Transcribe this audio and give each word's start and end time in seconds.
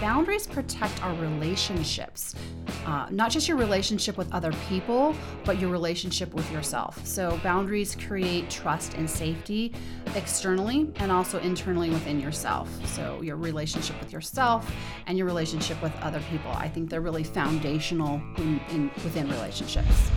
boundaries 0.00 0.46
protect 0.46 1.02
our 1.04 1.14
relationships, 1.16 2.34
uh, 2.86 3.06
not 3.10 3.30
just 3.30 3.48
your 3.48 3.56
relationship 3.56 4.16
with 4.16 4.32
other 4.32 4.52
people, 4.68 5.14
but 5.44 5.58
your 5.58 5.70
relationship 5.70 6.32
with 6.34 6.50
yourself. 6.50 7.04
So, 7.06 7.38
boundaries 7.42 7.94
create 7.94 8.48
trust 8.48 8.94
and 8.94 9.08
safety 9.08 9.72
externally 10.14 10.90
and 10.96 11.12
also 11.12 11.38
internally 11.40 11.90
within 11.90 12.18
yourself. 12.18 12.68
So, 12.86 13.20
your 13.22 13.36
relationship 13.36 14.00
with 14.00 14.12
yourself 14.12 14.70
and 15.06 15.18
your 15.18 15.26
relationship 15.26 15.80
with 15.82 15.94
other 16.00 16.20
people. 16.30 16.50
I 16.52 16.68
think 16.68 16.88
they're 16.88 17.00
really 17.00 17.24
foundational 17.24 18.20
in, 18.38 18.60
in, 18.70 18.90
within 19.04 19.28
relationships. 19.28 20.10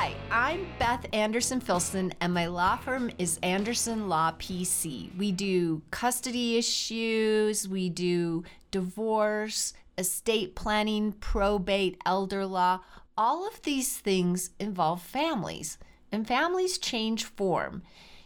Hi, 0.00 0.14
I'm 0.30 0.66
Beth 0.78 1.04
Andersen 1.12 1.60
Filson, 1.60 2.14
and 2.22 2.32
my 2.32 2.46
law 2.46 2.76
firm 2.76 3.10
is 3.18 3.38
Andersen 3.42 4.08
Law 4.08 4.32
PC. 4.38 5.14
We 5.18 5.30
do 5.30 5.82
custody 5.90 6.56
issues, 6.56 7.68
we 7.68 7.90
do 7.90 8.44
divorce, 8.70 9.74
estate 9.98 10.54
planning, 10.54 11.12
probate, 11.12 11.98
elder 12.06 12.46
law. 12.46 12.80
All 13.18 13.46
of 13.46 13.60
these 13.60 13.98
things 13.98 14.52
involve 14.58 15.02
families, 15.02 15.76
and 16.10 16.26
families 16.26 16.78
change 16.78 17.24
form. 17.24 17.82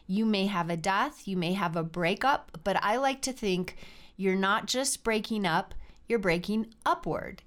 You 0.07 0.25
may 0.25 0.47
have 0.47 0.71
a 0.71 0.77
death, 0.77 1.27
you 1.27 1.37
may 1.37 1.55
have 1.55 1.75
a 1.75 1.83
breakup, 1.83 2.57
but 2.63 2.77
I 2.85 2.99
like 2.99 3.21
to 3.23 3.33
think 3.33 3.79
you're 4.17 4.37
not 4.37 4.69
just 4.69 5.03
breaking 5.03 5.45
up, 5.45 5.75
you're 6.07 6.21
breaking 6.21 6.69
upward. 6.87 7.43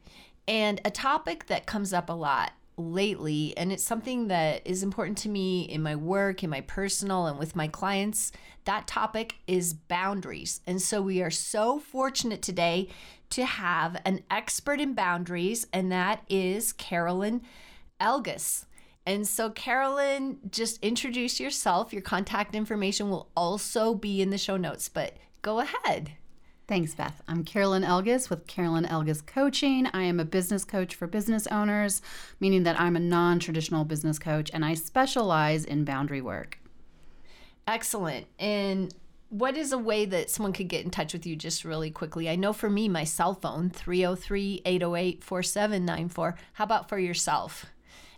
And 0.50 0.82
a 0.84 0.92
topic 0.92 1.46
that 1.46 1.66
comes 1.66 1.94
up 1.94 2.10
a 2.10 2.14
lot 2.14 2.52
lately, 2.78 3.56
and 3.58 3.72
it's 3.72 3.84
something 3.84 4.28
that 4.28 4.62
is 4.66 4.84
important 4.84 5.18
to 5.20 5.30
me 5.30 5.64
in 5.64 5.82
my 5.82 5.96
work, 5.96 6.44
in 6.44 6.50
my 6.50 6.62
personal, 6.62 7.26
and 7.26 7.40
with 7.40 7.56
my 7.56 7.68
clients. 7.68 8.32
That 8.66 8.88
topic 8.88 9.36
is 9.48 9.74
boundaries. 9.74 10.62
And 10.68 10.82
so 10.82 11.02
we 11.02 11.22
are 11.22 11.32
so 11.32 11.80
fortunate 11.80 12.42
today 12.42 12.90
to 13.32 13.46
have 13.46 14.00
an 14.06 14.22
expert 14.30 14.80
in 14.80 14.94
boundaries, 14.94 15.68
and 15.74 15.92
that 15.92 16.24
is 16.30 16.72
Carolyn 16.74 17.42
Elges. 18.00 18.66
And 19.06 19.28
so, 19.28 19.50
Carolyn, 19.50 20.40
just 20.52 20.84
introduce 20.84 21.40
yourself. 21.40 21.94
Your 21.94 22.02
contact 22.02 22.56
information 22.56 23.10
will 23.10 23.30
also 23.36 23.96
be 23.96 24.22
in 24.22 24.30
the 24.30 24.38
show 24.38 24.58
notes, 24.58 24.90
but 24.90 25.16
go 25.42 25.60
ahead. 25.60 26.12
Thanks, 26.68 26.94
Beth. 26.94 27.22
I'm 27.30 27.46
Carolyn 27.46 27.84
Elges 27.84 28.30
with 28.30 28.46
Carolyn 28.46 28.84
Elges 28.84 29.26
Coaching. 29.26 29.88
I 29.94 30.04
am 30.04 30.20
a 30.20 30.26
business 30.26 30.66
coach 30.66 30.96
for 30.96 31.08
business 31.08 31.48
owners, 31.48 32.02
meaning 32.42 32.64
that 32.64 32.78
I'm 32.78 32.98
a 32.98 33.00
non 33.00 33.40
traditional 33.40 33.86
business 33.86 34.20
coach 34.20 34.52
and 34.54 34.66
I 34.66 34.74
specialize 34.74 35.64
in 35.64 35.86
boundary 35.86 36.20
work. 36.20 36.60
Excellent. 37.66 38.28
And 38.38 38.94
what 39.30 39.56
is 39.56 39.72
a 39.72 39.78
way 39.78 40.04
that 40.08 40.30
someone 40.30 40.52
could 40.52 40.68
get 40.68 40.84
in 40.84 40.92
touch 40.92 41.14
with 41.14 41.26
you 41.26 41.38
just 41.38 41.64
really 41.64 41.90
quickly? 41.90 42.30
I 42.30 42.36
know 42.36 42.52
for 42.52 42.70
me, 42.70 42.90
my 42.90 43.06
cell 43.06 43.34
phone, 43.34 43.70
303 43.70 44.64
808 44.66 45.24
4794. 45.24 46.36
How 46.52 46.66
about 46.66 46.90
for 46.90 47.00
yourself? 47.00 47.66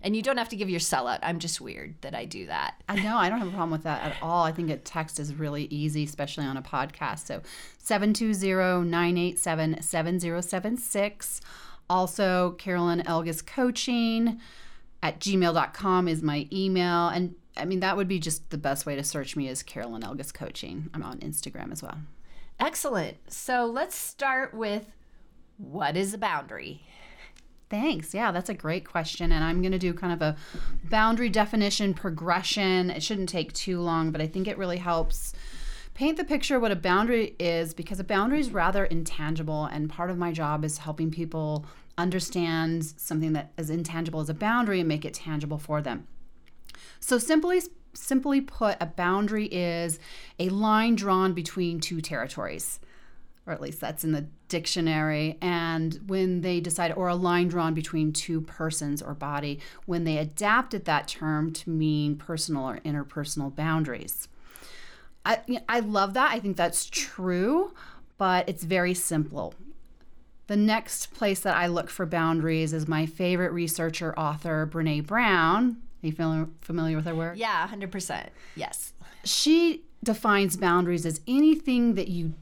And 0.02 0.16
you 0.16 0.22
don't 0.22 0.38
have 0.38 0.50
to 0.50 0.56
give 0.56 0.70
your 0.70 0.80
cell 0.80 1.08
out. 1.08 1.20
I'm 1.24 1.40
just 1.40 1.60
weird 1.60 1.96
that 2.02 2.16
I 2.16 2.24
do 2.24 2.46
that. 2.46 2.82
I 2.88 2.96
know. 3.02 3.18
I 3.18 3.30
don't 3.30 3.40
have 3.40 3.50
a 3.50 3.52
problem 3.52 3.72
with 3.72 3.84
that 3.84 4.02
at 4.02 4.16
all. 4.22 4.46
I 4.46 4.54
think 4.54 4.70
a 4.70 4.78
text 4.78 5.20
is 5.20 5.34
really 5.34 5.66
easy, 5.66 6.06
especially 6.06 6.46
on 6.46 6.56
a 6.56 6.62
podcast. 6.62 7.26
So 7.28 7.42
720 7.80 8.90
987 8.90 9.82
7076. 9.82 11.42
Also, 11.90 12.52
Carolyn 12.52 13.02
Elges 13.02 13.46
Coaching 13.46 14.40
at 15.04 15.20
gmail.com 15.20 16.08
is 16.08 16.22
my 16.22 16.48
email. 16.52 17.10
And 17.10 17.36
I 17.58 17.66
mean, 17.66 17.82
that 17.82 17.98
would 17.98 18.08
be 18.08 18.20
just 18.20 18.50
the 18.52 18.58
best 18.58 18.86
way 18.86 18.96
to 18.96 19.04
search 19.04 19.36
me 19.36 19.50
is 19.50 19.64
Carolyn 19.64 20.04
Elges 20.04 20.34
Coaching. 20.34 20.90
I'm 20.94 21.04
on 21.04 21.20
Instagram 21.20 21.72
as 21.72 21.84
well. 21.84 21.98
Excellent. 22.60 23.18
So 23.28 23.66
let's 23.66 23.96
start 23.96 24.54
with 24.54 24.86
what 25.58 25.98
is 25.98 26.14
a 26.14 26.18
boundary? 26.18 26.84
Thanks. 27.70 28.14
Yeah, 28.16 28.32
that's 28.32 28.50
a 28.50 28.54
great 28.56 28.88
question. 28.88 29.32
And 29.32 29.44
I'm 29.44 29.62
going 29.62 29.72
to 29.72 29.80
do 29.80 29.94
kind 29.94 30.12
of 30.12 30.22
a 30.22 30.36
boundary 30.90 31.30
definition 31.30 31.94
progression. 31.94 32.90
It 32.90 33.04
shouldn't 33.04 33.30
take 33.30 33.54
too 33.54 33.80
long, 33.80 34.12
but 34.12 34.22
I 34.22 34.28
think 34.28 34.48
it 34.48 34.58
really 34.58 34.78
helps 34.78 35.34
paint 35.94 36.18
the 36.18 36.24
picture 36.24 36.56
of 36.56 36.62
what 36.64 36.72
a 36.72 36.76
boundary 36.76 37.36
is 37.40 37.74
because 37.74 38.00
a 38.00 38.04
boundary 38.04 38.40
is 38.40 38.50
rather 38.52 38.86
intangible. 38.86 39.66
And 39.66 39.90
part 39.90 40.10
of 40.10 40.18
my 40.18 40.32
job 40.32 40.66
is 40.66 40.80
helping 40.80 41.12
people 41.12 41.66
understand 41.98 42.86
something 42.98 43.34
that 43.34 43.52
is 43.58 43.70
intangible 43.70 44.20
as 44.20 44.30
a 44.30 44.34
boundary 44.34 44.80
and 44.80 44.88
make 44.88 45.06
it 45.06 45.14
tangible 45.14 45.60
for 45.60 45.82
them. 45.82 46.08
So, 47.00 47.18
simply 47.18 47.62
simply 47.94 48.40
put, 48.40 48.78
a 48.80 48.86
boundary 48.86 49.46
is 49.48 50.00
a 50.38 50.50
line 50.50 50.96
drawn 50.96 51.34
between 51.34 51.80
two 51.80 52.02
territories 52.02 52.80
or 53.50 53.54
at 53.54 53.62
least 53.62 53.82
that's 53.82 54.04
in 54.04 54.12
the 54.12 54.28
dictionary. 54.48 55.38
And 55.42 56.00
when 56.06 56.42
they 56.42 56.60
decided, 56.60 56.96
or 56.96 57.08
a 57.08 57.16
line 57.16 57.48
drawn 57.48 57.74
between 57.74 58.14
two 58.14 58.42
persons 58.42 59.02
or 59.02 59.16
body, 59.16 59.60
when 59.88 60.04
they 60.04 60.18
adapted 60.18 60.86
that 60.86 61.08
term 61.08 61.52
to 61.54 61.70
mean 61.72 62.16
personal 62.16 62.70
or 62.70 62.78
interpersonal 62.82 63.54
boundaries. 63.54 64.28
I, 65.26 65.40
I 65.68 65.80
love 65.80 66.14
that. 66.14 66.32
I 66.32 66.40
think 66.40 66.58
that's 66.58 66.86
true, 66.86 67.74
but 68.18 68.48
it's 68.48 68.64
very 68.64 68.94
simple. 68.94 69.56
The 70.48 70.56
next 70.56 71.14
place 71.14 71.40
that 71.42 71.56
I 71.56 71.68
look 71.68 71.90
for 71.90 72.06
boundaries 72.06 72.72
is 72.72 72.88
my 72.88 73.06
favorite 73.06 73.52
researcher, 73.52 74.18
author, 74.18 74.70
Brene 74.72 75.06
Brown. 75.06 75.78
Are 76.04 76.08
you 76.08 76.14
familiar 76.62 76.96
with 76.96 77.06
her 77.06 77.16
work? 77.16 77.38
Yeah, 77.38 77.68
100%. 77.68 78.30
Yes. 78.56 78.94
She 79.24 79.84
defines 80.04 80.56
boundaries 80.56 81.06
as 81.06 81.20
anything 81.28 81.96
that 81.96 82.08
you 82.08 82.34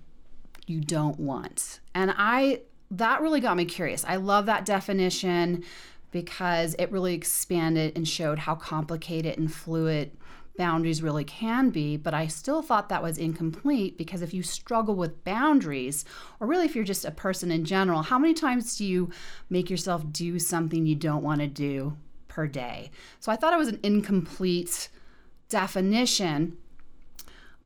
you 0.67 0.81
don't 0.81 1.19
want. 1.19 1.79
And 1.95 2.13
I 2.17 2.61
that 2.91 3.22
really 3.22 3.41
got 3.41 3.57
me 3.57 3.66
curious. 3.66 4.05
I 4.05 4.16
love 4.16 4.45
that 4.45 4.66
definition 4.66 5.63
because 6.11 6.75
it 6.79 6.91
really 6.91 7.13
expanded 7.13 7.97
and 7.97 8.07
showed 8.07 8.39
how 8.39 8.55
complicated 8.55 9.38
and 9.38 9.53
fluid 9.53 10.11
boundaries 10.57 11.03
really 11.03 11.23
can 11.23 11.69
be, 11.69 11.97
but 11.97 12.13
I 12.13 12.27
still 12.27 12.61
thought 12.61 12.89
that 12.89 13.03
was 13.03 13.17
incomplete 13.17 13.97
because 13.97 14.22
if 14.22 14.33
you 14.33 14.41
struggle 14.41 14.95
with 14.95 15.23
boundaries, 15.23 16.03
or 16.39 16.47
really 16.47 16.66
if 16.66 16.75
you're 16.75 16.83
just 16.83 17.06
a 17.06 17.11
person 17.11 17.51
in 17.51 17.63
general, 17.63 18.01
how 18.01 18.17
many 18.17 18.33
times 18.33 18.77
do 18.77 18.85
you 18.85 19.11
make 19.50 19.69
yourself 19.69 20.11
do 20.11 20.39
something 20.39 20.85
you 20.85 20.95
don't 20.95 21.23
want 21.23 21.41
to 21.41 21.47
do 21.47 21.95
per 22.27 22.47
day? 22.47 22.89
So 23.19 23.31
I 23.31 23.35
thought 23.35 23.53
it 23.53 23.57
was 23.57 23.67
an 23.67 23.79
incomplete 23.83 24.89
definition, 25.50 26.57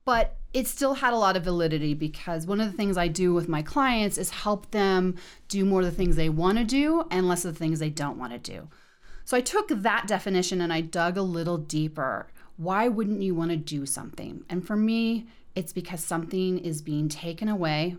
but 0.03 0.35
it 0.53 0.67
still 0.67 0.95
had 0.95 1.13
a 1.13 1.17
lot 1.17 1.37
of 1.37 1.43
validity 1.43 1.93
because 1.93 2.45
one 2.45 2.59
of 2.59 2.69
the 2.69 2.77
things 2.77 2.97
I 2.97 3.07
do 3.07 3.33
with 3.33 3.47
my 3.47 3.61
clients 3.61 4.17
is 4.17 4.29
help 4.29 4.71
them 4.71 5.15
do 5.47 5.63
more 5.63 5.79
of 5.79 5.85
the 5.85 5.91
things 5.91 6.15
they 6.15 6.29
want 6.29 6.57
to 6.57 6.63
do 6.63 7.05
and 7.09 7.27
less 7.27 7.45
of 7.45 7.53
the 7.53 7.59
things 7.59 7.79
they 7.79 7.89
don't 7.89 8.17
want 8.17 8.33
to 8.33 8.39
do. 8.39 8.67
So 9.23 9.37
I 9.37 9.41
took 9.41 9.69
that 9.69 10.07
definition 10.07 10.59
and 10.59 10.73
I 10.73 10.81
dug 10.81 11.17
a 11.17 11.21
little 11.21 11.57
deeper. 11.57 12.27
Why 12.57 12.89
wouldn't 12.89 13.21
you 13.21 13.33
want 13.33 13.51
to 13.51 13.57
do 13.57 13.85
something? 13.85 14.43
And 14.49 14.65
for 14.65 14.75
me, 14.75 15.27
it's 15.55 15.71
because 15.71 16.03
something 16.03 16.57
is 16.59 16.81
being 16.81 17.07
taken 17.07 17.47
away 17.47 17.95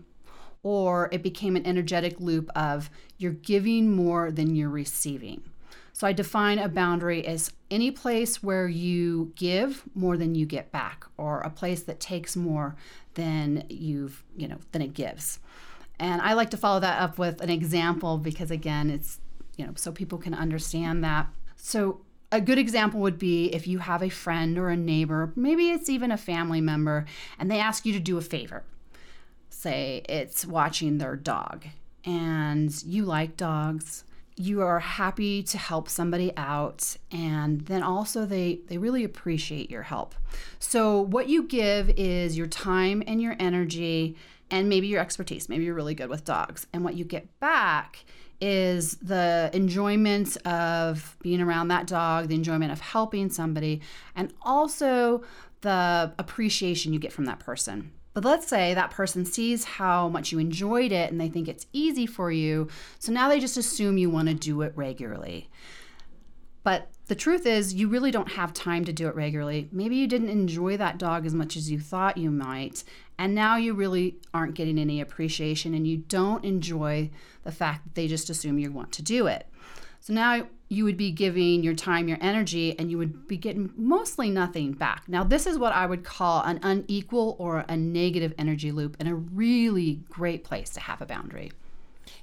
or 0.61 1.09
it 1.11 1.23
became 1.23 1.55
an 1.55 1.65
energetic 1.65 2.19
loop 2.19 2.49
of 2.55 2.89
you're 3.17 3.31
giving 3.31 3.95
more 3.95 4.31
than 4.31 4.55
you're 4.55 4.69
receiving. 4.69 5.43
So 5.95 6.07
I 6.07 6.11
define 6.11 6.57
a 6.57 6.67
boundary 6.67 7.25
as 7.25 7.53
any 7.69 7.91
place 7.91 8.41
where 8.41 8.67
you 8.67 9.31
give 9.35 9.83
more 9.93 10.17
than 10.17 10.33
you 10.33 10.45
get 10.47 10.71
back, 10.71 11.05
or 11.17 11.41
a 11.41 11.51
place 11.51 11.83
that 11.83 11.99
takes 11.99 12.35
more 12.35 12.75
than 13.13 13.63
you've, 13.69 14.23
you 14.35 14.47
know, 14.47 14.57
than 14.71 14.81
it 14.81 14.95
gives. 14.95 15.39
And 15.99 16.19
I 16.21 16.33
like 16.33 16.49
to 16.49 16.57
follow 16.57 16.79
that 16.79 16.99
up 16.99 17.19
with 17.19 17.41
an 17.41 17.51
example 17.51 18.17
because 18.17 18.49
again, 18.49 18.89
it's, 18.89 19.19
you 19.55 19.65
know, 19.65 19.73
so 19.75 19.91
people 19.91 20.17
can 20.17 20.33
understand 20.33 21.03
that. 21.03 21.27
So 21.55 22.01
a 22.31 22.41
good 22.41 22.57
example 22.57 22.99
would 23.01 23.19
be 23.19 23.53
if 23.53 23.67
you 23.67 23.77
have 23.77 24.01
a 24.01 24.09
friend 24.09 24.57
or 24.57 24.69
a 24.69 24.75
neighbor, 24.75 25.31
maybe 25.35 25.69
it's 25.69 25.89
even 25.89 26.11
a 26.11 26.17
family 26.17 26.59
member, 26.59 27.05
and 27.37 27.51
they 27.51 27.59
ask 27.59 27.85
you 27.85 27.93
to 27.93 27.99
do 27.99 28.17
a 28.17 28.21
favor. 28.21 28.63
Say 29.51 30.01
it's 30.09 30.43
watching 30.43 30.97
their 30.97 31.15
dog, 31.15 31.65
and 32.03 32.83
you 32.83 33.05
like 33.05 33.37
dogs 33.37 34.03
you 34.35 34.61
are 34.61 34.79
happy 34.79 35.43
to 35.43 35.57
help 35.57 35.87
somebody 35.87 36.35
out 36.37 36.97
and 37.11 37.61
then 37.61 37.83
also 37.83 38.25
they 38.25 38.59
they 38.67 38.77
really 38.77 39.03
appreciate 39.03 39.69
your 39.69 39.83
help. 39.83 40.15
So 40.59 41.01
what 41.01 41.29
you 41.29 41.43
give 41.43 41.89
is 41.91 42.37
your 42.37 42.47
time 42.47 43.03
and 43.05 43.21
your 43.21 43.35
energy 43.39 44.15
and 44.49 44.69
maybe 44.69 44.87
your 44.87 45.01
expertise. 45.01 45.49
Maybe 45.49 45.63
you're 45.65 45.75
really 45.75 45.95
good 45.95 46.09
with 46.09 46.25
dogs. 46.25 46.67
And 46.73 46.83
what 46.83 46.95
you 46.95 47.05
get 47.05 47.39
back 47.39 48.05
is 48.41 48.95
the 48.97 49.49
enjoyment 49.53 50.35
of 50.45 51.15
being 51.21 51.39
around 51.39 51.69
that 51.69 51.87
dog 51.87 52.27
the 52.27 52.35
enjoyment 52.35 52.71
of 52.71 52.81
helping 52.81 53.29
somebody 53.29 53.79
and 54.15 54.33
also 54.41 55.23
the 55.61 56.13
appreciation 56.19 56.91
you 56.91 56.99
get 56.99 57.13
from 57.13 57.23
that 57.23 57.39
person 57.39 57.91
but 58.13 58.23
let's 58.23 58.47
say 58.47 58.73
that 58.73 58.91
person 58.91 59.25
sees 59.25 59.63
how 59.63 60.07
much 60.07 60.31
you 60.31 60.39
enjoyed 60.39 60.91
it 60.91 61.11
and 61.11 61.19
they 61.19 61.29
think 61.29 61.47
it's 61.47 61.67
easy 61.73 62.05
for 62.05 62.31
you. 62.31 62.67
So 62.99 63.11
now 63.11 63.27
they 63.27 63.39
just 63.39 63.57
assume 63.57 63.97
you 63.97 64.09
want 64.09 64.27
to 64.27 64.33
do 64.33 64.61
it 64.61 64.73
regularly. 64.75 65.49
But 66.63 66.89
the 67.07 67.15
truth 67.15 67.45
is, 67.45 67.73
you 67.73 67.89
really 67.89 68.11
don't 68.11 68.31
have 68.33 68.53
time 68.53 68.85
to 68.85 68.93
do 68.93 69.07
it 69.07 69.15
regularly. 69.15 69.67
Maybe 69.71 69.97
you 69.97 70.07
didn't 70.07 70.29
enjoy 70.29 70.77
that 70.77 70.97
dog 70.97 71.25
as 71.25 71.33
much 71.33 71.57
as 71.57 71.69
you 71.69 71.79
thought 71.79 72.17
you 72.17 72.31
might, 72.31 72.85
and 73.17 73.35
now 73.35 73.57
you 73.57 73.73
really 73.73 74.17
aren't 74.33 74.55
getting 74.55 74.79
any 74.79 75.01
appreciation 75.01 75.73
and 75.73 75.85
you 75.85 75.97
don't 75.97 76.45
enjoy 76.45 77.09
the 77.43 77.51
fact 77.51 77.83
that 77.83 77.95
they 77.95 78.07
just 78.07 78.29
assume 78.29 78.57
you 78.57 78.71
want 78.71 78.93
to 78.93 79.01
do 79.01 79.27
it. 79.27 79.47
So 79.99 80.13
now 80.13 80.47
you 80.73 80.83
would 80.83 80.97
be 80.97 81.11
giving 81.11 81.63
your 81.63 81.73
time, 81.73 82.07
your 82.07 82.17
energy, 82.21 82.77
and 82.77 82.89
you 82.89 82.97
would 82.97 83.27
be 83.27 83.37
getting 83.37 83.71
mostly 83.75 84.29
nothing 84.29 84.71
back. 84.71 85.03
Now, 85.07 85.23
this 85.23 85.45
is 85.45 85.57
what 85.57 85.73
I 85.73 85.85
would 85.85 86.03
call 86.03 86.41
an 86.43 86.59
unequal 86.63 87.35
or 87.39 87.65
a 87.67 87.77
negative 87.77 88.33
energy 88.37 88.71
loop 88.71 88.97
and 88.99 89.07
a 89.07 89.15
really 89.15 90.01
great 90.09 90.43
place 90.43 90.71
to 90.71 90.79
have 90.79 91.01
a 91.01 91.05
boundary. 91.05 91.51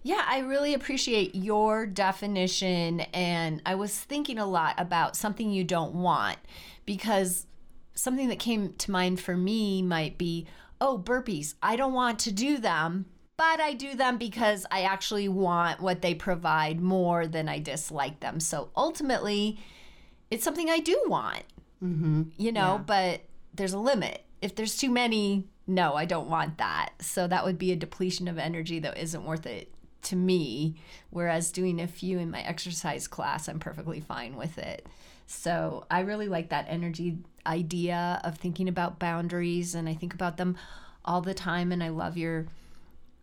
Yeah, 0.02 0.24
I 0.26 0.40
really 0.40 0.74
appreciate 0.74 1.34
your 1.34 1.86
definition. 1.86 3.00
And 3.12 3.62
I 3.66 3.74
was 3.74 3.98
thinking 3.98 4.38
a 4.38 4.46
lot 4.46 4.74
about 4.78 5.16
something 5.16 5.50
you 5.50 5.64
don't 5.64 5.94
want 5.94 6.38
because 6.86 7.46
something 7.94 8.28
that 8.28 8.38
came 8.38 8.72
to 8.74 8.90
mind 8.90 9.20
for 9.20 9.36
me 9.36 9.82
might 9.82 10.16
be 10.18 10.46
oh, 10.80 10.98
burpees. 10.98 11.54
I 11.62 11.76
don't 11.76 11.92
want 11.92 12.18
to 12.20 12.32
do 12.32 12.56
them, 12.56 13.04
but 13.40 13.58
I 13.60 13.72
do 13.72 13.94
them 13.94 14.18
because 14.18 14.66
I 14.70 14.82
actually 14.82 15.26
want 15.28 15.80
what 15.80 16.02
they 16.02 16.14
provide 16.14 16.78
more 16.80 17.26
than 17.26 17.48
I 17.48 17.58
dislike 17.58 18.20
them. 18.20 18.38
So 18.38 18.68
ultimately, 18.76 19.58
it's 20.30 20.44
something 20.44 20.68
I 20.68 20.78
do 20.80 21.02
want, 21.06 21.44
Mm-hmm. 21.82 22.22
you 22.36 22.52
know, 22.52 22.74
Yeah. 22.74 22.84
but 22.86 23.20
there's 23.54 23.72
a 23.72 23.78
limit. 23.78 24.24
If 24.42 24.54
there's 24.56 24.76
too 24.76 24.90
many, 24.90 25.48
no, 25.66 25.94
I 25.94 26.04
don't 26.04 26.28
want 26.28 26.58
that. 26.58 26.90
So 27.00 27.26
that 27.28 27.44
would 27.46 27.56
be 27.58 27.72
a 27.72 27.76
depletion 27.76 28.28
of 28.28 28.38
energy 28.38 28.78
that 28.80 28.98
isn't 28.98 29.24
worth 29.24 29.46
it 29.46 29.72
to 30.02 30.16
me. 30.16 30.74
Whereas 31.08 31.50
doing 31.50 31.80
a 31.80 31.86
few 31.86 32.18
in 32.18 32.30
my 32.30 32.42
exercise 32.42 33.08
class, 33.08 33.48
I'm 33.48 33.58
perfectly 33.58 34.00
fine 34.00 34.36
with 34.36 34.58
it. 34.58 34.86
So 35.26 35.86
I 35.90 36.00
really 36.00 36.28
like 36.28 36.50
that 36.50 36.66
energy 36.68 37.18
idea 37.46 38.20
of 38.22 38.36
thinking 38.36 38.68
about 38.68 38.98
boundaries, 38.98 39.74
and 39.74 39.88
I 39.88 39.94
think 39.94 40.12
about 40.12 40.36
them 40.36 40.56
all 41.06 41.22
the 41.22 41.32
time, 41.34 41.72
and 41.72 41.82
I 41.82 41.88
love 41.88 42.18
your 42.18 42.46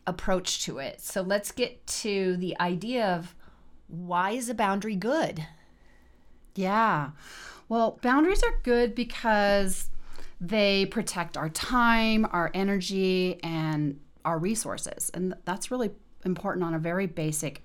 approach 0.08 0.64
to 0.66 0.80
it. 0.80 1.02
So 1.02 1.22
let's 1.22 1.52
get 1.52 1.86
to 1.88 2.38
the 2.38 2.60
idea 2.60 3.06
of 3.06 3.36
why 3.88 4.32
is 4.32 4.50
a 4.50 4.56
boundary 4.56 4.96
good? 4.96 5.46
Yeah. 6.56 7.12
Well, 7.70 8.00
boundaries 8.02 8.42
are 8.44 8.60
good 8.64 8.96
because 8.96 9.90
they 10.42 10.86
protect 10.88 11.38
our 11.38 11.50
time, 11.50 12.28
our 12.32 12.50
energy, 12.54 13.40
and 13.44 14.00
our 14.26 14.40
resources. 14.40 15.12
And 15.14 15.36
that's 15.46 15.70
really 15.70 15.92
important 16.26 16.64
on 16.64 16.74
a 16.74 16.80
very 16.80 17.06
basic 17.06 17.64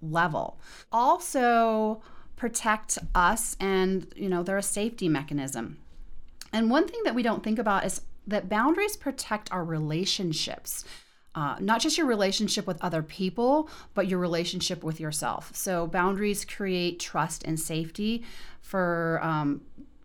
level. 0.00 0.58
Also, 0.92 2.02
protect 2.36 2.98
us, 3.14 3.56
and, 3.60 4.12
you 4.16 4.28
know, 4.28 4.42
they're 4.42 4.56
a 4.56 4.62
safety 4.62 5.08
mechanism. 5.08 5.78
And 6.52 6.70
one 6.70 6.88
thing 6.88 7.00
that 7.04 7.14
we 7.14 7.22
don't 7.22 7.44
think 7.44 7.58
about 7.58 7.84
is 7.84 8.02
that 8.26 8.48
boundaries 8.48 8.96
protect 8.96 9.52
our 9.52 9.64
relationships. 9.64 10.84
Uh, 11.34 11.56
not 11.60 11.80
just 11.80 11.96
your 11.96 12.08
relationship 12.08 12.66
with 12.66 12.82
other 12.82 13.02
people, 13.02 13.68
but 13.94 14.08
your 14.08 14.18
relationship 14.18 14.82
with 14.82 14.98
yourself. 14.98 15.54
So, 15.54 15.86
boundaries 15.86 16.44
create 16.44 16.98
trust 16.98 17.44
and 17.44 17.58
safety 17.58 18.24
for 18.60 19.20
um, 19.22 19.60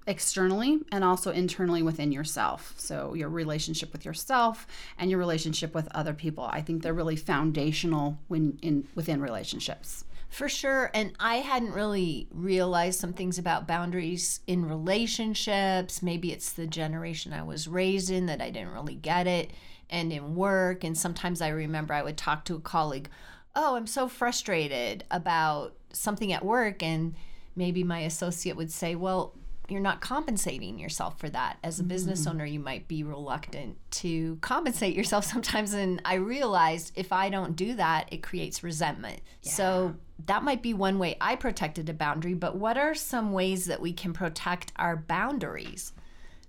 externally 0.06 0.82
and 0.92 1.04
also 1.04 1.32
internally 1.32 1.82
within 1.82 2.12
yourself. 2.12 2.76
So, 2.78 3.16
your 3.16 3.30
relationship 3.30 3.92
with 3.92 4.06
yourself 4.06 4.68
and 5.00 5.10
your 5.10 5.20
relationship 5.20 5.74
with 5.74 5.88
other 5.96 6.14
people. 6.14 6.44
I 6.44 6.62
think 6.62 6.84
they're 6.84 6.94
really 6.94 7.16
foundational 7.16 8.20
when 8.28 8.60
in 8.62 8.88
within 8.94 9.20
relationships. 9.20 10.06
For 10.30 10.50
sure. 10.50 10.92
And 10.94 11.14
I 11.20 11.36
hadn't 11.36 11.72
really 11.72 12.28
realized 12.30 13.00
some 13.00 13.14
things 13.14 13.38
about 13.38 13.68
boundaries 13.68 14.42
in 14.48 14.68
relationships. 14.68 16.02
Maybe 16.02 16.34
it's 16.34 16.52
the 16.52 16.68
generation 16.68 17.32
I 17.32 17.44
was 17.44 17.70
raised 17.70 18.10
in 18.10 18.26
that 18.26 18.42
I 18.42 18.50
didn't 18.50 18.74
really 18.74 18.96
get 18.96 19.28
it. 19.28 19.52
And 19.90 20.12
in 20.12 20.36
work. 20.36 20.84
And 20.84 20.98
sometimes 20.98 21.42
I 21.42 21.50
remember 21.50 21.94
I 21.94 22.04
would 22.04 22.18
talk 22.18 22.46
to 22.46 22.56
a 22.56 22.60
colleague, 22.60 23.10
oh, 23.56 23.76
I'm 23.76 23.88
so 23.88 24.08
frustrated 24.08 25.04
about 25.12 25.76
something 25.94 26.34
at 26.34 26.44
work. 26.44 26.84
And 26.84 27.16
maybe 27.56 27.84
my 27.84 28.00
associate 28.00 28.58
would 28.58 28.72
say, 28.72 28.96
well, 28.96 29.34
you're 29.68 29.82
not 29.82 30.02
compensating 30.02 30.78
yourself 30.78 31.20
for 31.20 31.30
that. 31.30 31.58
As 31.64 31.80
a 31.80 31.84
business 31.84 32.22
mm-hmm. 32.22 32.30
owner, 32.32 32.46
you 32.46 32.60
might 32.60 32.88
be 32.88 33.04
reluctant 33.04 33.78
to 33.92 34.38
compensate 34.42 34.96
yourself 34.98 35.26
sometimes. 35.26 35.74
And 35.74 36.02
I 36.06 36.16
realized 36.16 36.92
if 36.96 37.12
I 37.12 37.30
don't 37.30 37.56
do 37.56 37.76
that, 37.76 38.12
it 38.12 38.22
creates 38.22 38.64
resentment. 38.64 39.22
So 39.42 39.96
that 40.26 40.44
might 40.44 40.62
be 40.62 40.74
one 40.74 41.00
way 41.00 41.18
I 41.20 41.36
protected 41.36 41.90
a 41.90 41.94
boundary. 41.94 42.34
But 42.34 42.56
what 42.56 42.78
are 42.78 42.94
some 42.94 43.32
ways 43.32 43.66
that 43.66 43.82
we 43.82 43.94
can 43.94 44.14
protect 44.14 44.72
our 44.76 44.96
boundaries? 44.96 45.94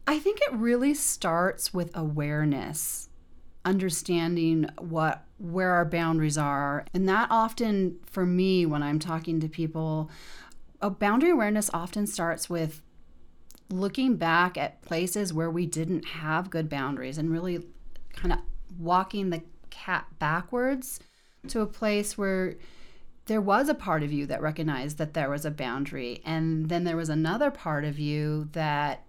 I 0.07 0.19
think 0.19 0.41
it 0.41 0.53
really 0.53 0.95
starts 0.95 1.75
with 1.75 1.97
awareness, 1.97 3.06
understanding 3.67 4.67
what 4.79 5.25
where 5.39 5.73
our 5.73 5.85
boundaries 5.85 6.39
are. 6.39 6.87
And 6.95 7.07
that 7.09 7.29
often 7.31 7.99
for 8.07 8.25
me 8.25 8.65
when 8.65 8.83
I'm 8.83 8.99
talking 8.99 9.39
to 9.41 9.49
people, 9.49 10.11
a 10.81 10.89
boundary 10.89 11.31
awareness 11.31 11.69
often 11.75 12.07
starts 12.07 12.49
with 12.49 12.81
looking 13.69 14.17
back 14.17 14.57
at 14.57 14.81
places 14.81 15.35
where 15.35 15.51
we 15.51 15.67
didn't 15.67 16.07
have 16.07 16.49
good 16.49 16.71
boundaries 16.71 17.19
and 17.19 17.31
really 17.31 17.67
kind 18.15 18.33
of 18.33 18.39
walking 18.79 19.29
the 19.29 19.43
cat 19.69 20.07
backwards 20.19 21.01
to 21.49 21.61
a 21.61 21.67
place 21.67 22.17
where 22.17 22.55
there 23.27 23.41
was 23.41 23.69
a 23.69 23.75
part 23.75 24.03
of 24.03 24.13
you 24.13 24.25
that 24.27 24.41
recognized 24.41 24.99
that 24.99 25.13
there 25.13 25.29
was 25.29 25.45
a 25.45 25.51
boundary 25.51 26.23
and 26.25 26.69
then 26.69 26.85
there 26.85 26.97
was 26.97 27.09
another 27.09 27.51
part 27.51 27.85
of 27.85 27.99
you 27.99 28.49
that 28.53 29.06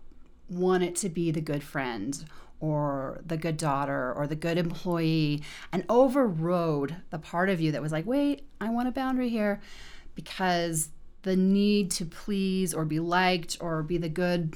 wanted 0.49 0.95
to 0.95 1.09
be 1.09 1.31
the 1.31 1.41
good 1.41 1.63
friend 1.63 2.25
or 2.59 3.21
the 3.25 3.37
good 3.37 3.57
daughter 3.57 4.13
or 4.13 4.25
the 4.25 4.35
good 4.35 4.57
employee 4.57 5.43
and 5.71 5.85
overrode 5.89 6.95
the 7.11 7.19
part 7.19 7.49
of 7.49 7.61
you 7.61 7.71
that 7.71 7.81
was 7.81 7.91
like 7.91 8.05
wait 8.05 8.47
i 8.59 8.69
want 8.69 8.87
a 8.87 8.91
boundary 8.91 9.29
here 9.29 9.61
because 10.15 10.89
the 11.21 11.35
need 11.35 11.91
to 11.91 12.05
please 12.05 12.73
or 12.73 12.85
be 12.85 12.99
liked 12.99 13.57
or 13.59 13.83
be 13.83 13.97
the 13.97 14.09
good 14.09 14.55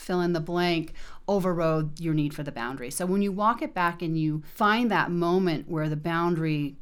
fill 0.00 0.20
in 0.20 0.32
the 0.32 0.40
blank 0.40 0.92
overrode 1.28 2.00
your 2.00 2.14
need 2.14 2.34
for 2.34 2.42
the 2.42 2.52
boundary. 2.52 2.90
So 2.90 3.06
when 3.06 3.22
you 3.22 3.32
walk 3.32 3.62
it 3.62 3.74
back 3.74 4.02
and 4.02 4.18
you 4.18 4.42
find 4.54 4.90
that 4.90 5.10
moment 5.10 5.68
where 5.68 5.88
the 5.88 5.96
boundary 5.96 6.76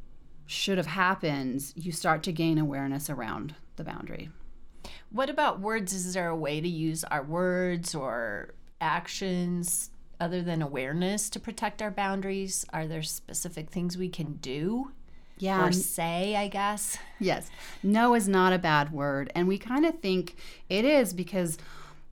should 0.45 0.77
have 0.77 0.87
happened 0.87 1.71
you 1.75 1.91
start 1.91 2.23
to 2.23 2.31
gain 2.31 2.57
awareness 2.57 3.07
around 3.07 3.53
the 3.75 3.83
boundary 3.83 4.29
What 5.11 5.29
about 5.29 5.59
words? 5.59 5.93
Is 5.93 6.13
there 6.13 6.29
a 6.29 6.35
way 6.35 6.61
to 6.61 6.67
use 6.67 7.03
our 7.05 7.23
words 7.23 7.95
or 7.95 8.53
actions 8.81 9.91
other 10.19 10.41
than 10.41 10.61
awareness 10.61 11.29
to 11.31 11.39
protect 11.39 11.81
our 11.81 11.91
boundaries? 11.91 12.65
Are 12.71 12.87
there 12.87 13.03
specific 13.03 13.69
things 13.69 13.97
we 13.97 14.09
can 14.09 14.33
do 14.33 14.91
yeah 15.37 15.65
or 15.65 15.71
say, 15.71 16.35
I 16.35 16.47
guess? 16.47 16.97
Yes. 17.19 17.49
No 17.81 18.13
is 18.13 18.27
not 18.27 18.53
a 18.53 18.59
bad 18.59 18.91
word. 18.91 19.31
And 19.33 19.47
we 19.47 19.57
kind 19.57 19.85
of 19.85 19.99
think 19.99 20.35
it 20.69 20.85
is 20.85 21.13
because 21.13 21.57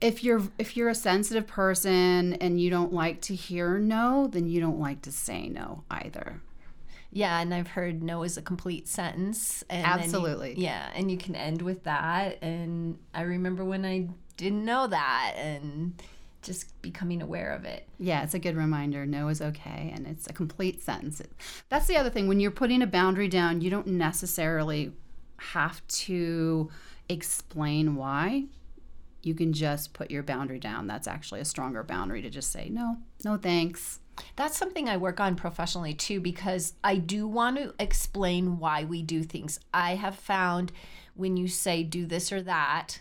if 0.00 0.22
you're 0.22 0.42
if 0.58 0.76
you're 0.76 0.88
a 0.88 0.94
sensitive 0.94 1.46
person 1.46 2.34
and 2.34 2.60
you 2.60 2.70
don't 2.70 2.92
like 2.92 3.20
to 3.22 3.34
hear 3.34 3.78
no, 3.78 4.28
then 4.28 4.48
you 4.48 4.60
don't 4.60 4.78
like 4.78 5.02
to 5.02 5.12
say 5.12 5.48
no 5.48 5.84
either. 5.90 6.40
Yeah, 7.10 7.40
and 7.40 7.54
I've 7.54 7.68
heard 7.68 8.02
no 8.02 8.22
is 8.22 8.36
a 8.36 8.42
complete 8.42 8.86
sentence. 8.88 9.64
And 9.70 9.84
then 9.84 9.98
you- 9.98 10.04
Absolutely. 10.04 10.54
yeah, 10.58 10.90
and 10.94 11.10
you 11.10 11.16
can 11.16 11.34
end 11.34 11.62
with 11.62 11.84
that. 11.84 12.42
And 12.42 12.98
I 13.14 13.22
remember 13.22 13.64
when 13.64 13.84
I 13.84 14.08
didn't 14.36 14.64
know 14.64 14.86
that 14.86 15.34
and 15.36 16.00
just 16.42 16.80
becoming 16.82 17.20
aware 17.22 17.52
of 17.52 17.64
it. 17.64 17.88
Yeah, 17.98 18.22
it's 18.22 18.34
a 18.34 18.38
good 18.38 18.56
reminder. 18.56 19.04
No 19.06 19.28
is 19.28 19.40
okay 19.42 19.90
and 19.94 20.06
it's 20.06 20.28
a 20.28 20.32
complete 20.32 20.80
sentence. 20.82 21.20
That's 21.68 21.86
the 21.86 21.96
other 21.96 22.10
thing 22.10 22.28
when 22.28 22.38
you're 22.40 22.50
putting 22.52 22.82
a 22.82 22.86
boundary 22.86 23.26
down, 23.28 23.60
you 23.60 23.70
don't 23.70 23.88
necessarily 23.88 24.92
have 25.38 25.86
to 25.88 26.70
explain 27.08 27.96
why. 27.96 28.44
You 29.22 29.34
can 29.34 29.52
just 29.52 29.94
put 29.94 30.10
your 30.10 30.22
boundary 30.22 30.60
down. 30.60 30.86
That's 30.86 31.08
actually 31.08 31.40
a 31.40 31.44
stronger 31.44 31.82
boundary 31.82 32.22
to 32.22 32.30
just 32.30 32.52
say 32.52 32.68
no. 32.68 32.98
No 33.24 33.36
thanks. 33.36 33.98
That's 34.36 34.56
something 34.56 34.88
I 34.88 34.96
work 34.96 35.20
on 35.20 35.36
professionally 35.36 35.94
too 35.94 36.20
because 36.20 36.74
I 36.82 36.96
do 36.96 37.26
want 37.26 37.56
to 37.56 37.74
explain 37.78 38.58
why 38.58 38.84
we 38.84 39.02
do 39.02 39.22
things. 39.22 39.60
I 39.72 39.94
have 39.94 40.16
found 40.16 40.72
when 41.14 41.36
you 41.36 41.48
say 41.48 41.82
do 41.82 42.06
this 42.06 42.32
or 42.32 42.42
that 42.42 43.00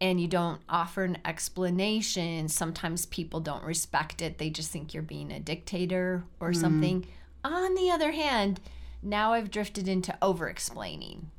and 0.00 0.20
you 0.20 0.28
don't 0.28 0.60
offer 0.68 1.04
an 1.04 1.18
explanation, 1.24 2.48
sometimes 2.48 3.06
people 3.06 3.40
don't 3.40 3.64
respect 3.64 4.22
it. 4.22 4.38
They 4.38 4.48
just 4.50 4.70
think 4.70 4.94
you're 4.94 5.02
being 5.02 5.30
a 5.30 5.40
dictator 5.40 6.24
or 6.40 6.50
mm-hmm. 6.50 6.60
something. 6.60 7.06
On 7.44 7.74
the 7.74 7.90
other 7.90 8.12
hand, 8.12 8.60
now 9.02 9.32
I've 9.34 9.50
drifted 9.50 9.88
into 9.88 10.16
over 10.22 10.48
explaining. 10.48 11.30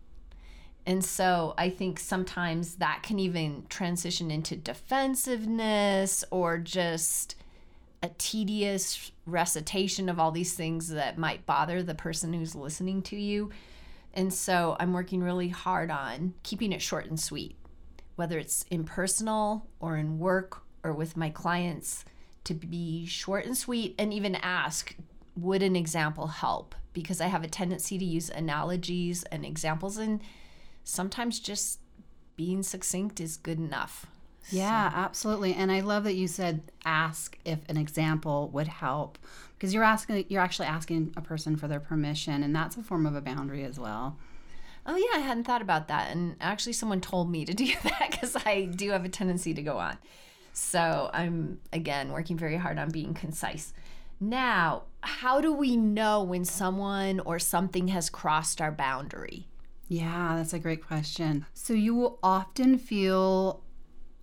And 0.86 1.04
so 1.04 1.54
I 1.58 1.70
think 1.70 2.00
sometimes 2.00 2.76
that 2.76 3.04
can 3.04 3.20
even 3.20 3.66
transition 3.70 4.32
into 4.32 4.56
defensiveness 4.56 6.24
or 6.32 6.58
just 6.58 7.36
a 8.04 8.10
tedious 8.18 9.12
recitation 9.26 10.10
of 10.10 10.20
all 10.20 10.32
these 10.32 10.54
things 10.54 10.90
that 10.90 11.18
might 11.18 11.46
bother 11.46 11.84
the 11.84 11.96
person 11.96 12.34
who's 12.34 12.56
listening 12.56 13.02
to 13.04 13.16
you. 13.16 13.52
And 14.14 14.34
so 14.34 14.76
I'm 14.80 14.94
working 14.94 15.22
really 15.22 15.50
hard 15.50 15.92
on 15.92 16.34
keeping 16.44 16.74
it 16.74 16.82
short 16.82 17.06
and 17.06 17.20
sweet. 17.20 17.58
whether 18.22 18.38
it's 18.38 18.64
in 18.70 18.84
personal 18.84 19.66
or 19.80 19.98
in 19.98 20.20
work 20.20 20.62
or 20.84 20.94
with 20.94 21.18
my 21.18 21.30
clients, 21.30 22.06
to 22.44 22.54
be 22.54 23.04
short 23.06 23.46
and 23.46 23.58
sweet 23.58 23.96
and 23.98 24.14
even 24.14 24.36
ask, 24.36 24.96
would 25.36 25.64
an 25.64 25.76
example 25.76 26.28
help? 26.28 26.76
Because 26.94 27.20
I 27.20 27.26
have 27.26 27.44
a 27.44 27.48
tendency 27.48 27.98
to 27.98 28.06
use 28.06 28.30
analogies 28.30 29.24
and 29.32 29.44
examples, 29.44 29.98
and 29.98 30.22
sometimes 30.84 31.40
just 31.40 31.80
being 32.36 32.62
succinct 32.62 33.20
is 33.20 33.38
good 33.38 33.58
enough. 33.58 34.06
Yeah, 34.50 34.90
so. 34.90 34.96
absolutely. 34.98 35.54
And 35.54 35.72
I 35.72 35.82
love 35.82 36.04
that 36.06 36.16
you 36.16 36.28
said 36.28 36.62
ask 36.86 37.38
if 37.46 37.60
an 37.70 37.78
example 37.78 38.50
would 38.54 38.68
help 38.68 39.18
because 39.56 39.74
you're 39.74 39.84
asking 39.84 40.26
you're 40.30 40.42
actually 40.42 40.68
asking 40.68 41.14
a 41.16 41.22
person 41.22 41.56
for 41.56 41.68
their 41.68 41.80
permission 41.80 42.44
and 42.44 42.56
that's 42.56 42.78
a 42.78 42.84
form 42.84 43.06
of 43.06 43.16
a 43.16 43.22
boundary 43.22 43.64
as 43.64 43.80
well. 43.80 44.18
Oh 44.86 44.96
yeah, 44.96 45.18
I 45.18 45.20
hadn't 45.20 45.44
thought 45.44 45.62
about 45.62 45.88
that. 45.90 46.12
And 46.12 46.36
actually 46.42 46.74
someone 46.74 47.02
told 47.02 47.30
me 47.30 47.46
to 47.46 47.54
do 47.64 47.72
that 47.84 48.18
cuz 48.20 48.36
I 48.46 48.66
do 48.66 48.90
have 48.92 49.06
a 49.06 49.10
tendency 49.10 49.54
to 49.54 49.62
go 49.62 49.78
on. 49.78 49.98
So, 50.54 51.10
I'm 51.14 51.60
again 51.72 52.12
working 52.12 52.38
very 52.38 52.58
hard 52.58 52.78
on 52.78 52.90
being 52.90 53.14
concise. 53.14 53.74
Now, 54.20 54.84
how 55.02 55.42
do 55.42 55.52
we 55.52 55.76
know 55.78 56.22
when 56.22 56.46
someone 56.46 57.20
or 57.22 57.40
something 57.40 57.88
has 57.88 58.10
crossed 58.10 58.62
our 58.62 58.72
boundary? 58.72 59.48
Yeah, 59.88 60.36
that's 60.38 60.54
a 60.54 60.60
great 60.60 60.86
question. 60.86 61.46
So 61.54 61.74
you 61.74 61.96
will 61.96 62.20
often 62.22 62.78
feel 62.78 63.64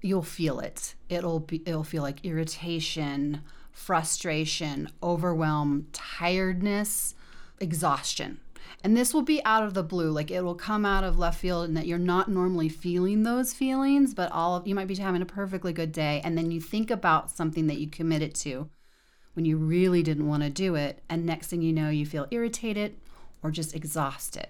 you'll 0.01 0.23
feel 0.23 0.61
it. 0.61 0.95
It'll 1.09 1.41
be 1.41 1.63
it'll 1.67 1.85
feel 1.85 2.03
like 2.03 2.25
irritation, 2.25 3.43
frustration, 3.73 4.89
overwhelm, 5.03 5.87
tiredness, 5.93 7.15
exhaustion. 7.61 8.41
And 8.85 8.97
this 8.97 9.13
will 9.13 9.23
be 9.23 9.45
out 9.45 9.65
of 9.65 9.75
the 9.75 9.83
blue, 9.83 10.11
like 10.11 10.31
it 10.31 10.43
will 10.43 10.55
come 10.55 10.85
out 10.85 11.03
of 11.03 11.19
left 11.19 11.41
field 11.41 11.67
and 11.67 11.77
that 11.77 11.87
you're 11.87 11.99
not 11.99 12.29
normally 12.29 12.69
feeling 12.69 13.23
those 13.23 13.53
feelings, 13.53 14.15
but 14.15 14.31
all 14.31 14.57
of 14.57 14.69
you 14.69 14.75
might 14.75 14.87
be 14.87 14.95
having 14.95 15.23
a 15.23 15.27
perfectly 15.27 15.73
good 15.73 15.91
day 15.91 16.21
and 16.23 16.39
then 16.39 16.51
you 16.51 16.61
think 16.61 16.91
about 16.91 17.31
something 17.31 17.67
that 17.67 17.79
you 17.79 17.89
committed 17.89 18.35
to 18.37 18.69
when 19.35 19.45
you 19.45 19.57
really 19.57 20.03
didn't 20.03 20.29
want 20.29 20.43
to 20.43 20.51
do 20.51 20.75
it 20.75 21.03
and 21.09 21.25
next 21.25 21.49
thing 21.49 21.63
you 21.63 21.73
know 21.73 21.89
you 21.89 22.07
feel 22.07 22.27
irritated 22.31 22.97
or 23.43 23.51
just 23.51 23.75
exhausted. 23.75 24.49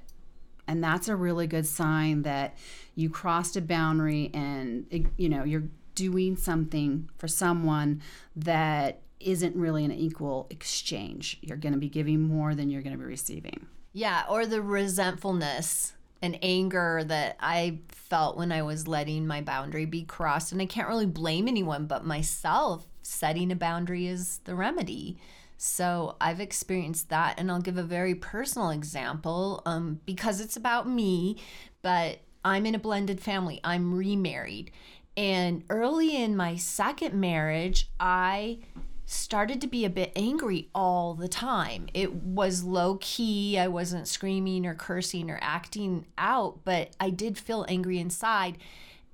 And 0.68 0.84
that's 0.84 1.08
a 1.08 1.16
really 1.16 1.46
good 1.46 1.66
sign 1.66 2.22
that 2.22 2.56
you 2.94 3.10
crossed 3.10 3.56
a 3.56 3.60
boundary 3.60 4.30
and 4.34 5.10
you 5.16 5.28
know, 5.28 5.42
you're 5.42 5.68
doing 5.94 6.36
something 6.36 7.08
for 7.18 7.26
someone 7.26 8.02
that 8.36 9.00
isn't 9.18 9.56
really 9.56 9.84
an 9.84 9.90
equal 9.90 10.46
exchange. 10.50 11.38
You're 11.40 11.56
going 11.56 11.72
to 11.72 11.78
be 11.78 11.88
giving 11.88 12.20
more 12.20 12.54
than 12.54 12.70
you're 12.70 12.82
going 12.82 12.92
to 12.92 12.98
be 12.98 13.04
receiving. 13.04 13.66
Yeah, 13.92 14.24
or 14.28 14.46
the 14.46 14.62
resentfulness 14.62 15.94
and 16.22 16.38
anger 16.42 17.02
that 17.04 17.36
I 17.40 17.80
felt 17.88 18.36
when 18.36 18.52
I 18.52 18.62
was 18.62 18.86
letting 18.86 19.26
my 19.26 19.40
boundary 19.40 19.86
be 19.86 20.04
crossed. 20.04 20.52
And 20.52 20.60
I 20.60 20.66
can't 20.66 20.88
really 20.88 21.06
blame 21.06 21.48
anyone 21.48 21.86
but 21.86 22.04
myself. 22.04 22.86
Setting 23.02 23.50
a 23.50 23.56
boundary 23.56 24.06
is 24.06 24.38
the 24.44 24.54
remedy. 24.54 25.18
So 25.58 26.16
I've 26.20 26.40
experienced 26.40 27.10
that, 27.10 27.38
and 27.38 27.50
I'll 27.50 27.60
give 27.60 27.76
a 27.76 27.82
very 27.82 28.14
personal 28.14 28.70
example 28.70 29.60
um, 29.66 30.00
because 30.06 30.40
it's 30.40 30.56
about 30.56 30.88
me, 30.88 31.36
but 31.82 32.20
I'm 32.44 32.64
in 32.64 32.76
a 32.76 32.78
blended 32.78 33.20
family. 33.20 33.60
I'm 33.64 33.92
remarried. 33.92 34.70
And 35.16 35.64
early 35.68 36.16
in 36.16 36.36
my 36.36 36.54
second 36.54 37.12
marriage, 37.14 37.90
I 37.98 38.60
started 39.04 39.60
to 39.62 39.66
be 39.66 39.84
a 39.84 39.90
bit 39.90 40.12
angry 40.14 40.68
all 40.76 41.14
the 41.14 41.26
time. 41.26 41.88
It 41.92 42.14
was 42.14 42.62
low 42.62 42.98
key. 43.00 43.58
I 43.58 43.66
wasn't 43.66 44.06
screaming 44.06 44.64
or 44.64 44.74
cursing 44.74 45.28
or 45.28 45.40
acting 45.42 46.06
out, 46.16 46.60
but 46.64 46.90
I 47.00 47.10
did 47.10 47.36
feel 47.36 47.66
angry 47.68 47.98
inside. 47.98 48.58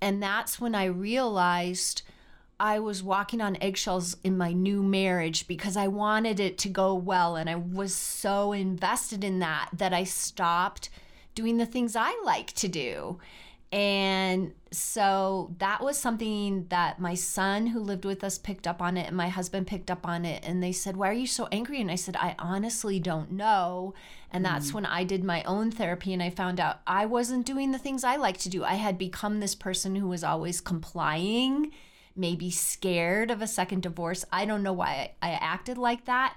And 0.03 0.23
that's 0.23 0.61
when 0.61 0.75
I 0.75 0.85
realized 0.85 2.03
I 2.59 2.79
was 2.79 3.03
walking 3.03 3.41
on 3.41 3.57
eggshells 3.61 4.17
in 4.23 4.37
my 4.37 4.53
new 4.53 4.83
marriage 4.83 5.47
because 5.49 5.77
I 5.77 5.89
wanted 5.89 6.39
it 6.39 6.57
to 6.59 6.69
go 6.69 6.95
well 6.95 7.37
and 7.37 7.51
I 7.51 7.57
was 7.57 7.95
so 7.95 8.53
invested 8.53 9.25
in 9.25 9.41
that 9.41 9.71
that 9.73 9.93
I 9.93 10.05
stopped 10.05 10.91
doing 11.35 11.57
the 11.57 11.67
things 11.67 11.97
I 11.97 12.17
like 12.25 12.53
to 12.55 12.69
do. 12.69 13.19
And 13.73 14.53
so 14.71 15.53
that 15.59 15.83
was 15.83 15.99
something 15.99 16.67
that 16.69 17.01
my 17.01 17.15
son 17.15 17.67
who 17.67 17.81
lived 17.81 18.05
with 18.05 18.23
us 18.23 18.39
picked 18.39 18.69
up 18.69 18.81
on 18.81 18.97
it 18.97 19.09
and 19.09 19.17
my 19.17 19.29
husband 19.29 19.67
picked 19.67 19.91
up 19.91 20.07
on 20.07 20.25
it 20.25 20.45
and 20.47 20.63
they 20.63 20.71
said, 20.71 20.97
"Why 20.97 21.09
are 21.09 21.13
you 21.13 21.27
so 21.27 21.49
angry?" 21.51 21.81
And 21.81 21.91
I 21.91 21.97
said, 21.97 22.15
"I 22.15 22.37
honestly 22.39 23.01
don't 23.01 23.33
know." 23.33 23.95
And 24.31 24.45
that's 24.45 24.71
mm. 24.71 24.75
when 24.75 24.87
I 24.87 25.03
did 25.03 25.25
my 25.25 25.43
own 25.43 25.73
therapy 25.73 26.13
and 26.13 26.23
I 26.23 26.31
found 26.31 26.61
out 26.61 26.83
I 26.87 27.05
wasn't 27.07 27.47
doing 27.47 27.73
the 27.73 27.79
things 27.79 28.05
I 28.05 28.15
like 28.15 28.39
to 28.39 28.49
do. 28.49 28.63
I 28.63 28.75
had 28.75 28.97
become 28.97 29.41
this 29.41 29.57
person 29.57 29.97
who 29.97 30.07
was 30.07 30.23
always 30.23 30.61
complying 30.61 31.73
maybe 32.17 32.51
scared 32.51 33.31
of 33.31 33.43
a 33.43 33.47
second 33.47 33.83
divorce. 33.83 34.25
I 34.33 34.45
don't 34.45 34.63
know 34.63 34.73
why 34.73 35.13
I, 35.21 35.31
acted 35.31 35.79
like 35.79 36.05
that, 36.05 36.37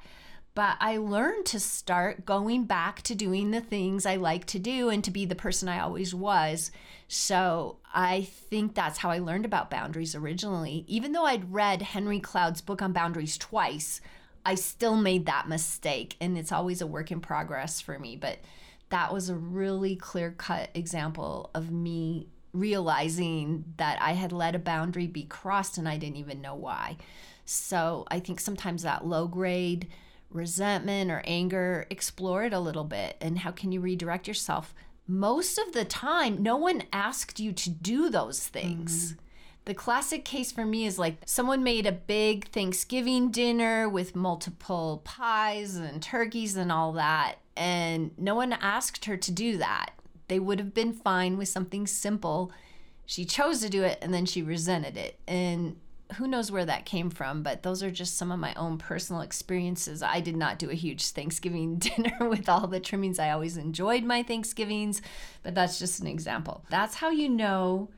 but 0.55 0.77
I 0.79 0.97
learned 0.97 1.45
to 1.47 1.59
start 1.59 2.25
going 2.25 2.65
back 2.65 3.01
to 3.03 3.15
doing 3.15 3.51
the 3.51 3.61
things 3.61 4.05
I 4.05 4.15
like 4.15 4.45
to 4.47 4.59
do 4.59 4.89
and 4.89 5.03
to 5.03 5.11
be 5.11 5.25
the 5.25 5.35
person 5.35 5.69
I 5.69 5.79
always 5.79 6.15
was. 6.15 6.71
So 7.07 7.77
I 7.93 8.23
think 8.23 8.73
that's 8.73 8.97
how 8.97 9.11
I 9.11 9.19
learned 9.19 9.45
about 9.45 9.69
boundaries 9.69 10.15
originally. 10.15 10.83
Even 10.87 11.11
though 11.11 11.25
I'd 11.25 11.53
read 11.53 11.81
Henry 11.81 12.19
Cloud's 12.19 12.61
book 12.61 12.81
on 12.81 12.91
boundaries 12.91 13.37
twice, 13.37 14.01
I 14.45 14.55
still 14.55 14.95
made 14.95 15.25
that 15.27 15.47
mistake. 15.47 16.15
And 16.19 16.37
it's 16.37 16.51
always 16.51 16.81
a 16.81 16.87
work 16.87 17.11
in 17.11 17.21
progress 17.21 17.79
for 17.79 17.99
me. 17.99 18.15
But 18.15 18.39
that 18.89 19.13
was 19.13 19.29
a 19.29 19.35
really 19.35 19.95
clear 19.95 20.31
cut 20.31 20.69
example 20.73 21.51
of 21.53 21.71
me 21.71 22.29
realizing 22.59 23.63
that 23.77 24.01
I 24.01 24.13
had 24.13 24.31
let 24.31 24.55
a 24.55 24.59
boundary 24.59 25.07
be 25.07 25.23
crossed 25.23 25.77
and 25.77 25.87
I 25.87 25.97
didn't 25.97 26.17
even 26.17 26.41
know 26.41 26.55
why. 26.55 26.97
So 27.45 28.05
I 28.09 28.19
think 28.19 28.39
sometimes 28.39 28.83
that 28.83 29.05
low 29.05 29.27
grade 29.27 29.87
resentment 30.29 31.11
or 31.11 31.21
anger, 31.25 31.87
explore 31.89 32.43
it 32.43 32.53
a 32.53 32.59
little 32.59 32.83
bit 32.83 33.17
and 33.21 33.39
how 33.39 33.51
can 33.51 33.71
you 33.71 33.79
redirect 33.79 34.27
yourself? 34.27 34.73
Most 35.07 35.57
of 35.57 35.71
the 35.71 35.85
time, 35.85 36.43
no 36.43 36.57
one 36.57 36.83
asked 36.91 37.39
you 37.39 37.53
to 37.53 37.69
do 37.69 38.09
those 38.09 38.45
things. 38.45 39.13
Mm-hmm. 39.13 39.21
The 39.65 39.73
classic 39.73 40.23
case 40.25 40.51
for 40.51 40.65
me 40.65 40.85
is 40.85 40.99
like 40.99 41.17
someone 41.25 41.63
made 41.63 41.85
a 41.85 41.91
big 41.91 42.49
Thanksgiving 42.49 43.31
dinner 43.31 43.89
with 43.89 44.15
multiple 44.15 45.01
pies 45.03 45.75
and 45.75 46.01
turkeys 46.01 46.55
and 46.55 46.71
all 46.71 46.93
that, 46.93 47.35
and 47.57 48.11
no 48.17 48.35
one 48.35 48.53
asked 48.53 49.05
her 49.05 49.17
to 49.17 49.31
do 49.31 49.57
that. 49.57 49.91
They 50.27 50.39
would 50.39 50.59
have 50.59 50.73
been 50.73 50.93
fine 50.93 51.37
with 51.37 51.47
something 51.47 51.87
simple. 51.87 52.51
She 53.05 53.25
chose 53.25 53.61
to 53.61 53.69
do 53.69 53.83
it 53.83 53.99
and 54.01 54.13
then 54.13 54.25
she 54.25 54.41
resented 54.41 54.97
it. 54.97 55.19
And 55.27 55.77
who 56.15 56.27
knows 56.27 56.51
where 56.51 56.65
that 56.65 56.85
came 56.85 57.09
from, 57.09 57.43
but 57.43 57.63
those 57.63 57.83
are 57.83 57.91
just 57.91 58.17
some 58.17 58.31
of 58.31 58.39
my 58.39 58.53
own 58.55 58.77
personal 58.77 59.21
experiences. 59.21 60.01
I 60.01 60.19
did 60.19 60.37
not 60.37 60.59
do 60.59 60.69
a 60.69 60.75
huge 60.75 61.07
Thanksgiving 61.07 61.75
dinner 61.77 62.29
with 62.29 62.47
all 62.47 62.67
the 62.67 62.79
trimmings. 62.79 63.19
I 63.19 63.31
always 63.31 63.57
enjoyed 63.57 64.03
my 64.03 64.23
Thanksgivings, 64.23 65.01
but 65.43 65.55
that's 65.55 65.79
just 65.79 65.99
an 65.99 66.07
example. 66.07 66.63
That's 66.69 66.95
how 66.95 67.09
you 67.09 67.29
know 67.29 67.89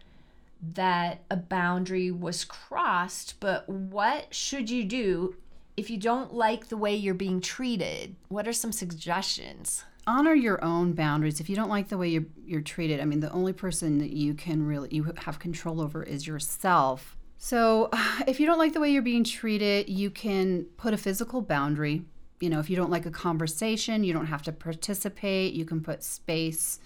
that 0.74 1.22
a 1.30 1.38
boundary 1.38 2.12
was 2.12 2.44
crossed, 2.44 3.36
but 3.40 3.68
what 3.70 4.34
should 4.34 4.70
you 4.70 4.84
do 4.84 5.36
if 5.78 5.90
you 5.90 5.98
don't 5.98 6.34
like 6.34 6.68
the 6.68 6.78
way 6.78 6.96
you're 6.96 7.14
being 7.14 7.40
treated? 7.40 8.16
What 8.28 8.48
are 8.48 8.54
some 8.54 8.72
suggestions? 8.72 9.86
Honor 10.10 10.34
your 10.34 10.62
own 10.64 10.94
boundaries. 10.94 11.40
If 11.40 11.50
you 11.50 11.56
don't 11.56 11.70
like 11.70 11.90
the 11.90 11.98
way 11.98 12.10
you're, 12.10 12.26
you're 12.44 12.62
treated, 12.62 13.00
I 13.00 13.06
mean, 13.06 13.20
the 13.20 13.32
only 13.32 13.54
person 13.54 14.00
that 14.00 14.10
you 14.10 14.34
can 14.34 14.66
really 14.66 14.90
you 14.92 15.14
have 15.18 15.38
control 15.38 15.80
over 15.80 16.02
is 16.02 16.26
yourself. 16.26 17.16
So, 17.38 17.90
if 18.28 18.40
you 18.40 18.48
don't 18.48 18.58
like 18.58 18.74
the 18.74 18.80
way 18.80 18.90
you're 18.90 19.04
being 19.04 19.24
treated, 19.24 19.88
you 19.88 20.10
can 20.10 20.66
put 20.78 20.96
a 20.96 20.98
physical 20.98 21.42
boundary. 21.42 22.06
You 22.40 22.50
know, 22.50 22.60
if 22.60 22.70
you 22.70 22.76
don't 22.76 22.90
like 22.90 23.06
a 23.06 23.12
conversation, 23.12 24.04
you 24.04 24.12
don't 24.12 24.26
have 24.26 24.42
to 24.44 24.52
participate. 24.52 25.54
You 25.54 25.66
can 25.66 25.82
put 25.82 26.04
space 26.04 26.80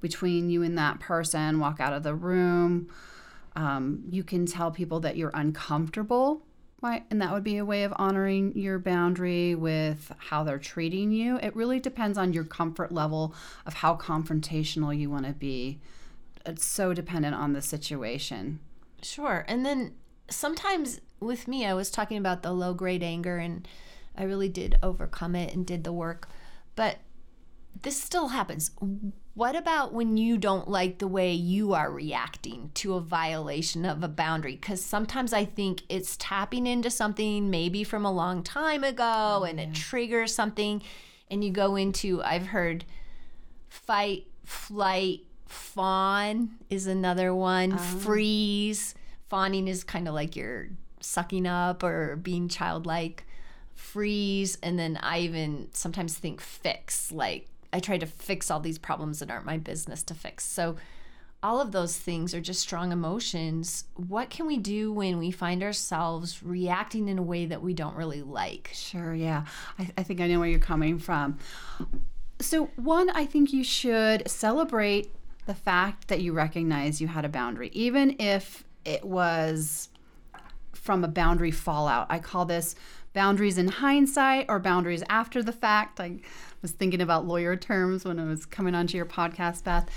between 0.00 0.48
you 0.48 0.62
and 0.62 0.78
that 0.78 1.00
person, 1.00 1.60
walk 1.60 1.80
out 1.80 1.92
of 1.92 2.02
the 2.02 2.14
room. 2.14 2.88
Um, 3.56 4.04
you 4.08 4.24
can 4.24 4.46
tell 4.46 4.70
people 4.70 5.00
that 5.00 5.18
you're 5.18 5.32
uncomfortable 5.34 6.46
Right, 6.82 7.04
and 7.10 7.20
that 7.20 7.32
would 7.32 7.44
be 7.44 7.58
a 7.58 7.64
way 7.64 7.84
of 7.84 7.92
honoring 7.96 8.56
your 8.56 8.78
boundary 8.78 9.54
with 9.54 10.12
how 10.16 10.44
they're 10.44 10.58
treating 10.58 11.12
you. 11.12 11.36
It 11.36 11.54
really 11.54 11.78
depends 11.78 12.16
on 12.16 12.32
your 12.32 12.44
comfort 12.44 12.90
level 12.90 13.34
of 13.66 13.74
how 13.74 13.96
confrontational 13.96 14.96
you 14.98 15.10
want 15.10 15.26
to 15.26 15.32
be. 15.32 15.78
It's 16.46 16.64
so 16.64 16.94
dependent 16.94 17.34
on 17.34 17.52
the 17.52 17.60
situation. 17.60 18.60
Sure. 19.02 19.44
And 19.46 19.66
then 19.66 19.92
sometimes 20.30 21.02
with 21.20 21.46
me, 21.46 21.66
I 21.66 21.74
was 21.74 21.90
talking 21.90 22.16
about 22.16 22.42
the 22.42 22.52
low 22.52 22.72
grade 22.72 23.02
anger, 23.02 23.36
and 23.36 23.68
I 24.16 24.22
really 24.22 24.48
did 24.48 24.78
overcome 24.82 25.36
it 25.36 25.54
and 25.54 25.66
did 25.66 25.84
the 25.84 25.92
work. 25.92 26.30
But 26.76 26.98
this 27.82 28.02
still 28.02 28.28
happens. 28.28 28.70
What 29.34 29.56
about 29.56 29.92
when 29.92 30.16
you 30.16 30.36
don't 30.36 30.68
like 30.68 30.98
the 30.98 31.08
way 31.08 31.32
you 31.32 31.72
are 31.72 31.90
reacting 31.90 32.72
to 32.74 32.94
a 32.94 33.00
violation 33.00 33.84
of 33.84 34.02
a 34.02 34.08
boundary? 34.08 34.56
Because 34.56 34.84
sometimes 34.84 35.32
I 35.32 35.44
think 35.44 35.82
it's 35.88 36.16
tapping 36.18 36.66
into 36.66 36.90
something 36.90 37.48
maybe 37.48 37.84
from 37.84 38.04
a 38.04 38.12
long 38.12 38.42
time 38.42 38.84
ago 38.84 39.38
oh, 39.40 39.44
and 39.44 39.58
yeah. 39.58 39.66
it 39.66 39.74
triggers 39.74 40.34
something, 40.34 40.82
and 41.30 41.44
you 41.44 41.50
go 41.50 41.76
into, 41.76 42.22
I've 42.22 42.48
heard 42.48 42.84
fight, 43.68 44.26
flight, 44.44 45.20
Fawn 45.50 46.50
is 46.70 46.86
another 46.86 47.34
one. 47.34 47.72
Oh. 47.72 47.76
Freeze. 47.76 48.94
Fawning 49.28 49.66
is 49.66 49.82
kind 49.82 50.06
of 50.06 50.14
like 50.14 50.36
you're 50.36 50.68
sucking 51.00 51.44
up 51.44 51.82
or 51.82 52.16
being 52.16 52.48
childlike. 52.48 53.26
Freeze. 53.74 54.56
And 54.62 54.78
then 54.78 54.96
I 55.02 55.20
even 55.20 55.68
sometimes 55.72 56.14
think 56.14 56.40
fix. 56.40 57.10
Like 57.10 57.48
I 57.72 57.80
try 57.80 57.98
to 57.98 58.06
fix 58.06 58.50
all 58.50 58.60
these 58.60 58.78
problems 58.78 59.20
that 59.20 59.30
aren't 59.30 59.46
my 59.46 59.58
business 59.58 60.02
to 60.04 60.14
fix. 60.14 60.44
So 60.44 60.76
all 61.42 61.60
of 61.60 61.72
those 61.72 61.96
things 61.96 62.34
are 62.34 62.40
just 62.40 62.60
strong 62.60 62.92
emotions. 62.92 63.84
What 63.94 64.28
can 64.28 64.46
we 64.46 64.58
do 64.58 64.92
when 64.92 65.18
we 65.18 65.30
find 65.30 65.62
ourselves 65.62 66.42
reacting 66.42 67.08
in 67.08 67.18
a 67.18 67.22
way 67.22 67.46
that 67.46 67.62
we 67.62 67.72
don't 67.72 67.96
really 67.96 68.22
like? 68.22 68.70
Sure, 68.74 69.14
yeah. 69.14 69.44
I, 69.78 69.88
I 69.98 70.02
think 70.02 70.20
I 70.20 70.26
know 70.26 70.38
where 70.38 70.48
you're 70.48 70.58
coming 70.58 70.98
from. 70.98 71.38
So, 72.40 72.66
one, 72.76 73.10
I 73.10 73.26
think 73.26 73.52
you 73.52 73.64
should 73.64 74.28
celebrate 74.28 75.14
the 75.46 75.54
fact 75.54 76.08
that 76.08 76.20
you 76.20 76.32
recognize 76.32 77.00
you 77.00 77.08
had 77.08 77.24
a 77.24 77.28
boundary, 77.28 77.70
even 77.72 78.16
if 78.18 78.64
it 78.84 79.04
was 79.04 79.88
from 80.74 81.04
a 81.04 81.08
boundary 81.08 81.50
fallout. 81.50 82.06
I 82.10 82.18
call 82.18 82.44
this 82.44 82.74
boundaries 83.12 83.58
in 83.58 83.68
hindsight 83.68 84.46
or 84.48 84.58
boundaries 84.58 85.02
after 85.08 85.42
the 85.42 85.52
fact. 85.52 86.00
I 86.00 86.20
was 86.62 86.72
thinking 86.72 87.00
about 87.00 87.26
lawyer 87.26 87.56
terms 87.56 88.04
when 88.04 88.18
I 88.18 88.24
was 88.24 88.46
coming 88.46 88.74
onto 88.74 88.96
your 88.96 89.06
podcast, 89.06 89.64
Beth. 89.64 89.88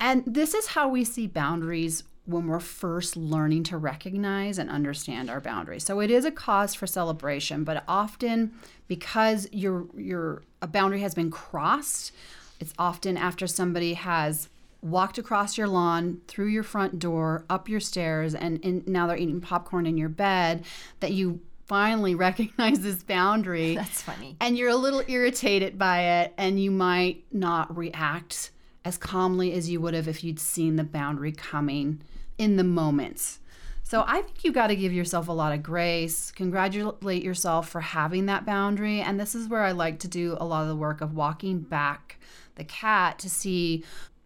And 0.00 0.24
this 0.26 0.54
is 0.54 0.68
how 0.68 0.88
we 0.88 1.04
see 1.04 1.26
boundaries 1.26 2.04
when 2.24 2.46
we're 2.46 2.60
first 2.60 3.16
learning 3.16 3.64
to 3.64 3.76
recognize 3.76 4.58
and 4.58 4.70
understand 4.70 5.28
our 5.28 5.40
boundaries. 5.40 5.84
So 5.84 6.00
it 6.00 6.10
is 6.10 6.24
a 6.24 6.30
cause 6.30 6.74
for 6.74 6.86
celebration, 6.86 7.64
but 7.64 7.82
often 7.88 8.52
because 8.86 9.48
your 9.52 9.86
your 9.96 10.42
a 10.60 10.66
boundary 10.66 11.00
has 11.00 11.14
been 11.14 11.30
crossed, 11.30 12.12
it's 12.60 12.72
often 12.78 13.16
after 13.16 13.46
somebody 13.46 13.94
has 13.94 14.48
walked 14.82 15.16
across 15.18 15.56
your 15.56 15.68
lawn, 15.68 16.20
through 16.26 16.48
your 16.48 16.62
front 16.62 16.98
door, 16.98 17.44
up 17.48 17.68
your 17.68 17.80
stairs, 17.80 18.34
and, 18.34 18.64
and 18.64 18.86
now 18.86 19.06
they're 19.06 19.16
eating 19.16 19.40
popcorn 19.40 19.86
in 19.86 19.96
your 19.96 20.08
bed 20.08 20.64
that 21.00 21.12
you 21.12 21.40
finally 21.72 22.14
recognize 22.28 22.80
this 22.80 23.02
boundary. 23.02 23.74
That's 23.76 24.02
funny. 24.02 24.36
And 24.42 24.58
you're 24.58 24.68
a 24.68 24.76
little 24.76 25.02
irritated 25.08 25.78
by 25.78 26.02
it, 26.02 26.34
and 26.36 26.62
you 26.62 26.70
might 26.70 27.24
not 27.32 27.74
react 27.74 28.50
as 28.84 28.98
calmly 28.98 29.54
as 29.54 29.70
you 29.70 29.80
would 29.80 29.94
have 29.94 30.06
if 30.06 30.22
you'd 30.22 30.38
seen 30.38 30.76
the 30.76 30.84
boundary 30.84 31.32
coming 31.32 32.02
in 32.36 32.56
the 32.56 32.64
moment. 32.64 33.38
So 33.82 34.04
I 34.06 34.20
think 34.20 34.44
you 34.44 34.52
got 34.52 34.66
to 34.66 34.76
give 34.76 34.92
yourself 34.92 35.28
a 35.28 35.32
lot 35.32 35.54
of 35.54 35.62
grace, 35.62 36.30
congratulate 36.30 37.22
yourself 37.22 37.70
for 37.70 37.80
having 37.80 38.26
that 38.26 38.44
boundary. 38.44 39.00
And 39.00 39.18
this 39.18 39.34
is 39.34 39.48
where 39.48 39.62
I 39.62 39.72
like 39.72 39.98
to 40.00 40.08
do 40.08 40.36
a 40.38 40.44
lot 40.44 40.62
of 40.62 40.68
the 40.68 40.76
work 40.76 41.00
of 41.00 41.14
walking 41.14 41.60
back 41.60 42.18
the 42.56 42.64
cat 42.64 43.18
to 43.20 43.30
see 43.30 43.82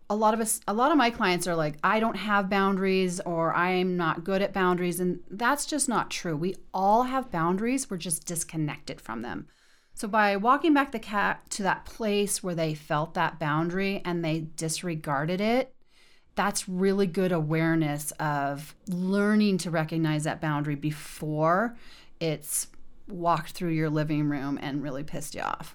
a 0.09 0.17
lot 0.17 0.35
of 0.35 0.41
us 0.41 0.61
a 0.69 0.73
lot 0.73 0.93
of 0.93 0.99
my 0.99 1.11
clients 1.11 1.47
are 1.47 1.57
like 1.57 1.77
i 1.83 1.99
don't 1.99 2.17
have 2.17 2.49
boundaries 2.49 3.21
or 3.21 3.55
i'm 3.55 3.97
not 3.97 4.25
good 4.25 4.43
at 4.43 4.53
boundaries 4.53 5.01
and 5.01 5.21
that's 5.31 5.67
just 5.67 5.89
not 5.89 6.11
true. 6.11 6.37
We 6.37 6.57
all 6.73 7.05
have 7.05 7.31
boundaries 7.31 7.91
we're 7.91 7.97
just 7.97 8.27
disconnected 8.27 9.01
from 9.01 9.23
them. 9.23 9.49
So 9.95 10.07
by 10.07 10.37
walking 10.37 10.75
back 10.75 10.93
the 10.93 10.99
cat 10.99 11.49
to 11.51 11.63
that 11.63 11.87
place 11.87 12.43
where 12.43 12.55
they 12.55 12.75
felt 12.75 13.15
that 13.15 13.39
boundary 13.39 14.03
and 14.05 14.25
they 14.25 14.41
disregarded 14.57 15.41
it 15.41 15.73
that's 16.37 16.69
really 16.69 17.07
good 17.07 17.33
awareness 17.33 18.13
of 18.13 18.75
learning 18.89 19.57
to 19.57 19.71
recognize 19.71 20.25
that 20.25 20.41
boundary 20.41 20.75
before 20.75 21.77
it's 22.21 22.69
walked 23.09 23.53
through 23.53 23.71
your 23.71 23.89
living 23.89 24.29
room 24.29 24.59
and 24.61 24.83
really 24.83 25.03
pissed 25.03 25.35
you 25.35 25.41
off 25.41 25.75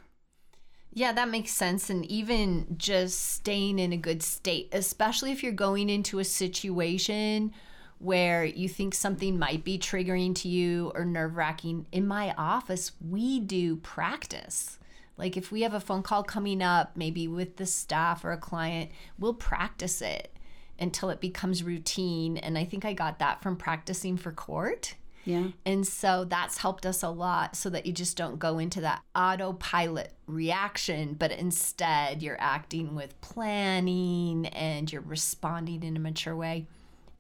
Yeah, 0.94 1.14
that 1.14 1.30
makes 1.30 1.52
sense. 1.52 1.90
And 1.90 2.06
even 2.06 2.76
just 2.78 3.20
staying 3.20 3.80
in 3.80 3.94
a 3.94 3.98
good 3.98 4.22
state, 4.22 4.70
especially 4.74 5.32
if 5.32 5.42
you're 5.42 5.54
going 5.54 5.90
into 5.90 6.20
a 6.20 6.26
situation 6.26 7.54
where 8.00 8.44
you 8.44 8.68
think 8.68 8.94
something 8.94 9.38
might 9.38 9.64
be 9.64 9.78
triggering 9.78 10.36
to 10.36 10.50
you 10.50 10.92
or 10.96 11.06
nerve 11.06 11.38
wracking. 11.38 11.86
In 11.92 12.08
my 12.08 12.34
office, 12.38 12.92
we 13.00 13.40
do 13.40 13.78
practice. 13.78 14.80
Like 15.18 15.38
if 15.38 15.52
we 15.52 15.62
have 15.62 15.74
a 15.74 15.80
phone 15.80 16.02
call 16.02 16.24
coming 16.24 16.62
up, 16.62 16.98
maybe 16.98 17.28
with 17.28 17.58
the 17.58 17.66
staff 17.66 18.26
or 18.26 18.32
a 18.32 18.38
client, 18.38 18.92
we'll 19.20 19.36
practice 19.36 20.02
it 20.02 20.36
until 20.80 21.12
it 21.12 21.22
becomes 21.22 21.64
routine. 21.64 22.38
And 22.38 22.58
I 22.58 22.66
think 22.66 22.84
I 22.84 22.94
got 22.94 23.20
that 23.20 23.42
from 23.44 23.56
practicing 23.56 24.18
for 24.18 24.32
court. 24.32 24.96
Yeah 25.26 25.48
And 25.66 25.86
so 25.88 26.26
that's 26.26 26.58
helped 26.58 26.86
us 26.86 27.04
a 27.04 27.10
lot 27.10 27.56
so 27.56 27.70
that 27.70 27.86
you 27.86 27.94
just 27.94 28.18
don't 28.18 28.40
go 28.40 28.60
into 28.60 28.82
that 28.82 29.04
autopilot 29.16 30.14
reaction, 30.28 31.14
but 31.14 31.32
instead 31.32 32.22
you're 32.22 32.40
acting 32.40 32.96
with 32.96 33.20
planning 33.22 34.48
and 34.48 34.92
you're 34.92 35.02
responding 35.02 35.84
in 35.84 35.96
a 35.96 36.00
mature 36.00 36.36
way. 36.36 36.68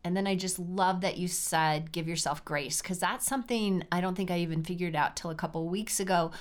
And 0.03 0.17
then 0.17 0.25
I 0.25 0.35
just 0.35 0.57
love 0.57 1.01
that 1.01 1.17
you 1.17 1.27
said 1.27 1.91
give 1.91 2.07
yourself 2.07 2.43
grace 2.43 2.81
because 2.81 2.99
that's 2.99 3.25
something 3.25 3.83
I 3.91 4.01
don't 4.01 4.15
think 4.15 4.31
I 4.31 4.39
even 4.39 4.63
figured 4.63 4.95
out 4.95 5.15
till 5.15 5.29
a 5.29 5.35
couple 5.35 5.67
weeks 5.67 5.99
ago. 5.99 6.31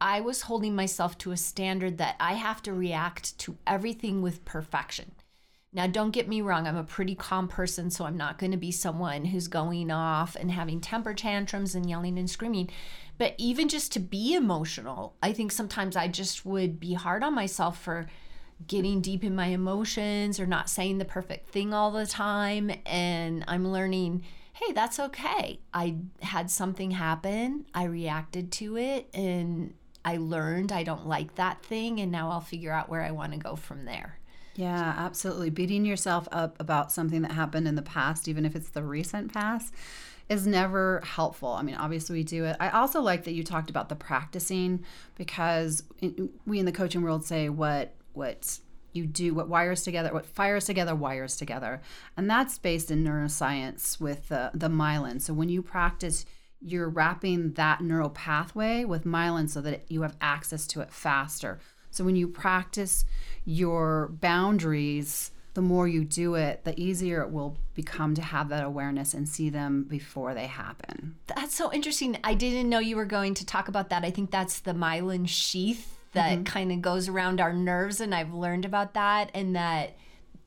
I 0.00 0.20
was 0.20 0.42
holding 0.42 0.74
myself 0.74 1.18
to 1.18 1.32
a 1.32 1.36
standard 1.36 1.98
that 1.98 2.16
I 2.20 2.34
have 2.34 2.62
to 2.62 2.72
react 2.72 3.36
to 3.40 3.58
everything 3.66 4.22
with 4.22 4.44
perfection. 4.44 5.12
Now, 5.72 5.86
don't 5.86 6.10
get 6.10 6.26
me 6.26 6.40
wrong, 6.40 6.66
I'm 6.66 6.76
a 6.76 6.82
pretty 6.82 7.14
calm 7.14 7.46
person, 7.46 7.90
so 7.90 8.04
I'm 8.04 8.16
not 8.16 8.38
going 8.38 8.50
to 8.50 8.56
be 8.56 8.72
someone 8.72 9.26
who's 9.26 9.46
going 9.46 9.92
off 9.92 10.34
and 10.34 10.50
having 10.50 10.80
temper 10.80 11.14
tantrums 11.14 11.76
and 11.76 11.88
yelling 11.88 12.18
and 12.18 12.28
screaming. 12.28 12.70
But 13.18 13.34
even 13.38 13.68
just 13.68 13.92
to 13.92 14.00
be 14.00 14.34
emotional, 14.34 15.14
I 15.22 15.32
think 15.32 15.52
sometimes 15.52 15.94
I 15.94 16.08
just 16.08 16.44
would 16.44 16.80
be 16.80 16.94
hard 16.94 17.22
on 17.22 17.36
myself 17.36 17.80
for 17.80 18.08
getting 18.66 19.00
deep 19.00 19.22
in 19.22 19.36
my 19.36 19.46
emotions 19.46 20.40
or 20.40 20.46
not 20.46 20.68
saying 20.68 20.98
the 20.98 21.04
perfect 21.04 21.50
thing 21.50 21.72
all 21.72 21.92
the 21.92 22.06
time. 22.06 22.72
And 22.84 23.44
I'm 23.46 23.68
learning, 23.68 24.24
hey, 24.54 24.72
that's 24.72 24.98
okay. 24.98 25.60
I 25.72 25.98
had 26.20 26.50
something 26.50 26.90
happen, 26.90 27.66
I 27.72 27.84
reacted 27.84 28.50
to 28.52 28.76
it, 28.76 29.08
and 29.14 29.74
I 30.04 30.16
learned 30.16 30.72
I 30.72 30.82
don't 30.82 31.06
like 31.06 31.36
that 31.36 31.62
thing. 31.62 32.00
And 32.00 32.10
now 32.10 32.30
I'll 32.30 32.40
figure 32.40 32.72
out 32.72 32.88
where 32.88 33.02
I 33.02 33.12
want 33.12 33.32
to 33.34 33.38
go 33.38 33.54
from 33.54 33.84
there. 33.84 34.19
Yeah, 34.60 34.94
absolutely. 34.98 35.48
Beating 35.48 35.86
yourself 35.86 36.28
up 36.32 36.60
about 36.60 36.92
something 36.92 37.22
that 37.22 37.32
happened 37.32 37.66
in 37.66 37.76
the 37.76 37.82
past, 37.82 38.28
even 38.28 38.44
if 38.44 38.54
it's 38.54 38.68
the 38.68 38.82
recent 38.82 39.32
past, 39.32 39.72
is 40.28 40.46
never 40.46 41.00
helpful. 41.02 41.48
I 41.48 41.62
mean, 41.62 41.76
obviously 41.76 42.18
we 42.18 42.24
do 42.24 42.44
it. 42.44 42.58
I 42.60 42.68
also 42.68 43.00
like 43.00 43.24
that 43.24 43.32
you 43.32 43.42
talked 43.42 43.70
about 43.70 43.88
the 43.88 43.96
practicing 43.96 44.84
because 45.16 45.82
in, 46.00 46.28
we 46.44 46.58
in 46.58 46.66
the 46.66 46.72
coaching 46.72 47.00
world 47.00 47.24
say 47.24 47.48
what 47.48 47.94
what 48.12 48.58
you 48.92 49.06
do, 49.06 49.32
what 49.32 49.48
wires 49.48 49.82
together, 49.82 50.12
what 50.12 50.26
fires 50.26 50.66
together, 50.66 50.94
wires 50.94 51.38
together, 51.38 51.80
and 52.18 52.28
that's 52.28 52.58
based 52.58 52.90
in 52.90 53.02
neuroscience 53.02 53.98
with 53.98 54.28
the 54.28 54.50
the 54.52 54.68
myelin. 54.68 55.22
So 55.22 55.32
when 55.32 55.48
you 55.48 55.62
practice, 55.62 56.26
you're 56.60 56.90
wrapping 56.90 57.54
that 57.54 57.80
neural 57.80 58.10
pathway 58.10 58.84
with 58.84 59.04
myelin 59.06 59.48
so 59.48 59.62
that 59.62 59.84
you 59.88 60.02
have 60.02 60.18
access 60.20 60.66
to 60.66 60.82
it 60.82 60.92
faster. 60.92 61.60
So 61.90 62.04
when 62.04 62.16
you 62.16 62.28
practice 62.28 63.04
your 63.44 64.08
boundaries, 64.20 65.30
the 65.54 65.62
more 65.62 65.88
you 65.88 66.04
do 66.04 66.34
it, 66.36 66.64
the 66.64 66.78
easier 66.80 67.22
it 67.22 67.30
will 67.30 67.56
become 67.74 68.14
to 68.14 68.22
have 68.22 68.48
that 68.50 68.64
awareness 68.64 69.14
and 69.14 69.28
see 69.28 69.50
them 69.50 69.84
before 69.84 70.34
they 70.34 70.46
happen. 70.46 71.16
That's 71.26 71.54
so 71.54 71.72
interesting. 71.72 72.16
I 72.22 72.34
didn't 72.34 72.68
know 72.68 72.78
you 72.78 72.96
were 72.96 73.04
going 73.04 73.34
to 73.34 73.46
talk 73.46 73.68
about 73.68 73.90
that. 73.90 74.04
I 74.04 74.10
think 74.10 74.30
that's 74.30 74.60
the 74.60 74.72
myelin 74.72 75.28
sheath 75.28 75.96
that 76.12 76.44
kind 76.44 76.72
of 76.72 76.82
goes 76.82 77.08
around 77.08 77.40
our 77.40 77.52
nerves, 77.52 78.00
and 78.00 78.12
I've 78.12 78.34
learned 78.34 78.64
about 78.64 78.94
that, 78.94 79.30
and 79.32 79.54
that 79.54 79.96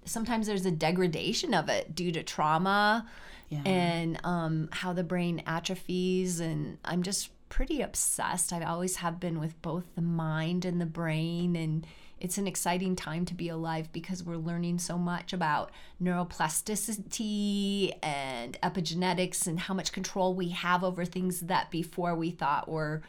sometimes 0.03 0.45
there's 0.47 0.65
a 0.65 0.71
degradation 0.71 1.53
of 1.53 1.69
it 1.69 1.95
due 1.95 2.11
to 2.11 2.21
trauma 2.21 3.07
Yeah. 3.47 3.61
and 3.65 4.19
um, 4.25 4.67
how 4.73 4.91
the 4.91 5.05
brain 5.05 5.41
atrophies. 5.47 6.41
And 6.41 6.77
I'm 6.83 7.01
just 7.03 7.29
pretty 7.53 7.81
obsessed. 7.81 8.51
I 8.51 8.63
always 8.63 8.95
have 8.95 9.19
been 9.19 9.39
with 9.39 9.61
both 9.61 9.93
the 9.93 10.01
mind 10.01 10.65
and 10.65 10.81
the 10.81 10.87
brain. 10.87 11.55
And 11.55 11.85
it's 12.19 12.39
an 12.39 12.47
exciting 12.47 12.95
time 12.95 13.25
to 13.25 13.35
be 13.35 13.47
alive 13.47 13.93
because 13.93 14.23
we're 14.23 14.37
learning 14.37 14.79
so 14.79 14.97
much 14.97 15.33
about 15.33 15.69
neuroplasticity 16.01 17.93
and 18.01 18.59
epigenetics 18.63 19.45
and 19.45 19.59
how 19.59 19.75
much 19.75 19.91
control 19.91 20.33
we 20.33 20.49
have 20.49 20.83
over 20.83 21.05
things 21.05 21.41
that 21.41 21.69
before 21.69 22.15
we 22.15 22.31
thought 22.31 22.67
were 22.67 23.03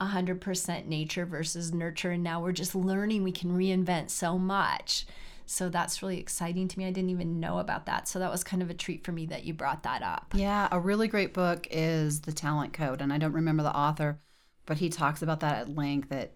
100% 0.00 0.86
nature 0.86 1.26
versus 1.26 1.74
nurture. 1.74 2.12
And 2.12 2.22
now 2.22 2.40
we're 2.40 2.52
just 2.52 2.76
learning 2.76 3.24
we 3.24 3.32
can 3.32 3.50
reinvent 3.58 4.10
so 4.10 4.38
much. 4.38 5.04
So 5.50 5.68
that's 5.68 6.00
really 6.00 6.20
exciting 6.20 6.68
to 6.68 6.78
me. 6.78 6.86
I 6.86 6.92
didn't 6.92 7.10
even 7.10 7.40
know 7.40 7.58
about 7.58 7.86
that. 7.86 8.06
So 8.06 8.20
that 8.20 8.30
was 8.30 8.44
kind 8.44 8.62
of 8.62 8.70
a 8.70 8.74
treat 8.74 9.04
for 9.04 9.10
me 9.10 9.26
that 9.26 9.42
you 9.42 9.52
brought 9.52 9.82
that 9.82 10.00
up. 10.00 10.32
Yeah, 10.36 10.68
a 10.70 10.78
really 10.78 11.08
great 11.08 11.34
book 11.34 11.66
is 11.72 12.20
The 12.20 12.30
Talent 12.30 12.72
Code, 12.72 13.00
and 13.00 13.12
I 13.12 13.18
don't 13.18 13.32
remember 13.32 13.64
the 13.64 13.76
author, 13.76 14.20
but 14.64 14.78
he 14.78 14.88
talks 14.88 15.22
about 15.22 15.40
that 15.40 15.58
at 15.58 15.74
length. 15.74 16.10
That 16.10 16.34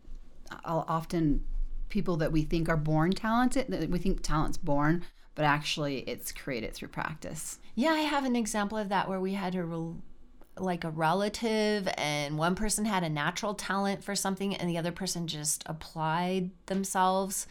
uh, 0.51 0.57
I'll 0.65 0.85
often 0.89 1.45
people 1.91 2.17
that 2.17 2.33
we 2.33 2.43
think 2.43 2.69
are 2.69 2.77
born 2.77 3.13
talented, 3.13 3.67
that 3.69 3.89
we 3.89 4.01
think 4.01 4.21
talent's 4.21 4.59
born, 4.59 5.05
but 5.37 5.45
actually 5.45 5.99
it's 6.01 6.33
created 6.33 6.75
through 6.75 6.89
practice. 6.89 7.61
Yeah, 7.77 7.91
I 7.91 8.01
have 8.01 8.25
an 8.25 8.35
example 8.35 8.79
of 8.79 8.89
that 8.89 9.09
where 9.09 9.21
we 9.21 9.35
had 9.35 9.55
a 9.55 9.63
rel- 9.63 10.03
like 10.59 10.83
a 10.83 10.91
relative 10.91 11.89
and 11.99 12.37
one 12.37 12.57
person 12.57 12.85
had 12.85 13.05
a 13.05 13.09
natural 13.09 13.55
talent 13.55 14.03
for 14.03 14.17
something 14.17 14.57
and 14.57 14.69
the 14.69 14.79
other 14.79 14.93
person 14.93 15.29
just 15.29 15.63
applied 15.67 16.51
themselves 16.67 17.47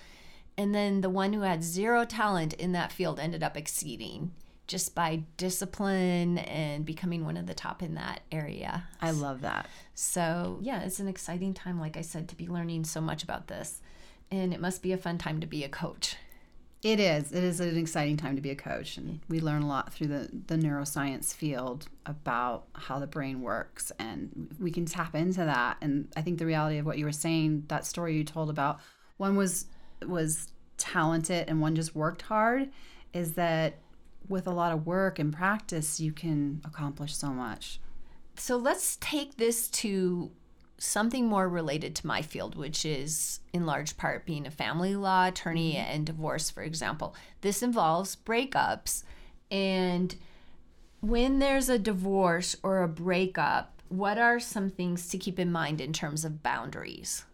And 0.57 0.73
then 0.73 1.01
the 1.01 1.09
one 1.09 1.33
who 1.33 1.41
had 1.41 1.63
zero 1.63 2.05
talent 2.05 2.53
in 2.53 2.73
that 2.73 2.91
field 2.91 3.19
ended 3.19 3.43
up 3.43 3.57
exceeding 3.57 4.31
just 4.67 4.95
by 4.95 5.23
discipline 5.37 6.37
and 6.37 6.85
becoming 6.85 7.25
one 7.25 7.37
of 7.37 7.47
the 7.47 7.53
top 7.53 7.83
in 7.83 7.95
that 7.95 8.21
area. 8.31 8.85
I 9.01 9.11
love 9.11 9.41
that. 9.41 9.67
So, 9.93 10.59
yeah, 10.61 10.83
it's 10.83 10.99
an 10.99 11.07
exciting 11.07 11.53
time, 11.53 11.79
like 11.79 11.97
I 11.97 12.01
said, 12.01 12.29
to 12.29 12.35
be 12.35 12.47
learning 12.47 12.85
so 12.85 13.01
much 13.01 13.23
about 13.23 13.47
this. 13.47 13.81
And 14.31 14.53
it 14.53 14.61
must 14.61 14.81
be 14.81 14.93
a 14.93 14.97
fun 14.97 15.17
time 15.17 15.41
to 15.41 15.47
be 15.47 15.63
a 15.63 15.69
coach. 15.69 16.15
It 16.81 16.99
is. 16.99 17.31
It 17.31 17.43
is 17.43 17.61
an 17.61 17.77
exciting 17.77 18.17
time 18.17 18.35
to 18.35 18.41
be 18.41 18.49
a 18.49 18.55
coach, 18.55 18.97
and 18.97 19.21
we 19.29 19.39
learn 19.39 19.61
a 19.61 19.67
lot 19.67 19.93
through 19.93 20.07
the 20.07 20.29
the 20.47 20.57
neuroscience 20.57 21.33
field 21.33 21.87
about 22.05 22.65
how 22.73 22.99
the 22.99 23.07
brain 23.07 23.41
works, 23.41 23.89
and 23.99 24.53
we 24.59 24.69
can 24.69 24.85
tap 24.85 25.15
into 25.15 25.45
that. 25.45 25.77
And 25.79 26.09
I 26.17 26.21
think 26.21 26.39
the 26.39 26.45
reality 26.45 26.79
of 26.79 26.85
what 26.85 26.97
you 26.97 27.05
were 27.05 27.13
saying, 27.13 27.65
that 27.69 27.85
story 27.85 28.17
you 28.17 28.25
told 28.25 28.49
about 28.49 28.81
one 29.15 29.37
was 29.37 29.67
was 30.09 30.51
talented 30.77 31.47
and 31.47 31.61
one 31.61 31.75
just 31.75 31.95
worked 31.95 32.23
hard, 32.23 32.69
is 33.13 33.33
that 33.33 33.79
with 34.27 34.47
a 34.47 34.51
lot 34.51 34.71
of 34.71 34.85
work 34.85 35.19
and 35.19 35.33
practice, 35.33 35.99
you 35.99 36.11
can 36.11 36.61
accomplish 36.65 37.15
so 37.15 37.27
much. 37.27 37.79
So 38.35 38.57
let's 38.57 38.97
take 38.99 39.37
this 39.37 39.67
to 39.69 40.31
something 40.77 41.27
more 41.27 41.47
related 41.47 41.95
to 41.95 42.07
my 42.07 42.21
field, 42.21 42.55
which 42.55 42.85
is 42.85 43.39
in 43.53 43.65
large 43.65 43.95
part 43.95 44.25
being 44.25 44.45
a 44.45 44.51
family 44.51 44.95
law 44.95 45.27
attorney 45.27 45.73
mm-hmm. 45.73 45.91
and 45.91 46.05
divorce, 46.05 46.49
for 46.49 46.63
example. 46.63 47.15
This 47.41 47.61
involves 47.61 48.15
breakups. 48.15 49.03
And 49.51 50.15
when 51.01 51.39
there's 51.39 51.69
a 51.69 51.79
divorce 51.79 52.55
or 52.63 52.81
a 52.81 52.87
breakup, 52.87 53.81
what 53.89 54.17
are 54.17 54.39
some 54.39 54.69
things 54.69 55.07
to 55.09 55.17
keep 55.17 55.39
in 55.39 55.51
mind 55.51 55.79
in 55.79 55.93
terms 55.93 56.25
of 56.25 56.41
boundaries? 56.41 57.25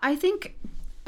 I 0.00 0.16
think, 0.16 0.56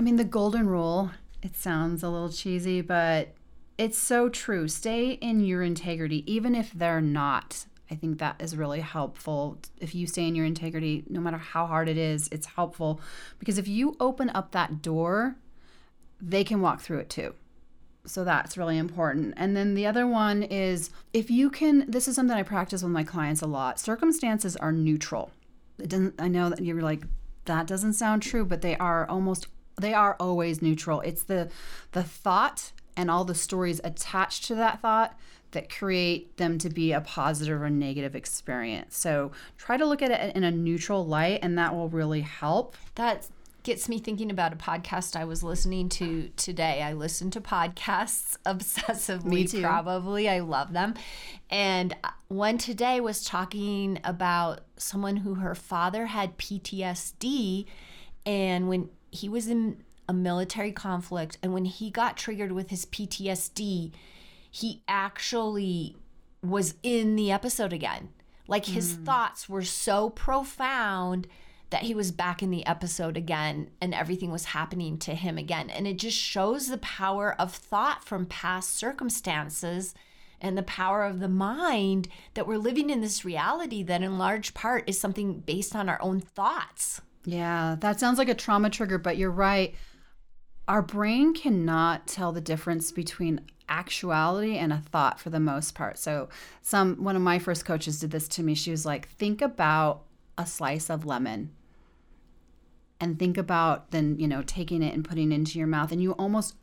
I 0.02 0.04
mean, 0.04 0.16
the 0.16 0.24
golden 0.24 0.66
rule, 0.66 1.12
it 1.44 1.54
sounds 1.54 2.02
a 2.02 2.08
little 2.08 2.28
cheesy, 2.28 2.80
but 2.80 3.34
it's 3.78 3.96
so 3.96 4.28
true. 4.28 4.66
Stay 4.66 5.12
in 5.12 5.44
your 5.44 5.62
integrity, 5.62 6.24
even 6.26 6.56
if 6.56 6.72
they're 6.72 7.00
not 7.00 7.66
I 7.88 7.94
think 7.94 8.18
that 8.18 8.40
is 8.40 8.56
really 8.56 8.80
helpful. 8.80 9.58
If 9.78 9.94
you 9.94 10.06
stay 10.06 10.26
in 10.26 10.34
your 10.34 10.46
integrity, 10.46 11.04
no 11.08 11.20
matter 11.20 11.36
how 11.36 11.66
hard 11.66 11.88
it 11.88 11.98
is, 11.98 12.28
it's 12.32 12.46
helpful 12.46 13.00
because 13.38 13.58
if 13.58 13.68
you 13.68 13.96
open 14.00 14.30
up 14.30 14.52
that 14.52 14.80
door, 14.80 15.36
they 16.18 16.42
can 16.42 16.62
walk 16.62 16.80
through 16.80 17.00
it 17.00 17.10
too. 17.10 17.34
So 18.06 18.24
that's 18.24 18.56
really 18.56 18.78
important. 18.78 19.34
And 19.36 19.54
then 19.54 19.74
the 19.74 19.86
other 19.86 20.06
one 20.06 20.42
is 20.42 20.90
if 21.12 21.30
you 21.30 21.50
can, 21.50 21.84
this 21.86 22.08
is 22.08 22.16
something 22.16 22.36
I 22.36 22.42
practice 22.42 22.82
with 22.82 22.92
my 22.92 23.04
clients 23.04 23.42
a 23.42 23.46
lot. 23.46 23.78
Circumstances 23.78 24.56
are 24.56 24.72
neutral. 24.72 25.30
It 25.78 25.90
doesn't, 25.90 26.14
I 26.18 26.28
know 26.28 26.48
that 26.48 26.64
you're 26.64 26.80
like, 26.80 27.04
that 27.44 27.66
doesn't 27.66 27.92
sound 27.92 28.22
true, 28.22 28.46
but 28.46 28.62
they 28.62 28.76
are 28.78 29.06
almost, 29.06 29.48
they 29.82 29.92
are 29.94 30.16
always 30.18 30.62
neutral. 30.62 31.00
It's 31.02 31.24
the, 31.24 31.50
the 31.92 32.02
thought 32.02 32.72
and 32.96 33.10
all 33.10 33.24
the 33.24 33.34
stories 33.34 33.80
attached 33.84 34.44
to 34.44 34.54
that 34.56 34.80
thought 34.80 35.18
that 35.52 35.68
create 35.70 36.36
them 36.38 36.58
to 36.58 36.70
be 36.70 36.92
a 36.92 37.00
positive 37.00 37.60
or 37.60 37.70
negative 37.70 38.16
experience. 38.16 38.96
So 38.96 39.32
try 39.58 39.76
to 39.76 39.84
look 39.84 40.02
at 40.02 40.10
it 40.10 40.34
in 40.34 40.44
a 40.44 40.50
neutral 40.50 41.06
light, 41.06 41.40
and 41.42 41.58
that 41.58 41.74
will 41.74 41.88
really 41.88 42.22
help. 42.22 42.76
That 42.94 43.28
gets 43.62 43.88
me 43.88 43.98
thinking 43.98 44.30
about 44.30 44.52
a 44.52 44.56
podcast 44.56 45.14
I 45.14 45.24
was 45.24 45.42
listening 45.42 45.88
to 45.90 46.30
today. 46.36 46.82
I 46.82 46.94
listen 46.94 47.30
to 47.32 47.40
podcasts 47.40 48.36
obsessively, 48.46 49.62
probably. 49.62 50.28
I 50.28 50.40
love 50.40 50.72
them. 50.72 50.94
And 51.50 51.94
uh, 52.02 52.10
one 52.28 52.58
today 52.58 53.00
was 53.00 53.22
talking 53.22 54.00
about 54.04 54.62
someone 54.76 55.18
who 55.18 55.34
her 55.34 55.54
father 55.54 56.06
had 56.06 56.38
PTSD. 56.38 57.66
And 58.24 58.68
when 58.68 58.88
he 59.12 59.28
was 59.28 59.46
in 59.46 59.84
a 60.08 60.12
military 60.12 60.72
conflict, 60.72 61.38
and 61.42 61.54
when 61.54 61.64
he 61.64 61.90
got 61.90 62.16
triggered 62.16 62.52
with 62.52 62.70
his 62.70 62.84
PTSD, 62.86 63.92
he 64.50 64.82
actually 64.88 65.96
was 66.42 66.74
in 66.82 67.14
the 67.14 67.30
episode 67.30 67.72
again. 67.72 68.08
Like 68.48 68.66
his 68.66 68.96
mm. 68.96 69.04
thoughts 69.04 69.48
were 69.48 69.62
so 69.62 70.10
profound 70.10 71.28
that 71.70 71.82
he 71.82 71.94
was 71.94 72.10
back 72.10 72.42
in 72.42 72.50
the 72.50 72.66
episode 72.66 73.16
again 73.16 73.70
and 73.80 73.94
everything 73.94 74.30
was 74.30 74.46
happening 74.46 74.98
to 74.98 75.14
him 75.14 75.38
again. 75.38 75.70
And 75.70 75.86
it 75.86 75.96
just 75.96 76.18
shows 76.18 76.68
the 76.68 76.78
power 76.78 77.34
of 77.38 77.54
thought 77.54 78.04
from 78.04 78.26
past 78.26 78.74
circumstances 78.74 79.94
and 80.38 80.58
the 80.58 80.62
power 80.64 81.04
of 81.04 81.20
the 81.20 81.28
mind 81.28 82.08
that 82.34 82.46
we're 82.46 82.58
living 82.58 82.90
in 82.90 83.00
this 83.00 83.24
reality 83.24 83.82
that, 83.84 84.02
in 84.02 84.18
large 84.18 84.52
part, 84.52 84.86
is 84.88 85.00
something 85.00 85.38
based 85.38 85.74
on 85.74 85.88
our 85.88 86.02
own 86.02 86.20
thoughts. 86.20 87.00
Yeah, 87.24 87.76
that 87.80 88.00
sounds 88.00 88.18
like 88.18 88.28
a 88.28 88.34
trauma 88.34 88.70
trigger, 88.70 88.98
but 88.98 89.16
you're 89.16 89.30
right. 89.30 89.74
Our 90.68 90.82
brain 90.82 91.34
cannot 91.34 92.06
tell 92.06 92.32
the 92.32 92.40
difference 92.40 92.92
between 92.92 93.42
actuality 93.68 94.56
and 94.58 94.72
a 94.72 94.78
thought 94.78 95.20
for 95.20 95.30
the 95.30 95.40
most 95.40 95.74
part. 95.74 95.98
So 95.98 96.28
some 96.60 97.02
one 97.02 97.16
of 97.16 97.22
my 97.22 97.38
first 97.38 97.64
coaches 97.64 98.00
did 98.00 98.10
this 98.10 98.28
to 98.28 98.42
me. 98.42 98.54
She 98.54 98.70
was 98.70 98.84
like, 98.84 99.08
think 99.08 99.40
about 99.40 100.02
a 100.36 100.46
slice 100.46 100.90
of 100.90 101.04
lemon 101.04 101.50
and 103.00 103.18
think 103.18 103.36
about 103.36 103.90
then, 103.90 104.16
you 104.18 104.28
know, 104.28 104.42
taking 104.42 104.82
it 104.82 104.94
and 104.94 105.04
putting 105.04 105.32
it 105.32 105.34
into 105.34 105.58
your 105.58 105.66
mouth 105.66 105.92
and 105.92 106.02
you 106.02 106.12
almost 106.12 106.54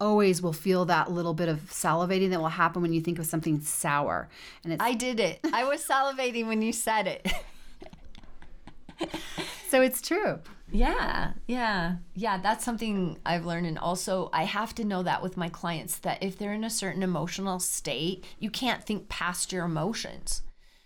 always 0.00 0.42
will 0.42 0.52
feel 0.52 0.84
that 0.84 1.10
little 1.10 1.34
bit 1.34 1.48
of 1.48 1.60
salivating 1.70 2.30
that 2.30 2.40
will 2.40 2.48
happen 2.48 2.82
when 2.82 2.92
you 2.92 3.00
think 3.00 3.18
of 3.18 3.26
something 3.26 3.60
sour. 3.60 4.28
And 4.62 4.72
it's 4.72 4.82
I 4.82 4.92
did 4.92 5.20
it. 5.20 5.40
I 5.52 5.64
was 5.64 5.86
salivating 5.86 6.46
when 6.46 6.62
you 6.62 6.72
said 6.72 7.06
it. 7.06 7.26
so 9.74 9.80
it's 9.80 10.00
true. 10.00 10.38
Yeah, 10.70 11.32
yeah, 11.48 11.96
yeah. 12.14 12.38
That's 12.38 12.64
something 12.64 13.18
I've 13.26 13.44
learned. 13.44 13.66
And 13.66 13.76
also, 13.76 14.30
I 14.32 14.44
have 14.44 14.72
to 14.76 14.84
know 14.84 15.02
that 15.02 15.20
with 15.20 15.36
my 15.36 15.48
clients 15.48 15.98
that 15.98 16.22
if 16.22 16.38
they're 16.38 16.52
in 16.52 16.62
a 16.62 16.70
certain 16.70 17.02
emotional 17.02 17.58
state, 17.58 18.24
you 18.38 18.50
can't 18.50 18.84
think 18.84 19.08
past 19.08 19.52
your 19.52 19.64
emotions. 19.64 20.42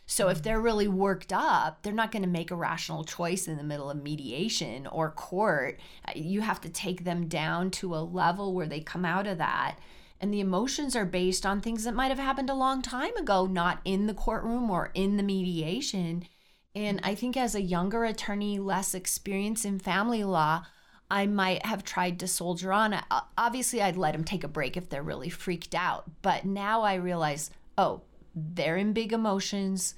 So 0.06 0.28
if 0.28 0.42
they're 0.42 0.58
really 0.58 0.88
worked 0.88 1.34
up, 1.34 1.82
they're 1.82 1.92
not 1.92 2.12
going 2.12 2.22
to 2.22 2.28
make 2.30 2.50
a 2.50 2.56
rational 2.56 3.04
choice 3.04 3.46
in 3.46 3.58
the 3.58 3.62
middle 3.62 3.90
of 3.90 4.02
mediation 4.02 4.86
or 4.86 5.10
court. 5.10 5.78
Uh, 6.06 6.12
you 6.14 6.40
have 6.40 6.62
to 6.62 6.70
take 6.70 7.04
them 7.04 7.28
down 7.28 7.70
to 7.72 7.94
a 7.94 8.00
level 8.00 8.54
where 8.54 8.68
they 8.68 8.80
come 8.80 9.04
out 9.04 9.26
of 9.26 9.36
that. 9.36 9.76
And 10.18 10.32
the 10.32 10.40
emotions 10.40 10.96
are 10.96 11.04
based 11.04 11.44
on 11.44 11.60
things 11.60 11.84
that 11.84 11.94
might 11.94 12.08
have 12.08 12.18
happened 12.18 12.48
a 12.48 12.54
long 12.54 12.80
time 12.80 13.14
ago, 13.18 13.44
not 13.44 13.82
in 13.84 14.06
the 14.06 14.14
courtroom 14.14 14.70
or 14.70 14.92
in 14.94 15.18
the 15.18 15.22
mediation. 15.22 16.24
And 16.78 17.00
I 17.02 17.16
think 17.16 17.36
as 17.36 17.56
a 17.56 17.60
younger 17.60 18.04
attorney, 18.04 18.60
less 18.60 18.94
experience 18.94 19.64
in 19.64 19.80
family 19.80 20.22
law, 20.22 20.64
I 21.10 21.26
might 21.26 21.66
have 21.66 21.82
tried 21.82 22.20
to 22.20 22.28
soldier 22.28 22.72
on. 22.72 22.94
Obviously, 23.36 23.82
I'd 23.82 23.96
let 23.96 24.12
them 24.12 24.22
take 24.22 24.44
a 24.44 24.48
break 24.48 24.76
if 24.76 24.88
they're 24.88 25.02
really 25.02 25.28
freaked 25.28 25.74
out. 25.74 26.08
But 26.22 26.44
now 26.44 26.82
I 26.82 26.94
realize, 26.94 27.50
oh, 27.76 28.02
they're 28.32 28.76
in 28.76 28.92
big 28.92 29.12
emotions. 29.12 29.96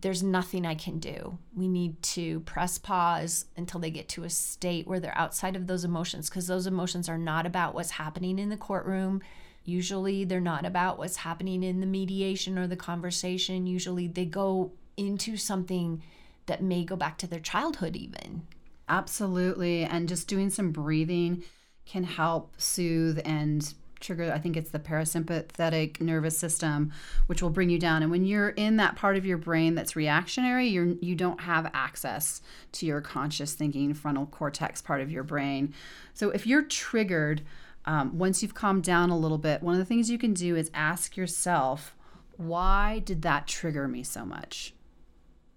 There's 0.00 0.20
nothing 0.20 0.66
I 0.66 0.74
can 0.74 0.98
do. 0.98 1.38
We 1.54 1.68
need 1.68 2.02
to 2.02 2.40
press 2.40 2.76
pause 2.76 3.44
until 3.56 3.78
they 3.78 3.92
get 3.92 4.08
to 4.10 4.24
a 4.24 4.30
state 4.30 4.88
where 4.88 4.98
they're 4.98 5.16
outside 5.16 5.54
of 5.54 5.68
those 5.68 5.84
emotions 5.84 6.28
because 6.28 6.48
those 6.48 6.66
emotions 6.66 7.08
are 7.08 7.18
not 7.18 7.46
about 7.46 7.72
what's 7.72 7.90
happening 7.90 8.40
in 8.40 8.48
the 8.48 8.56
courtroom. 8.56 9.22
Usually, 9.64 10.24
they're 10.24 10.40
not 10.40 10.66
about 10.66 10.98
what's 10.98 11.18
happening 11.18 11.62
in 11.62 11.78
the 11.78 11.86
mediation 11.86 12.58
or 12.58 12.66
the 12.66 12.74
conversation. 12.74 13.68
Usually, 13.68 14.08
they 14.08 14.24
go 14.24 14.72
into 14.96 15.36
something 15.36 16.02
that 16.46 16.62
may 16.62 16.84
go 16.84 16.96
back 16.96 17.18
to 17.18 17.26
their 17.26 17.40
childhood, 17.40 17.96
even. 17.96 18.46
Absolutely. 18.88 19.84
And 19.84 20.08
just 20.08 20.28
doing 20.28 20.50
some 20.50 20.72
breathing 20.72 21.42
can 21.86 22.04
help 22.04 22.52
soothe 22.58 23.20
and 23.24 23.74
trigger 24.00 24.30
i 24.32 24.38
think 24.38 24.56
it's 24.56 24.70
the 24.70 24.78
parasympathetic 24.78 26.00
nervous 26.00 26.36
system 26.36 26.92
which 27.26 27.42
will 27.42 27.50
bring 27.50 27.70
you 27.70 27.78
down 27.78 28.02
and 28.02 28.10
when 28.10 28.24
you're 28.24 28.50
in 28.50 28.76
that 28.76 28.96
part 28.96 29.16
of 29.16 29.24
your 29.24 29.38
brain 29.38 29.74
that's 29.74 29.96
reactionary 29.96 30.66
you're 30.66 30.94
you 31.00 31.14
don't 31.14 31.40
have 31.40 31.70
access 31.72 32.42
to 32.70 32.84
your 32.84 33.00
conscious 33.00 33.54
thinking 33.54 33.94
frontal 33.94 34.26
cortex 34.26 34.82
part 34.82 35.00
of 35.00 35.10
your 35.10 35.22
brain 35.22 35.72
so 36.12 36.30
if 36.30 36.46
you're 36.46 36.62
triggered 36.62 37.42
um, 37.86 38.16
once 38.18 38.42
you've 38.42 38.54
calmed 38.54 38.82
down 38.84 39.08
a 39.08 39.18
little 39.18 39.38
bit 39.38 39.62
one 39.62 39.74
of 39.74 39.78
the 39.78 39.86
things 39.86 40.10
you 40.10 40.18
can 40.18 40.34
do 40.34 40.54
is 40.54 40.70
ask 40.74 41.16
yourself 41.16 41.96
why 42.36 43.00
did 43.04 43.22
that 43.22 43.46
trigger 43.46 43.88
me 43.88 44.02
so 44.02 44.24
much 44.24 44.74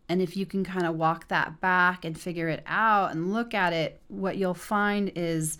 and 0.10 0.22
if 0.22 0.38
you 0.38 0.46
can 0.46 0.64
kind 0.64 0.86
of 0.86 0.96
walk 0.96 1.28
that 1.28 1.60
back 1.60 2.06
and 2.06 2.20
figure 2.20 2.48
it 2.48 2.64
out 2.66 3.12
and 3.12 3.34
look 3.34 3.54
at 3.54 3.74
it, 3.74 4.02
what 4.08 4.38
you'll 4.38 4.54
find 4.54 5.12
is 5.16 5.58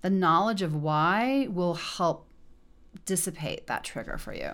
the 0.00 0.10
knowledge 0.10 0.62
of 0.62 0.74
why 0.74 1.48
will 1.50 1.74
help 1.74 2.26
dissipate 3.04 3.66
that 3.66 3.84
trigger 3.84 4.16
for 4.16 4.32
you. 4.32 4.52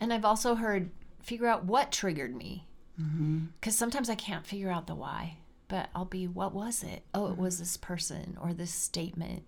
And 0.00 0.12
I've 0.12 0.24
also 0.24 0.54
heard 0.54 0.90
figure 1.22 1.46
out 1.46 1.64
what 1.64 1.90
triggered 1.90 2.36
me. 2.36 2.66
Because 2.96 3.08
mm-hmm. 3.10 3.70
sometimes 3.70 4.08
I 4.08 4.14
can't 4.14 4.46
figure 4.46 4.70
out 4.70 4.86
the 4.86 4.94
why, 4.94 5.38
but 5.66 5.88
I'll 5.94 6.04
be, 6.04 6.28
what 6.28 6.54
was 6.54 6.84
it? 6.84 7.02
Oh, 7.12 7.26
it 7.26 7.36
was 7.36 7.58
this 7.58 7.76
person 7.76 8.38
or 8.40 8.52
this 8.52 8.70
statement 8.70 9.42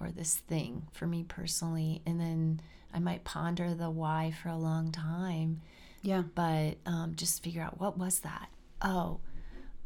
or 0.00 0.10
this 0.10 0.36
thing 0.36 0.86
for 0.92 1.06
me 1.06 1.22
personally. 1.22 2.00
And 2.06 2.18
then 2.18 2.60
I 2.94 2.98
might 2.98 3.24
ponder 3.24 3.74
the 3.74 3.90
why 3.90 4.32
for 4.42 4.48
a 4.48 4.56
long 4.56 4.90
time 4.90 5.60
yeah. 6.02 6.22
But 6.34 6.78
um, 6.86 7.14
just 7.14 7.42
figure 7.42 7.62
out 7.62 7.80
what 7.80 7.98
was 7.98 8.20
that? 8.20 8.48
Oh, 8.80 9.20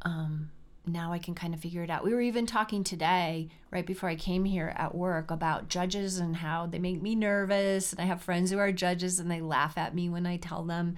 um, 0.03 0.51
now 0.87 1.13
I 1.13 1.19
can 1.19 1.35
kind 1.35 1.53
of 1.53 1.61
figure 1.61 1.83
it 1.83 1.91
out. 1.91 2.05
We 2.05 2.15
were 2.15 2.21
even 2.21 2.47
talking 2.47 2.85
today, 2.85 3.49
right 3.71 3.87
before 3.87 4.09
I 4.09 4.15
came 4.15 4.45
here 4.45 4.73
at 4.77 4.95
work, 4.95 5.31
about 5.31 5.69
judges 5.69 6.19
and 6.19 6.37
how 6.37 6.67
they 6.67 6.79
make 6.79 7.03
me 7.03 7.15
nervous. 7.15 7.93
And 7.93 8.01
I 8.01 8.05
have 8.05 8.23
friends 8.23 8.51
who 8.51 8.59
are 8.59 8.73
judges 8.73 9.19
and 9.19 9.31
they 9.31 9.41
laugh 9.41 9.77
at 9.77 9.95
me 9.95 10.09
when 10.09 10.27
I 10.27 10.37
tell 10.37 10.65
them 10.65 10.97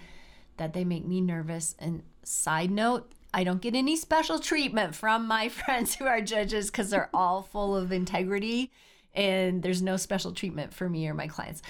that 0.59 0.74
they 0.74 0.85
make 0.85 1.07
me 1.07 1.20
nervous. 1.20 1.74
And 1.78 2.02
side 2.22 2.70
note, 2.70 3.11
I 3.33 3.44
don't 3.44 3.62
get 3.62 3.74
any 3.74 3.96
special 3.96 4.38
treatment 4.38 4.94
from 4.94 5.26
my 5.26 5.48
friends 5.48 5.94
who 5.94 6.07
are 6.07 6.20
judges 6.20 6.70
because 6.70 6.90
they're 6.90 7.11
all 7.14 7.42
full 7.42 7.74
of 7.76 7.90
integrity 7.90 8.70
and 9.14 9.62
there's 9.62 9.83
no 9.83 9.96
special 9.96 10.33
treatment 10.33 10.74
for 10.74 10.88
me 10.88 11.09
or 11.09 11.14
my 11.14 11.28
clients. 11.28 11.62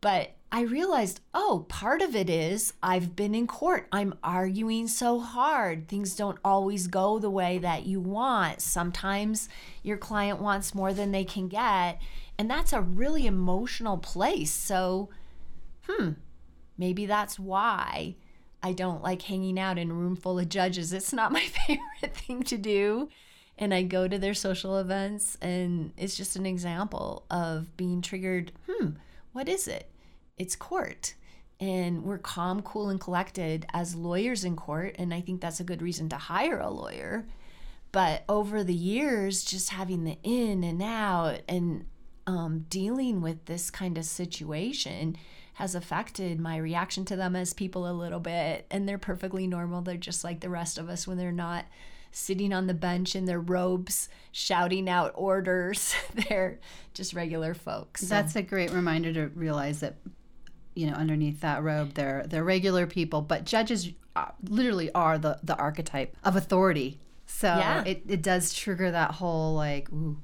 But 0.00 0.32
I 0.52 0.62
realized, 0.62 1.20
oh, 1.32 1.64
part 1.68 2.02
of 2.02 2.16
it 2.16 2.28
is 2.28 2.72
I've 2.82 3.14
been 3.14 3.36
in 3.36 3.46
court. 3.46 3.86
I'm 3.92 4.14
arguing 4.24 4.88
so 4.88 5.20
hard. 5.20 5.86
Things 5.86 6.16
don't 6.16 6.38
always 6.44 6.88
go 6.88 7.20
the 7.20 7.30
way 7.30 7.58
that 7.58 7.86
you 7.86 8.00
want. 8.00 8.60
Sometimes 8.60 9.48
your 9.84 9.96
client 9.96 10.40
wants 10.40 10.74
more 10.74 10.92
than 10.92 11.12
they 11.12 11.24
can 11.24 11.46
get. 11.46 12.00
And 12.36 12.50
that's 12.50 12.72
a 12.72 12.80
really 12.80 13.26
emotional 13.26 13.96
place. 13.96 14.52
So, 14.52 15.10
hmm, 15.88 16.12
maybe 16.76 17.06
that's 17.06 17.38
why 17.38 18.16
I 18.60 18.72
don't 18.72 19.02
like 19.02 19.22
hanging 19.22 19.58
out 19.58 19.78
in 19.78 19.90
a 19.92 19.94
room 19.94 20.16
full 20.16 20.38
of 20.40 20.48
judges. 20.48 20.92
It's 20.92 21.12
not 21.12 21.30
my 21.30 21.40
favorite 21.66 22.16
thing 22.16 22.42
to 22.44 22.58
do. 22.58 23.08
And 23.56 23.72
I 23.72 23.82
go 23.82 24.08
to 24.08 24.18
their 24.18 24.32
social 24.32 24.78
events, 24.78 25.36
and 25.42 25.92
it's 25.98 26.16
just 26.16 26.34
an 26.34 26.46
example 26.46 27.26
of 27.30 27.76
being 27.76 28.00
triggered. 28.00 28.52
Hmm, 28.66 28.92
what 29.32 29.48
is 29.48 29.68
it? 29.68 29.86
It's 30.40 30.56
court. 30.56 31.14
And 31.60 32.02
we're 32.02 32.16
calm, 32.16 32.62
cool, 32.62 32.88
and 32.88 32.98
collected 32.98 33.66
as 33.74 33.94
lawyers 33.94 34.42
in 34.42 34.56
court. 34.56 34.96
And 34.98 35.12
I 35.12 35.20
think 35.20 35.42
that's 35.42 35.60
a 35.60 35.64
good 35.64 35.82
reason 35.82 36.08
to 36.08 36.16
hire 36.16 36.58
a 36.58 36.70
lawyer. 36.70 37.26
But 37.92 38.24
over 38.26 38.64
the 38.64 38.72
years, 38.72 39.44
just 39.44 39.68
having 39.68 40.04
the 40.04 40.16
in 40.22 40.64
and 40.64 40.82
out 40.82 41.40
and 41.46 41.84
um, 42.26 42.64
dealing 42.70 43.20
with 43.20 43.44
this 43.44 43.70
kind 43.70 43.98
of 43.98 44.06
situation 44.06 45.18
has 45.54 45.74
affected 45.74 46.40
my 46.40 46.56
reaction 46.56 47.04
to 47.04 47.16
them 47.16 47.36
as 47.36 47.52
people 47.52 47.86
a 47.86 47.92
little 47.92 48.20
bit. 48.20 48.64
And 48.70 48.88
they're 48.88 48.96
perfectly 48.96 49.46
normal. 49.46 49.82
They're 49.82 49.98
just 49.98 50.24
like 50.24 50.40
the 50.40 50.48
rest 50.48 50.78
of 50.78 50.88
us 50.88 51.06
when 51.06 51.18
they're 51.18 51.32
not 51.32 51.66
sitting 52.12 52.54
on 52.54 52.66
the 52.66 52.74
bench 52.74 53.14
in 53.14 53.26
their 53.26 53.40
robes 53.40 54.08
shouting 54.32 54.88
out 54.88 55.12
orders. 55.14 55.94
They're 56.28 56.58
just 56.94 57.14
regular 57.14 57.54
folks. 57.54 58.02
So. 58.02 58.06
That's 58.06 58.36
a 58.36 58.42
great 58.42 58.70
reminder 58.70 59.12
to 59.12 59.26
realize 59.28 59.80
that 59.80 59.96
you 60.80 60.86
know 60.86 60.94
underneath 60.94 61.42
that 61.42 61.62
robe 61.62 61.92
they're 61.92 62.24
they're 62.26 62.42
regular 62.42 62.86
people, 62.86 63.20
but 63.20 63.44
judges 63.44 63.90
uh, 64.16 64.30
literally 64.48 64.90
are 64.92 65.18
the 65.18 65.38
the 65.42 65.54
archetype 65.56 66.16
of 66.24 66.36
authority. 66.36 66.98
So 67.26 67.48
yeah. 67.48 67.84
it, 67.84 68.02
it 68.08 68.22
does 68.22 68.52
trigger 68.54 68.90
that 68.90 69.12
whole 69.12 69.54
like 69.54 69.92
ooh 69.92 70.16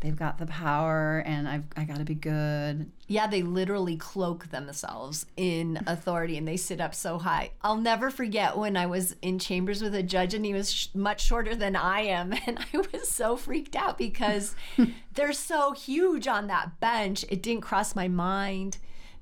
they've 0.00 0.16
got 0.16 0.38
the 0.38 0.46
power 0.46 1.22
and 1.26 1.48
I've 1.48 1.64
I 1.76 1.84
got 1.84 1.96
to 1.98 2.04
be 2.04 2.14
good. 2.14 2.90
Yeah, 3.08 3.26
they 3.26 3.42
literally 3.42 3.96
cloak 3.96 4.50
themselves 4.50 5.26
in 5.36 5.80
authority 5.86 6.36
and 6.36 6.46
they 6.46 6.56
sit 6.56 6.80
up 6.80 6.94
so 6.94 7.18
high. 7.18 7.50
I'll 7.62 7.76
never 7.76 8.10
forget 8.10 8.56
when 8.56 8.76
I 8.76 8.86
was 8.86 9.16
in 9.22 9.40
chambers 9.40 9.82
with 9.82 9.94
a 9.94 10.04
judge 10.04 10.34
and 10.34 10.44
he 10.44 10.52
was 10.52 10.72
sh- 10.72 10.88
much 10.94 11.24
shorter 11.24 11.56
than 11.56 11.74
I 11.74 12.02
am 12.02 12.32
and 12.46 12.58
I 12.72 12.78
was 12.92 13.08
so 13.08 13.36
freaked 13.36 13.74
out 13.74 13.98
because 13.98 14.54
they're 15.14 15.32
so 15.32 15.72
huge 15.72 16.28
on 16.28 16.46
that 16.46 16.78
bench. 16.78 17.24
It 17.28 17.42
didn't 17.42 17.62
cross 17.62 17.96
my 17.96 18.06
mind 18.06 18.78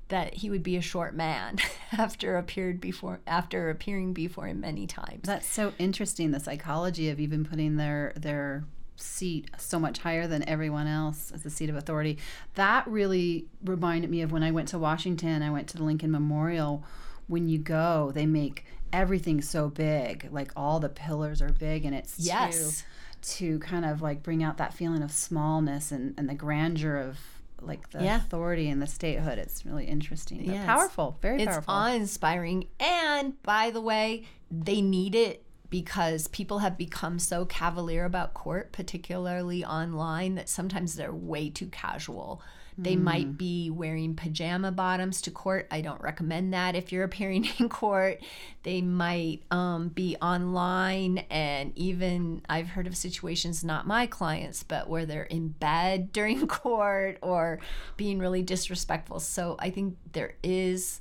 that 0.09 0.35
he 0.35 0.49
would 0.49 0.63
be 0.63 0.77
a 0.77 0.81
short 0.81 1.15
man 1.15 1.57
after 1.91 2.37
appeared 2.37 2.79
before 2.79 3.19
after 3.25 3.69
appearing 3.69 4.13
before 4.13 4.47
him 4.47 4.61
many 4.61 4.85
times. 4.87 5.21
That's 5.23 5.47
so 5.47 5.73
interesting 5.77 6.31
the 6.31 6.39
psychology 6.39 7.09
of 7.09 7.19
even 7.19 7.45
putting 7.45 7.77
their 7.77 8.13
their 8.15 8.65
seat 8.97 9.49
so 9.57 9.77
much 9.79 9.99
higher 9.99 10.27
than 10.27 10.47
everyone 10.47 10.87
else 10.87 11.31
as 11.31 11.45
a 11.45 11.49
seat 11.49 11.69
of 11.69 11.75
authority. 11.75 12.17
That 12.53 12.87
really 12.87 13.45
reminded 13.63 14.09
me 14.09 14.21
of 14.21 14.31
when 14.31 14.43
I 14.43 14.51
went 14.51 14.69
to 14.69 14.79
Washington. 14.79 15.41
I 15.41 15.51
went 15.51 15.67
to 15.69 15.77
the 15.77 15.83
Lincoln 15.83 16.11
Memorial. 16.11 16.83
When 17.27 17.49
you 17.49 17.57
go, 17.57 18.11
they 18.13 18.25
make 18.27 18.65
everything 18.93 19.41
so 19.41 19.67
big, 19.67 20.29
like 20.31 20.51
all 20.55 20.79
the 20.79 20.89
pillars 20.89 21.41
are 21.41 21.51
big, 21.51 21.85
and 21.85 21.95
it's 21.95 22.19
yes. 22.19 22.83
to, 23.21 23.35
to 23.37 23.59
kind 23.59 23.83
of 23.83 24.01
like 24.01 24.21
bring 24.21 24.43
out 24.43 24.57
that 24.57 24.73
feeling 24.73 25.01
of 25.01 25.11
smallness 25.11 25.91
and, 25.91 26.13
and 26.17 26.29
the 26.29 26.35
grandeur 26.35 26.97
of 26.97 27.17
like 27.65 27.89
the 27.91 28.03
yeah. 28.03 28.17
authority 28.17 28.69
and 28.69 28.81
the 28.81 28.87
statehood. 28.87 29.37
It's 29.37 29.65
really 29.65 29.85
interesting. 29.85 30.43
Yeah, 30.43 30.65
powerful, 30.65 31.17
very 31.21 31.37
it's 31.37 31.45
powerful. 31.45 31.61
It's 31.61 31.69
awe-inspiring. 31.69 32.67
And 32.79 33.41
by 33.43 33.71
the 33.71 33.81
way, 33.81 34.25
they 34.51 34.81
need 34.81 35.15
it 35.15 35.43
because 35.69 36.27
people 36.27 36.59
have 36.59 36.77
become 36.77 37.19
so 37.19 37.45
cavalier 37.45 38.05
about 38.05 38.33
court, 38.33 38.71
particularly 38.71 39.65
online, 39.65 40.35
that 40.35 40.47
sometimes 40.47 40.95
they're 40.95 41.13
way 41.13 41.49
too 41.49 41.67
casual. 41.67 42.41
They 42.77 42.95
mm. 42.95 43.01
might 43.03 43.37
be 43.37 43.69
wearing 43.69 44.15
pajama 44.15 44.71
bottoms 44.71 45.21
to 45.21 45.31
court. 45.31 45.67
I 45.71 45.81
don't 45.81 46.01
recommend 46.01 46.53
that 46.53 46.75
if 46.75 46.91
you're 46.91 47.03
appearing 47.03 47.47
in 47.59 47.69
court. 47.69 48.21
They 48.63 48.81
might 48.81 49.43
um, 49.51 49.89
be 49.89 50.17
online, 50.21 51.19
and 51.29 51.71
even 51.77 52.41
I've 52.49 52.69
heard 52.69 52.87
of 52.87 52.97
situations, 52.97 53.63
not 53.63 53.87
my 53.87 54.07
clients, 54.07 54.63
but 54.63 54.89
where 54.89 55.05
they're 55.05 55.23
in 55.23 55.49
bed 55.49 56.11
during 56.13 56.47
court 56.47 57.17
or 57.21 57.59
being 57.95 58.19
really 58.19 58.41
disrespectful. 58.41 59.19
So 59.19 59.55
I 59.59 59.69
think 59.69 59.97
there 60.11 60.35
is 60.43 60.99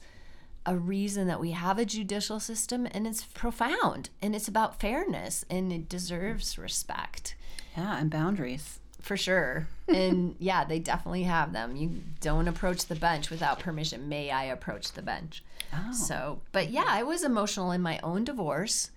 a 0.67 0.77
reason 0.77 1.27
that 1.27 1.41
we 1.41 1.51
have 1.51 1.79
a 1.79 1.85
judicial 1.85 2.41
system 2.41 2.87
and 2.91 3.07
it's 3.07 3.23
profound 3.23 4.09
and 4.23 4.35
it's 4.35 4.49
about 4.49 4.81
fairness 4.81 5.45
and 5.51 5.73
it 5.73 5.89
deserves 5.89 6.57
respect. 6.57 7.35
Yeah, 7.77 7.99
and 7.99 8.11
boundaries. 8.11 8.81
For 9.05 9.19
sure. 9.19 9.69
and 9.87 10.35
yeah, 10.41 10.65
they 10.65 10.79
definitely 10.79 11.25
have 11.25 11.53
them. 11.53 11.77
You 11.77 12.03
don't 12.21 12.49
approach 12.49 12.87
the 12.87 12.95
bench 12.95 13.29
without 13.29 13.59
permission. 13.61 14.09
May 14.09 14.31
I 14.31 14.45
approach 14.45 14.93
the 14.93 15.03
bench? 15.03 15.45
Oh. 15.75 15.93
So, 15.93 16.41
but 16.53 16.71
yeah, 16.71 16.87
I 16.89 17.03
was 17.03 17.23
emotional 17.23 17.71
in 17.71 17.83
my 17.83 18.01
own 18.03 18.25
divorce 18.25 18.91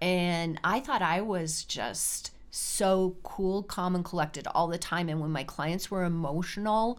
and 0.00 0.58
I 0.64 0.80
thought 0.80 1.00
I 1.00 1.20
was 1.20 1.62
just 1.62 2.32
so 2.50 3.16
cool, 3.22 3.62
calm, 3.62 3.94
and 3.94 4.04
collected 4.04 4.48
all 4.48 4.66
the 4.66 4.78
time. 4.78 5.08
And 5.08 5.20
when 5.20 5.30
my 5.30 5.44
clients 5.44 5.92
were 5.92 6.02
emotional, 6.02 6.98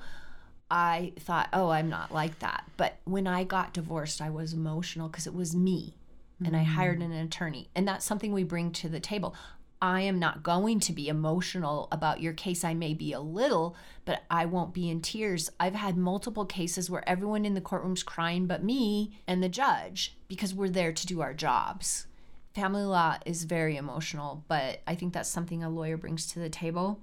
I 0.71 1.11
thought, 1.19 1.49
oh, 1.51 1.69
I'm 1.69 1.89
not 1.89 2.13
like 2.13 2.39
that. 2.39 2.63
But 2.77 2.97
when 3.03 3.27
I 3.27 3.43
got 3.43 3.73
divorced, 3.73 4.21
I 4.21 4.29
was 4.29 4.53
emotional 4.53 5.09
because 5.09 5.27
it 5.27 5.35
was 5.35 5.53
me. 5.53 5.95
Mm-hmm. 6.35 6.45
And 6.45 6.55
I 6.55 6.63
hired 6.63 6.99
mm. 6.99 7.05
an 7.05 7.11
attorney. 7.11 7.67
And 7.75 7.85
that's 7.85 8.05
something 8.05 8.31
we 8.31 8.45
bring 8.45 8.71
to 8.71 8.87
the 8.87 9.01
table. 9.01 9.35
I 9.83 9.99
am 9.99 10.17
not 10.17 10.43
going 10.43 10.79
to 10.79 10.93
be 10.93 11.09
emotional 11.09 11.89
about 11.91 12.21
your 12.21 12.31
case. 12.31 12.63
I 12.63 12.73
may 12.73 12.93
be 12.93 13.11
a 13.11 13.19
little, 13.19 13.75
but 14.05 14.23
I 14.31 14.45
won't 14.45 14.73
be 14.73 14.89
in 14.89 15.01
tears. 15.01 15.49
I've 15.59 15.75
had 15.75 15.97
multiple 15.97 16.45
cases 16.45 16.89
where 16.89 17.07
everyone 17.07 17.43
in 17.43 17.53
the 17.53 17.59
courtroom's 17.59 18.01
crying 18.01 18.47
but 18.47 18.63
me 18.63 19.19
and 19.27 19.43
the 19.43 19.49
judge 19.49 20.15
because 20.29 20.55
we're 20.55 20.69
there 20.69 20.93
to 20.93 21.05
do 21.05 21.19
our 21.19 21.33
jobs. 21.33 22.07
Family 22.55 22.83
law 22.83 23.17
is 23.25 23.43
very 23.43 23.75
emotional, 23.75 24.45
but 24.47 24.79
I 24.87 24.95
think 24.95 25.11
that's 25.11 25.27
something 25.27 25.65
a 25.65 25.69
lawyer 25.69 25.97
brings 25.97 26.27
to 26.27 26.39
the 26.39 26.49
table 26.49 27.01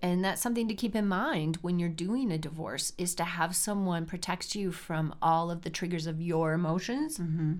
and 0.00 0.24
that's 0.24 0.42
something 0.42 0.68
to 0.68 0.74
keep 0.74 0.94
in 0.94 1.06
mind 1.06 1.58
when 1.60 1.78
you're 1.78 1.88
doing 1.88 2.30
a 2.30 2.38
divorce 2.38 2.92
is 2.98 3.14
to 3.16 3.24
have 3.24 3.56
someone 3.56 4.06
protect 4.06 4.54
you 4.54 4.70
from 4.70 5.14
all 5.20 5.50
of 5.50 5.62
the 5.62 5.70
triggers 5.70 6.06
of 6.06 6.20
your 6.20 6.52
emotions 6.52 7.18
mm-hmm. 7.18 7.54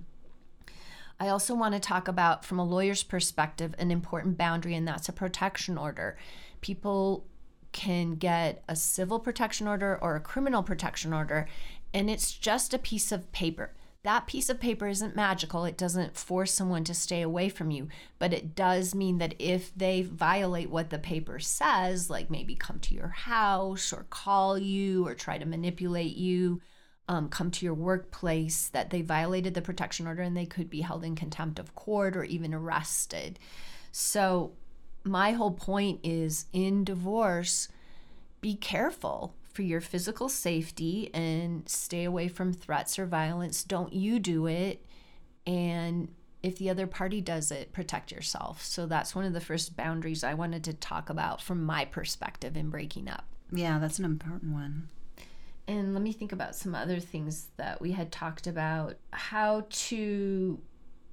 I 1.20 1.28
also 1.28 1.54
want 1.54 1.74
to 1.74 1.80
talk 1.80 2.08
about 2.08 2.44
from 2.44 2.58
a 2.58 2.64
lawyer's 2.64 3.02
perspective 3.02 3.74
an 3.78 3.90
important 3.90 4.36
boundary 4.36 4.74
and 4.74 4.86
that's 4.86 5.08
a 5.08 5.12
protection 5.12 5.78
order 5.78 6.16
people 6.60 7.26
can 7.72 8.14
get 8.14 8.62
a 8.68 8.74
civil 8.74 9.18
protection 9.18 9.68
order 9.68 9.98
or 10.00 10.16
a 10.16 10.20
criminal 10.20 10.62
protection 10.62 11.12
order 11.12 11.46
and 11.92 12.08
it's 12.10 12.32
just 12.32 12.74
a 12.74 12.78
piece 12.78 13.12
of 13.12 13.30
paper 13.32 13.72
that 14.04 14.26
piece 14.26 14.48
of 14.48 14.60
paper 14.60 14.86
isn't 14.86 15.16
magical. 15.16 15.64
It 15.64 15.76
doesn't 15.76 16.16
force 16.16 16.54
someone 16.54 16.84
to 16.84 16.94
stay 16.94 17.20
away 17.20 17.48
from 17.48 17.70
you, 17.70 17.88
but 18.18 18.32
it 18.32 18.54
does 18.54 18.94
mean 18.94 19.18
that 19.18 19.34
if 19.38 19.74
they 19.74 20.02
violate 20.02 20.70
what 20.70 20.90
the 20.90 20.98
paper 20.98 21.40
says, 21.40 22.08
like 22.08 22.30
maybe 22.30 22.54
come 22.54 22.78
to 22.80 22.94
your 22.94 23.08
house 23.08 23.92
or 23.92 24.06
call 24.08 24.56
you 24.56 25.06
or 25.06 25.14
try 25.14 25.36
to 25.36 25.44
manipulate 25.44 26.16
you, 26.16 26.62
um, 27.08 27.28
come 27.28 27.50
to 27.50 27.64
your 27.64 27.74
workplace, 27.74 28.68
that 28.68 28.90
they 28.90 29.02
violated 29.02 29.54
the 29.54 29.62
protection 29.62 30.06
order 30.06 30.22
and 30.22 30.36
they 30.36 30.46
could 30.46 30.68
be 30.68 30.82
held 30.82 31.04
in 31.04 31.16
contempt 31.16 31.58
of 31.58 31.74
court 31.74 32.16
or 32.16 32.24
even 32.24 32.54
arrested. 32.54 33.38
So, 33.92 34.52
my 35.04 35.32
whole 35.32 35.52
point 35.52 36.00
is 36.02 36.46
in 36.52 36.84
divorce, 36.84 37.68
be 38.40 38.54
careful 38.54 39.34
for 39.52 39.62
your 39.62 39.80
physical 39.80 40.28
safety 40.28 41.10
and 41.14 41.68
stay 41.68 42.04
away 42.04 42.28
from 42.28 42.52
threats 42.52 42.98
or 42.98 43.06
violence. 43.06 43.64
Don't 43.64 43.92
you 43.92 44.18
do 44.18 44.46
it. 44.46 44.84
And 45.46 46.08
if 46.42 46.58
the 46.58 46.70
other 46.70 46.86
party 46.86 47.20
does 47.20 47.50
it, 47.50 47.72
protect 47.72 48.12
yourself. 48.12 48.62
So 48.62 48.86
that's 48.86 49.14
one 49.14 49.24
of 49.24 49.32
the 49.32 49.40
first 49.40 49.76
boundaries 49.76 50.22
I 50.22 50.34
wanted 50.34 50.62
to 50.64 50.74
talk 50.74 51.10
about 51.10 51.40
from 51.40 51.64
my 51.64 51.84
perspective 51.84 52.56
in 52.56 52.70
breaking 52.70 53.08
up. 53.08 53.24
Yeah, 53.50 53.78
that's 53.78 53.98
an 53.98 54.04
important 54.04 54.52
one. 54.52 54.88
And 55.68 55.92
let 55.92 56.02
me 56.02 56.12
think 56.12 56.32
about 56.32 56.56
some 56.56 56.74
other 56.74 56.98
things 56.98 57.48
that 57.58 57.80
we 57.80 57.92
had 57.92 58.10
talked 58.10 58.46
about 58.46 58.96
how 59.12 59.66
to 59.68 60.58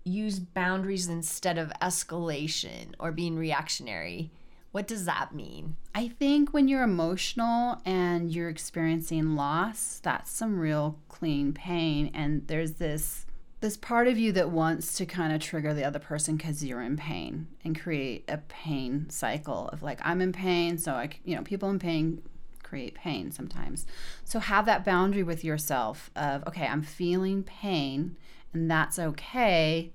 use 0.05 0.39
boundaries 0.39 1.09
instead 1.09 1.57
of 1.57 1.73
escalation 1.81 2.93
or 2.97 3.11
being 3.11 3.35
reactionary. 3.35 4.31
What 4.71 4.87
does 4.87 5.05
that 5.05 5.35
mean? 5.35 5.75
I 5.93 6.07
think 6.07 6.53
when 6.53 6.69
you're 6.69 6.83
emotional 6.83 7.81
and 7.85 8.31
you're 8.31 8.49
experiencing 8.49 9.35
loss, 9.35 9.99
that's 10.01 10.31
some 10.31 10.57
real 10.57 10.99
clean 11.09 11.51
pain. 11.51 12.09
And 12.13 12.47
there's 12.47 12.73
this 12.73 13.25
this 13.61 13.77
part 13.77 14.07
of 14.07 14.17
you 14.17 14.31
that 14.33 14.51
wants 14.51 14.95
to 14.95 15.05
kind 15.05 15.33
of 15.33 15.41
trigger 15.41 15.73
the 15.73 15.83
other 15.83 15.97
person 15.97 16.35
because 16.35 16.63
you're 16.63 16.81
in 16.81 16.97
pain 16.97 17.47
and 17.63 17.79
create 17.79 18.23
a 18.27 18.37
pain 18.37 19.09
cycle 19.09 19.69
of 19.69 19.81
like 19.81 19.99
I'm 20.03 20.21
in 20.21 20.31
pain, 20.31 20.77
so 20.77 20.93
I 20.93 21.09
you 21.23 21.35
know 21.35 21.41
people 21.41 21.69
in 21.69 21.79
pain 21.79 22.21
create 22.65 22.95
pain 22.95 23.31
sometimes. 23.31 23.85
So 24.23 24.39
have 24.39 24.65
that 24.65 24.83
boundary 24.83 25.23
with 25.23 25.43
yourself 25.43 26.11
of 26.15 26.43
okay, 26.47 26.67
I'm 26.67 26.81
feeling 26.81 27.43
pain 27.43 28.17
and 28.53 28.69
that's 28.69 28.99
okay 28.99 29.93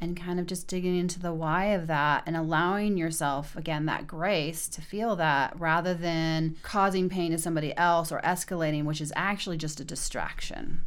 and 0.00 0.16
kind 0.16 0.38
of 0.38 0.46
just 0.46 0.68
digging 0.68 0.96
into 0.96 1.18
the 1.18 1.32
why 1.32 1.66
of 1.66 1.86
that 1.86 2.22
and 2.26 2.36
allowing 2.36 2.96
yourself 2.96 3.56
again 3.56 3.86
that 3.86 4.06
grace 4.06 4.68
to 4.68 4.80
feel 4.80 5.16
that 5.16 5.58
rather 5.58 5.94
than 5.94 6.56
causing 6.62 7.08
pain 7.08 7.32
to 7.32 7.38
somebody 7.38 7.76
else 7.76 8.12
or 8.12 8.20
escalating 8.20 8.84
which 8.84 9.00
is 9.00 9.12
actually 9.16 9.56
just 9.56 9.80
a 9.80 9.84
distraction 9.84 10.84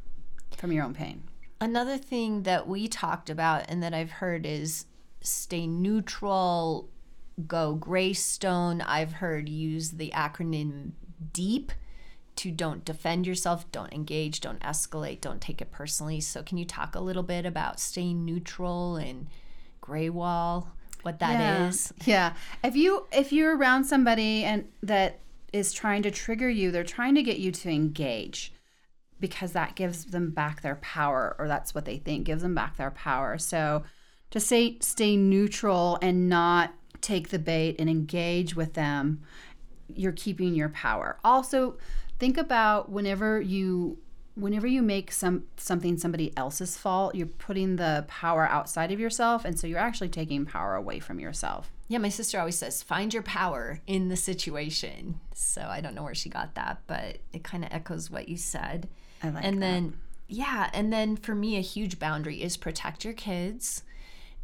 from 0.56 0.72
your 0.72 0.86
own 0.86 0.94
pain 0.94 1.24
another 1.60 1.98
thing 1.98 2.44
that 2.44 2.68
we 2.68 2.88
talked 2.88 3.30
about 3.30 3.66
and 3.68 3.84
that 3.84 3.94
i've 3.94 4.12
heard 4.12 4.46
is 4.46 4.86
stay 5.22 5.68
neutral 5.68 6.90
go 7.48 7.74
greystone 7.76 8.82
i've 8.82 9.13
heard 9.13 9.50
use 9.50 9.91
the 9.91 10.12
acronym 10.12 10.91
deep 11.34 11.72
to 12.38 12.52
don't 12.52 12.86
defend 12.86 13.28
yourself, 13.28 13.72
don't 13.72 13.94
engage, 13.94 14.39
don't 14.39 14.60
escalate, 14.62 15.22
don't 15.22 15.41
take 15.41 15.62
it 15.62 15.72
personally. 15.72 16.20
So, 16.20 16.44
can 16.44 16.58
you 16.58 16.65
talk 16.65 16.96
a 16.96 17.00
little 17.00 17.24
bit 17.24 17.46
about 17.46 17.80
staying 17.80 18.26
neutral 18.26 18.96
and 18.96 19.28
gray 19.80 20.10
wall? 20.10 20.76
What 21.04 21.20
that 21.20 21.39
yeah. 21.39 21.67
is? 21.67 21.94
Yeah. 22.06 22.34
If 22.63 22.76
you 22.76 23.08
if 23.12 23.32
you're 23.34 23.56
around 23.56 23.86
somebody 23.86 24.44
and 24.44 24.67
that 24.84 25.20
is 25.52 25.74
trying 25.74 26.04
to 26.04 26.12
trigger 26.12 26.50
you, 26.50 26.72
they're 26.72 26.84
trying 26.84 27.15
to 27.15 27.24
get 27.24 27.39
you 27.39 27.52
to 27.52 27.70
engage 27.70 28.54
because 29.20 29.52
that 29.52 29.76
gives 29.76 30.06
them 30.06 30.32
back 30.32 30.62
their 30.62 30.78
power 30.78 31.36
or 31.38 31.48
that's 31.48 31.76
what 31.76 31.86
they 31.86 31.98
think 31.98 32.26
gives 32.26 32.41
them 32.41 32.56
back 32.56 32.78
their 32.78 32.91
power. 32.91 33.38
So, 33.38 33.84
to 34.32 34.39
say 34.39 34.78
stay 34.80 35.17
neutral 35.17 36.00
and 36.02 36.30
not 36.30 36.74
take 37.02 37.30
the 37.30 37.40
bait 37.40 37.76
and 37.80 37.90
engage 37.90 38.56
with 38.56 38.74
them, 38.74 39.22
you're 39.96 40.12
keeping 40.12 40.56
your 40.56 40.70
power. 40.70 41.18
Also, 41.24 41.78
think 42.20 42.38
about 42.38 42.90
whenever 42.90 43.42
you 43.42 43.98
whenever 44.36 44.66
you 44.66 44.82
make 44.82 45.12
some 45.12 45.44
something 45.58 45.98
somebody 45.98 46.36
else's 46.38 46.78
fault 46.78 47.16
you're 47.16 47.28
putting 47.28 47.76
the 47.76 48.06
power 48.08 48.48
outside 48.48 48.92
of 48.92 49.00
yourself 49.00 49.44
and 49.44 49.60
so 49.60 49.68
you're 49.68 49.78
actually 49.78 50.08
taking 50.08 50.46
power 50.46 50.76
away 50.76 51.00
from 51.00 51.20
yourself 51.20 51.72
yeah 51.90 51.98
my 51.98 52.08
sister 52.10 52.40
always 52.40 52.58
says 52.58 52.82
find 52.82 53.14
your 53.14 53.24
power 53.24 53.82
in 53.88 54.08
the 54.08 54.16
situation 54.16 55.20
so 55.34 55.62
i 55.64 55.82
don't 55.82 55.94
know 55.94 56.04
where 56.04 56.16
she 56.16 56.30
got 56.30 56.56
that 56.56 56.80
but 56.88 57.18
it 57.34 57.44
kind 57.44 57.66
of 57.66 57.74
echoes 57.74 58.10
what 58.10 58.30
you 58.30 58.38
said 58.38 58.88
I 59.22 59.30
like 59.30 59.44
and 59.44 59.58
that. 59.58 59.60
then 59.60 59.98
yeah 60.28 60.70
and 60.74 60.94
then 60.94 61.18
for 61.18 61.36
me 61.36 61.58
a 61.58 61.62
huge 61.62 62.00
boundary 62.00 62.42
is 62.42 62.56
protect 62.56 63.04
your 63.04 63.14
kids 63.14 63.84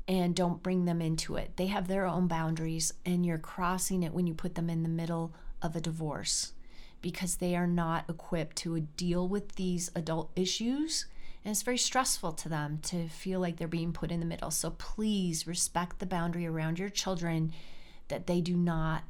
and 0.08 0.36
don't 0.36 0.64
bring 0.64 0.86
them 0.86 1.02
into 1.02 1.36
it 1.36 1.52
they 1.58 1.68
have 1.68 1.88
their 1.88 2.06
own 2.06 2.28
boundaries 2.28 2.94
and 3.06 3.26
you're 3.26 3.38
crossing 3.38 4.04
it 4.04 4.14
when 4.14 4.28
you 4.28 4.34
put 4.34 4.56
them 4.56 4.70
in 4.70 4.84
the 4.84 4.90
middle 4.90 5.34
of 5.62 5.76
a 5.76 5.82
divorce 5.82 6.54
because 7.02 7.38
they 7.38 7.56
are 7.56 7.68
not 7.68 8.10
equipped 8.10 8.58
to 8.58 8.80
deal 8.80 9.28
with 9.28 9.56
these 9.56 9.92
adult 9.96 10.32
issues. 10.36 11.06
And 11.44 11.52
it's 11.52 11.62
very 11.62 11.78
stressful 11.78 12.34
to 12.34 12.50
them 12.50 12.80
to 12.84 13.08
feel 13.08 13.40
like 13.40 13.58
they're 13.58 13.68
being 13.68 13.94
put 13.94 14.12
in 14.12 14.20
the 14.20 14.26
middle. 14.26 14.52
So 14.52 14.72
please 14.72 15.48
respect 15.48 16.00
the 16.00 16.06
boundary 16.06 16.46
around 16.46 16.80
your 16.80 16.90
children 16.90 17.54
that 18.10 18.28
they 18.28 18.42
do 18.42 18.56
not 18.56 19.04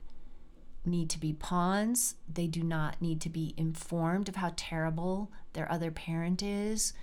need 0.86 1.10
to 1.12 1.20
be 1.20 1.34
pawns. 1.34 2.16
They 2.32 2.48
do 2.48 2.64
not 2.64 3.02
need 3.02 3.22
to 3.22 3.30
be 3.30 3.54
informed 3.58 4.30
of 4.30 4.36
how 4.36 4.54
terrible 4.56 5.32
their 5.54 5.72
other 5.72 5.92
parent 5.92 6.44
is. 6.44 6.94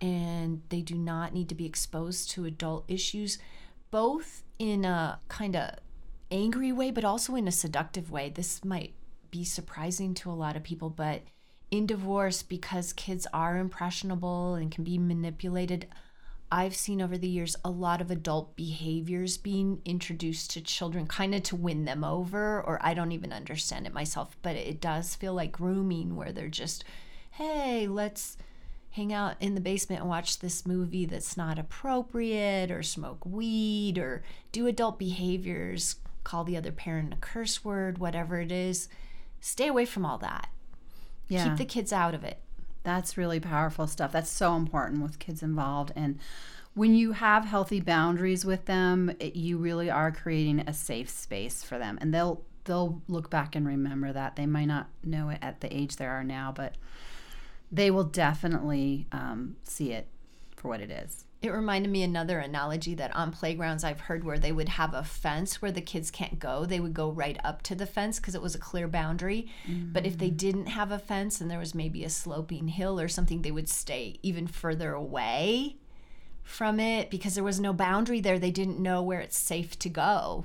And 0.00 0.62
they 0.70 0.80
do 0.80 0.94
not 0.94 1.34
need 1.34 1.48
to 1.50 1.54
be 1.54 1.66
exposed 1.66 2.30
to 2.30 2.46
adult 2.46 2.84
issues, 2.88 3.38
both 3.90 4.42
in 4.58 4.84
a 4.84 5.20
kind 5.28 5.56
of 5.56 5.74
angry 6.30 6.72
way, 6.72 6.90
but 6.90 7.04
also 7.04 7.34
in 7.34 7.48
a 7.48 7.52
seductive 7.52 8.10
way. 8.10 8.30
This 8.30 8.64
might 8.64 8.94
be 9.30 9.44
surprising 9.44 10.14
to 10.14 10.30
a 10.30 10.32
lot 10.32 10.56
of 10.56 10.62
people, 10.62 10.90
but 10.90 11.22
in 11.70 11.86
divorce, 11.86 12.42
because 12.42 12.92
kids 12.92 13.26
are 13.32 13.56
impressionable 13.56 14.54
and 14.54 14.72
can 14.72 14.84
be 14.84 14.98
manipulated, 14.98 15.86
I've 16.52 16.74
seen 16.74 17.00
over 17.00 17.16
the 17.16 17.28
years 17.28 17.54
a 17.64 17.70
lot 17.70 18.00
of 18.00 18.10
adult 18.10 18.56
behaviors 18.56 19.36
being 19.36 19.80
introduced 19.84 20.50
to 20.52 20.60
children, 20.60 21.06
kind 21.06 21.32
of 21.34 21.44
to 21.44 21.56
win 21.56 21.84
them 21.84 22.02
over, 22.02 22.60
or 22.60 22.80
I 22.82 22.92
don't 22.94 23.12
even 23.12 23.32
understand 23.32 23.86
it 23.86 23.92
myself, 23.92 24.36
but 24.42 24.56
it 24.56 24.80
does 24.80 25.14
feel 25.14 25.34
like 25.34 25.52
grooming 25.52 26.16
where 26.16 26.32
they're 26.32 26.48
just, 26.48 26.84
hey, 27.30 27.86
let's 27.86 28.36
hang 28.92 29.12
out 29.12 29.36
in 29.40 29.54
the 29.54 29.60
basement 29.60 30.00
and 30.00 30.10
watch 30.10 30.40
this 30.40 30.66
movie 30.66 31.04
that's 31.06 31.36
not 31.36 31.58
appropriate, 31.58 32.70
or 32.70 32.82
smoke 32.82 33.24
weed, 33.24 33.98
or 33.98 34.22
do 34.52 34.66
adult 34.66 34.98
behaviors, 34.98 35.96
call 36.24 36.44
the 36.44 36.56
other 36.56 36.72
parent 36.72 37.14
a 37.14 37.16
curse 37.16 37.64
word, 37.64 37.98
whatever 37.98 38.40
it 38.40 38.52
is 38.52 38.88
stay 39.40 39.66
away 39.66 39.84
from 39.84 40.06
all 40.06 40.18
that. 40.18 40.48
Yeah. 41.28 41.44
Keep 41.44 41.56
the 41.56 41.64
kids 41.64 41.92
out 41.92 42.14
of 42.14 42.24
it. 42.24 42.38
That's 42.82 43.16
really 43.16 43.40
powerful 43.40 43.86
stuff. 43.86 44.12
That's 44.12 44.30
so 44.30 44.54
important 44.54 45.02
with 45.02 45.18
kids 45.18 45.42
involved. 45.42 45.92
And 45.96 46.18
when 46.74 46.94
you 46.94 47.12
have 47.12 47.44
healthy 47.44 47.80
boundaries 47.80 48.44
with 48.44 48.66
them, 48.66 49.14
it, 49.18 49.36
you 49.36 49.58
really 49.58 49.90
are 49.90 50.12
creating 50.12 50.60
a 50.60 50.72
safe 50.72 51.10
space 51.10 51.62
for 51.62 51.78
them. 51.78 51.98
And 52.00 52.14
they'll 52.14 52.42
they'll 52.64 53.02
look 53.08 53.30
back 53.30 53.56
and 53.56 53.66
remember 53.66 54.12
that. 54.12 54.36
They 54.36 54.46
might 54.46 54.66
not 54.66 54.88
know 55.02 55.30
it 55.30 55.38
at 55.42 55.60
the 55.60 55.74
age 55.74 55.96
they 55.96 56.06
are 56.06 56.24
now, 56.24 56.52
but 56.54 56.74
they 57.72 57.90
will 57.90 58.04
definitely 58.04 59.06
um, 59.12 59.56
see 59.62 59.92
it 59.92 60.08
for 60.56 60.68
what 60.68 60.80
it 60.80 60.90
is. 60.90 61.24
It 61.42 61.50
reminded 61.50 61.90
me 61.90 62.02
another 62.02 62.38
analogy 62.38 62.94
that 62.96 63.16
on 63.16 63.32
playgrounds 63.32 63.82
I've 63.82 64.00
heard 64.00 64.24
where 64.24 64.38
they 64.38 64.52
would 64.52 64.68
have 64.68 64.92
a 64.92 65.02
fence 65.02 65.62
where 65.62 65.72
the 65.72 65.80
kids 65.80 66.10
can't 66.10 66.38
go. 66.38 66.66
They 66.66 66.80
would 66.80 66.92
go 66.92 67.10
right 67.10 67.38
up 67.42 67.62
to 67.62 67.74
the 67.74 67.86
fence 67.86 68.20
because 68.20 68.34
it 68.34 68.42
was 68.42 68.54
a 68.54 68.58
clear 68.58 68.86
boundary. 68.86 69.48
Mm-hmm. 69.66 69.92
But 69.92 70.04
if 70.04 70.18
they 70.18 70.28
didn't 70.28 70.66
have 70.66 70.92
a 70.92 70.98
fence 70.98 71.40
and 71.40 71.50
there 71.50 71.58
was 71.58 71.74
maybe 71.74 72.04
a 72.04 72.10
sloping 72.10 72.68
hill 72.68 73.00
or 73.00 73.08
something, 73.08 73.40
they 73.40 73.50
would 73.50 73.70
stay 73.70 74.18
even 74.22 74.46
further 74.46 74.92
away 74.92 75.76
from 76.42 76.78
it 76.78 77.08
because 77.08 77.36
there 77.36 77.44
was 77.44 77.58
no 77.58 77.72
boundary 77.72 78.20
there. 78.20 78.38
They 78.38 78.50
didn't 78.50 78.78
know 78.78 79.02
where 79.02 79.20
it's 79.20 79.38
safe 79.38 79.78
to 79.78 79.88
go. 79.88 80.44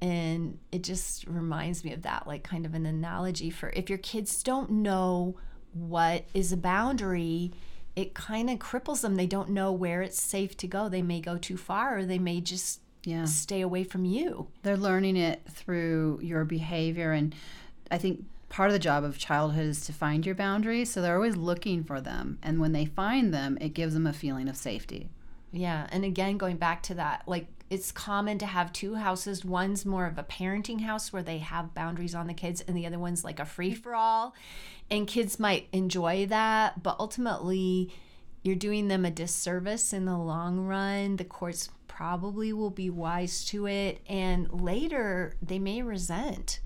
And 0.00 0.58
it 0.72 0.82
just 0.82 1.26
reminds 1.26 1.84
me 1.84 1.92
of 1.92 2.02
that, 2.02 2.26
like 2.26 2.42
kind 2.42 2.64
of 2.64 2.72
an 2.72 2.86
analogy 2.86 3.50
for 3.50 3.68
if 3.70 3.90
your 3.90 3.98
kids 3.98 4.42
don't 4.42 4.70
know 4.70 5.36
what 5.72 6.24
is 6.34 6.52
a 6.52 6.56
boundary, 6.56 7.52
it 7.96 8.14
kind 8.14 8.50
of 8.50 8.58
cripples 8.58 9.02
them. 9.02 9.16
They 9.16 9.26
don't 9.26 9.50
know 9.50 9.72
where 9.72 10.02
it's 10.02 10.20
safe 10.20 10.56
to 10.58 10.66
go. 10.66 10.88
They 10.88 11.02
may 11.02 11.20
go 11.20 11.36
too 11.36 11.56
far 11.56 11.98
or 11.98 12.04
they 12.04 12.18
may 12.18 12.40
just 12.40 12.80
yeah. 13.04 13.24
stay 13.24 13.60
away 13.60 13.84
from 13.84 14.04
you. 14.04 14.48
They're 14.62 14.76
learning 14.76 15.16
it 15.16 15.42
through 15.50 16.20
your 16.22 16.44
behavior. 16.44 17.12
And 17.12 17.34
I 17.90 17.98
think 17.98 18.24
part 18.48 18.68
of 18.68 18.72
the 18.72 18.78
job 18.78 19.04
of 19.04 19.18
childhood 19.18 19.66
is 19.66 19.84
to 19.86 19.92
find 19.92 20.26
your 20.26 20.34
boundaries. 20.34 20.90
So 20.90 21.00
they're 21.00 21.16
always 21.16 21.36
looking 21.36 21.84
for 21.84 22.00
them. 22.00 22.38
And 22.42 22.60
when 22.60 22.72
they 22.72 22.84
find 22.84 23.32
them, 23.32 23.58
it 23.60 23.74
gives 23.74 23.94
them 23.94 24.06
a 24.06 24.12
feeling 24.12 24.48
of 24.48 24.56
safety. 24.56 25.08
Yeah. 25.52 25.86
And 25.90 26.04
again, 26.04 26.38
going 26.38 26.56
back 26.56 26.82
to 26.84 26.94
that, 26.94 27.22
like 27.26 27.46
it's 27.70 27.92
common 27.92 28.36
to 28.38 28.46
have 28.46 28.72
two 28.72 28.96
houses. 28.96 29.44
One's 29.44 29.86
more 29.86 30.06
of 30.06 30.18
a 30.18 30.24
parenting 30.24 30.80
house 30.80 31.12
where 31.12 31.22
they 31.22 31.38
have 31.38 31.72
boundaries 31.72 32.16
on 32.16 32.26
the 32.26 32.34
kids, 32.34 32.60
and 32.60 32.76
the 32.76 32.84
other 32.84 32.98
one's 32.98 33.24
like 33.24 33.38
a 33.38 33.44
free 33.44 33.74
for 33.74 33.94
all. 33.94 34.34
And 34.90 35.06
kids 35.06 35.38
might 35.38 35.68
enjoy 35.72 36.26
that, 36.26 36.82
but 36.82 36.96
ultimately, 36.98 37.94
you're 38.42 38.56
doing 38.56 38.88
them 38.88 39.04
a 39.04 39.10
disservice 39.10 39.92
in 39.92 40.04
the 40.04 40.18
long 40.18 40.66
run. 40.66 41.16
The 41.16 41.24
courts 41.24 41.70
probably 41.86 42.52
will 42.52 42.70
be 42.70 42.90
wise 42.90 43.44
to 43.46 43.66
it, 43.66 44.00
and 44.08 44.52
later 44.52 45.36
they 45.40 45.60
may 45.60 45.80
resent 45.80 46.58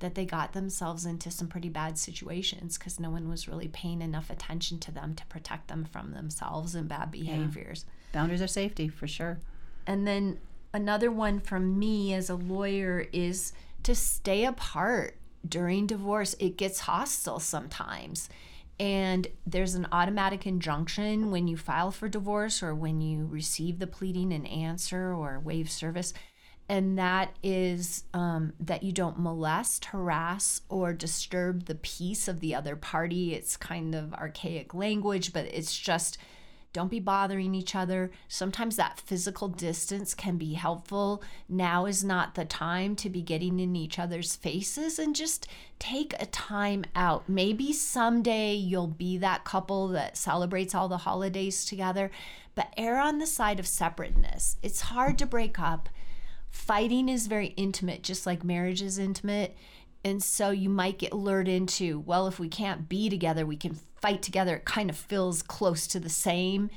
that 0.00 0.16
they 0.16 0.26
got 0.26 0.52
themselves 0.52 1.06
into 1.06 1.30
some 1.30 1.46
pretty 1.48 1.68
bad 1.70 1.96
situations 1.96 2.76
because 2.76 3.00
no 3.00 3.08
one 3.08 3.28
was 3.28 3.48
really 3.48 3.68
paying 3.68 4.02
enough 4.02 4.28
attention 4.28 4.78
to 4.80 4.90
them 4.90 5.14
to 5.14 5.24
protect 5.26 5.68
them 5.68 5.84
from 5.84 6.10
themselves 6.12 6.74
and 6.74 6.88
bad 6.88 7.10
behaviors. 7.10 7.86
Yeah. 7.86 8.20
Boundaries 8.20 8.42
are 8.42 8.48
safety 8.48 8.88
for 8.88 9.06
sure. 9.06 9.38
And 9.86 10.06
then 10.06 10.38
another 10.72 11.10
one 11.10 11.40
from 11.40 11.78
me 11.78 12.14
as 12.14 12.30
a 12.30 12.34
lawyer 12.34 13.06
is 13.12 13.52
to 13.82 13.94
stay 13.94 14.44
apart 14.44 15.16
during 15.46 15.86
divorce. 15.86 16.34
It 16.38 16.56
gets 16.56 16.80
hostile 16.80 17.40
sometimes. 17.40 18.28
And 18.78 19.28
there's 19.46 19.74
an 19.74 19.86
automatic 19.92 20.46
injunction 20.46 21.30
when 21.30 21.46
you 21.46 21.56
file 21.56 21.90
for 21.90 22.08
divorce 22.08 22.62
or 22.62 22.74
when 22.74 23.00
you 23.00 23.26
receive 23.26 23.78
the 23.78 23.86
pleading 23.86 24.32
and 24.32 24.48
answer 24.48 25.12
or 25.12 25.38
waive 25.38 25.70
service. 25.70 26.14
And 26.68 26.98
that 26.98 27.36
is 27.42 28.04
um, 28.14 28.54
that 28.60 28.82
you 28.82 28.92
don't 28.92 29.18
molest, 29.18 29.86
harass, 29.86 30.62
or 30.68 30.92
disturb 30.92 31.66
the 31.66 31.74
peace 31.74 32.28
of 32.28 32.40
the 32.40 32.54
other 32.54 32.76
party. 32.76 33.34
It's 33.34 33.56
kind 33.56 33.94
of 33.94 34.14
archaic 34.14 34.72
language, 34.72 35.32
but 35.32 35.44
it's 35.46 35.76
just 35.76 36.18
Don't 36.72 36.90
be 36.90 37.00
bothering 37.00 37.54
each 37.54 37.74
other. 37.74 38.10
Sometimes 38.28 38.76
that 38.76 38.98
physical 38.98 39.48
distance 39.48 40.14
can 40.14 40.38
be 40.38 40.54
helpful. 40.54 41.22
Now 41.48 41.84
is 41.84 42.02
not 42.02 42.34
the 42.34 42.46
time 42.46 42.96
to 42.96 43.10
be 43.10 43.20
getting 43.20 43.60
in 43.60 43.76
each 43.76 43.98
other's 43.98 44.36
faces 44.36 44.98
and 44.98 45.14
just 45.14 45.46
take 45.78 46.14
a 46.18 46.26
time 46.26 46.84
out. 46.96 47.28
Maybe 47.28 47.74
someday 47.74 48.54
you'll 48.54 48.86
be 48.86 49.18
that 49.18 49.44
couple 49.44 49.88
that 49.88 50.16
celebrates 50.16 50.74
all 50.74 50.88
the 50.88 50.98
holidays 50.98 51.66
together, 51.66 52.10
but 52.54 52.72
err 52.78 52.98
on 52.98 53.18
the 53.18 53.26
side 53.26 53.60
of 53.60 53.66
separateness. 53.66 54.56
It's 54.62 54.80
hard 54.82 55.18
to 55.18 55.26
break 55.26 55.58
up. 55.58 55.90
Fighting 56.50 57.08
is 57.08 57.26
very 57.26 57.48
intimate, 57.48 58.02
just 58.02 58.24
like 58.24 58.44
marriage 58.44 58.80
is 58.80 58.98
intimate. 58.98 59.56
And 60.04 60.22
so 60.22 60.50
you 60.50 60.68
might 60.68 60.98
get 60.98 61.12
lured 61.12 61.48
into, 61.48 62.00
well, 62.00 62.26
if 62.26 62.38
we 62.38 62.48
can't 62.48 62.88
be 62.88 63.08
together, 63.08 63.46
we 63.46 63.56
can 63.56 63.78
fight 64.02 64.22
together. 64.22 64.56
It 64.56 64.64
kind 64.64 64.90
of 64.90 64.96
feels 64.96 65.42
close 65.42 65.86
to 65.88 66.00
the 66.00 66.10
same. 66.10 66.70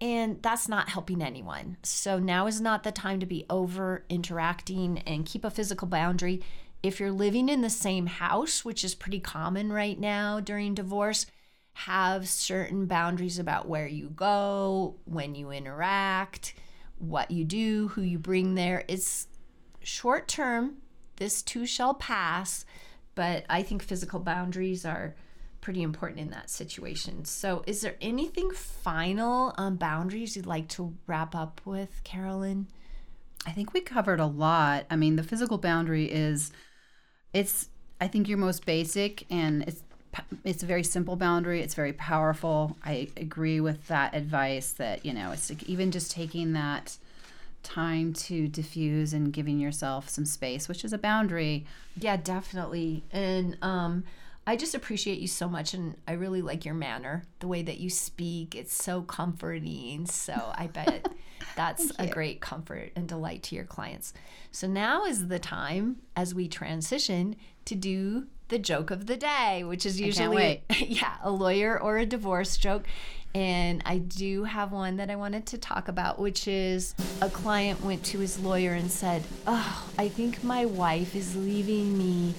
And 0.00 0.42
that's 0.42 0.68
not 0.68 0.90
helping 0.90 1.22
anyone. 1.22 1.78
So 1.82 2.18
now 2.18 2.46
is 2.46 2.60
not 2.60 2.82
the 2.82 2.92
time 2.92 3.20
to 3.20 3.26
be 3.26 3.46
over 3.48 4.04
interacting 4.10 4.98
and 5.06 5.24
keep 5.24 5.44
a 5.44 5.50
physical 5.50 5.88
boundary. 5.88 6.42
If 6.82 7.00
you're 7.00 7.12
living 7.12 7.48
in 7.48 7.62
the 7.62 7.70
same 7.70 8.06
house, 8.06 8.64
which 8.64 8.84
is 8.84 8.94
pretty 8.94 9.20
common 9.20 9.72
right 9.72 9.98
now 9.98 10.40
during 10.40 10.74
divorce, 10.74 11.24
have 11.72 12.28
certain 12.28 12.86
boundaries 12.86 13.38
about 13.38 13.68
where 13.68 13.86
you 13.86 14.10
go, 14.10 14.96
when 15.04 15.34
you 15.34 15.50
interact, 15.50 16.54
what 16.98 17.30
you 17.30 17.44
do, 17.44 17.88
who 17.88 18.02
you 18.02 18.18
bring 18.18 18.54
there. 18.54 18.84
It's 18.88 19.28
short 19.82 20.28
term 20.28 20.76
this 21.16 21.42
too 21.42 21.66
shall 21.66 21.94
pass. 21.94 22.64
But 23.14 23.44
I 23.48 23.62
think 23.62 23.82
physical 23.82 24.20
boundaries 24.20 24.84
are 24.84 25.14
pretty 25.66 25.82
important 25.82 26.20
in 26.20 26.30
that 26.30 26.48
situation. 26.48 27.24
So, 27.24 27.64
is 27.66 27.80
there 27.80 27.96
anything 28.00 28.52
final 28.52 29.52
on 29.58 29.74
boundaries 29.74 30.36
you'd 30.36 30.46
like 30.46 30.68
to 30.68 30.94
wrap 31.08 31.34
up 31.34 31.60
with, 31.64 32.04
Carolyn? 32.04 32.68
I 33.44 33.50
think 33.50 33.72
we 33.72 33.80
covered 33.80 34.20
a 34.20 34.26
lot. 34.26 34.86
I 34.88 34.94
mean, 34.94 35.16
the 35.16 35.24
physical 35.24 35.58
boundary 35.58 36.04
is 36.04 36.52
it's 37.32 37.68
I 38.00 38.06
think 38.06 38.28
your 38.28 38.38
most 38.38 38.64
basic 38.64 39.26
and 39.28 39.64
it's 39.64 39.82
it's 40.44 40.62
a 40.62 40.66
very 40.66 40.84
simple 40.84 41.16
boundary. 41.16 41.62
It's 41.62 41.74
very 41.74 41.92
powerful. 41.92 42.76
I 42.84 43.08
agree 43.16 43.58
with 43.58 43.88
that 43.88 44.14
advice 44.14 44.70
that, 44.74 45.04
you 45.04 45.12
know, 45.12 45.32
it's 45.32 45.50
like 45.50 45.64
even 45.64 45.90
just 45.90 46.12
taking 46.12 46.52
that 46.52 46.96
time 47.64 48.12
to 48.12 48.46
diffuse 48.46 49.12
and 49.12 49.32
giving 49.32 49.58
yourself 49.58 50.08
some 50.10 50.26
space, 50.26 50.68
which 50.68 50.84
is 50.84 50.92
a 50.92 50.98
boundary. 50.98 51.66
Yeah, 51.96 52.18
definitely. 52.18 53.02
And 53.10 53.58
um, 53.62 54.04
I 54.46 54.56
just 54.56 54.74
appreciate 54.74 55.18
you 55.18 55.26
so 55.26 55.48
much. 55.48 55.74
And 55.74 55.96
I 56.06 56.12
really 56.12 56.40
like 56.40 56.64
your 56.64 56.74
manner, 56.74 57.24
the 57.40 57.48
way 57.48 57.62
that 57.62 57.78
you 57.78 57.90
speak. 57.90 58.54
It's 58.54 58.74
so 58.74 59.02
comforting. 59.02 60.06
So 60.06 60.52
I 60.54 60.68
bet 60.68 61.08
that's 61.56 61.90
a 61.98 62.06
great 62.06 62.40
comfort 62.40 62.92
and 62.94 63.08
delight 63.08 63.42
to 63.44 63.56
your 63.56 63.64
clients. 63.64 64.12
So 64.52 64.66
now 64.66 65.04
is 65.04 65.28
the 65.28 65.40
time 65.40 65.96
as 66.14 66.34
we 66.34 66.46
transition 66.46 67.36
to 67.64 67.74
do 67.74 68.26
the 68.48 68.58
joke 68.58 68.92
of 68.92 69.06
the 69.06 69.16
day, 69.16 69.64
which 69.64 69.84
is 69.84 70.00
usually 70.00 70.62
yeah, 70.78 71.16
a 71.22 71.30
lawyer 71.30 71.80
or 71.80 71.98
a 71.98 72.06
divorce 72.06 72.56
joke. 72.56 72.86
And 73.34 73.82
I 73.84 73.98
do 73.98 74.44
have 74.44 74.72
one 74.72 74.96
that 74.96 75.10
I 75.10 75.16
wanted 75.16 75.44
to 75.46 75.58
talk 75.58 75.88
about, 75.88 76.18
which 76.18 76.48
is 76.48 76.94
a 77.20 77.28
client 77.28 77.82
went 77.82 78.04
to 78.06 78.18
his 78.20 78.38
lawyer 78.38 78.72
and 78.72 78.90
said, 78.90 79.24
Oh, 79.46 79.90
I 79.98 80.08
think 80.08 80.42
my 80.42 80.64
wife 80.64 81.14
is 81.14 81.36
leaving 81.36 81.98
me 81.98 82.34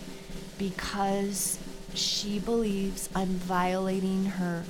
because 0.58 1.60
she 1.98 2.40
believes 2.40 3.10
I'm 3.16 3.28
violating 3.28 4.26
her 4.26 4.64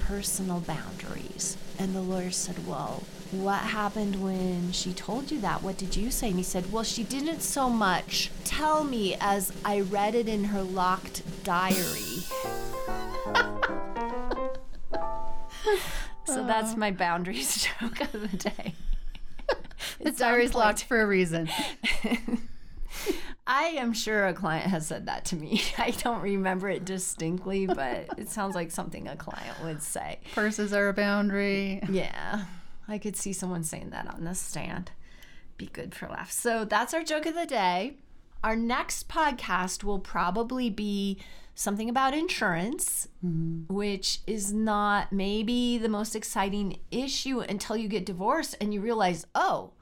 personal 0.00 0.60
boundaries. 0.60 1.56
And 1.78 1.94
the 1.94 2.00
lawyer 2.00 2.30
said, 2.30 2.66
Well, 2.66 3.04
what 3.30 3.60
happened 3.60 4.22
when 4.22 4.72
she 4.72 4.92
told 4.92 5.30
you 5.30 5.40
that? 5.40 5.62
What 5.62 5.78
did 5.78 5.94
you 5.96 6.10
say? 6.10 6.28
And 6.28 6.36
he 6.36 6.42
said, 6.42 6.72
Well, 6.72 6.82
she 6.82 7.04
didn't 7.04 7.40
so 7.40 7.70
much 7.70 8.30
tell 8.44 8.82
me 8.84 9.16
as 9.20 9.52
I 9.64 9.80
read 9.80 10.14
it 10.14 10.28
in 10.28 10.44
her 10.44 10.62
locked 10.62 11.22
diary. 11.44 11.74
so 16.24 16.44
that's 16.44 16.76
my 16.76 16.90
boundaries 16.90 17.68
joke 17.80 18.00
of 18.00 18.12
the 18.12 18.36
day. 18.36 18.74
the 20.00 20.10
diary's 20.10 20.54
locked 20.54 20.84
for 20.84 21.00
a 21.00 21.06
reason. 21.06 21.48
I 23.52 23.64
am 23.78 23.92
sure 23.92 24.28
a 24.28 24.32
client 24.32 24.70
has 24.70 24.86
said 24.86 25.06
that 25.06 25.24
to 25.26 25.36
me. 25.36 25.60
I 25.78 25.90
don't 25.90 26.22
remember 26.22 26.68
it 26.68 26.84
distinctly, 26.84 27.66
but 27.66 28.06
it 28.16 28.28
sounds 28.28 28.54
like 28.54 28.70
something 28.70 29.08
a 29.08 29.16
client 29.16 29.56
would 29.64 29.82
say. 29.82 30.20
Purses 30.36 30.72
are 30.72 30.88
a 30.88 30.92
boundary. 30.92 31.82
Yeah, 31.90 32.44
I 32.86 32.98
could 32.98 33.16
see 33.16 33.32
someone 33.32 33.64
saying 33.64 33.90
that 33.90 34.06
on 34.06 34.22
the 34.22 34.36
stand. 34.36 34.92
Be 35.56 35.66
good 35.66 35.96
for 35.96 36.06
laughs. 36.06 36.36
So 36.36 36.64
that's 36.64 36.94
our 36.94 37.02
joke 37.02 37.26
of 37.26 37.34
the 37.34 37.44
day. 37.44 37.96
Our 38.44 38.54
next 38.54 39.08
podcast 39.08 39.82
will 39.82 39.98
probably 39.98 40.70
be 40.70 41.18
something 41.56 41.90
about 41.90 42.14
insurance, 42.14 43.08
mm-hmm. 43.24 43.74
which 43.74 44.20
is 44.28 44.52
not 44.52 45.12
maybe 45.12 45.76
the 45.76 45.88
most 45.88 46.14
exciting 46.14 46.78
issue 46.92 47.40
until 47.40 47.76
you 47.76 47.88
get 47.88 48.06
divorced 48.06 48.54
and 48.60 48.72
you 48.72 48.80
realize, 48.80 49.26
oh, 49.34 49.72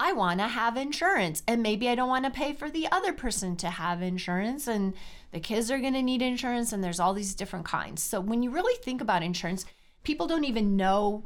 I 0.00 0.14
want 0.14 0.40
to 0.40 0.48
have 0.48 0.78
insurance. 0.78 1.42
And 1.46 1.62
maybe 1.62 1.86
I 1.88 1.94
don't 1.94 2.08
want 2.08 2.24
to 2.24 2.30
pay 2.30 2.54
for 2.54 2.70
the 2.70 2.88
other 2.90 3.12
person 3.12 3.54
to 3.56 3.68
have 3.68 4.00
insurance. 4.00 4.66
And 4.66 4.94
the 5.30 5.40
kids 5.40 5.70
are 5.70 5.78
going 5.78 5.92
to 5.92 6.02
need 6.02 6.22
insurance. 6.22 6.72
And 6.72 6.82
there's 6.82 6.98
all 6.98 7.12
these 7.12 7.34
different 7.34 7.66
kinds. 7.66 8.02
So 8.02 8.18
when 8.18 8.42
you 8.42 8.50
really 8.50 8.76
think 8.82 9.02
about 9.02 9.22
insurance, 9.22 9.66
people 10.02 10.26
don't 10.26 10.46
even 10.46 10.74
know 10.74 11.24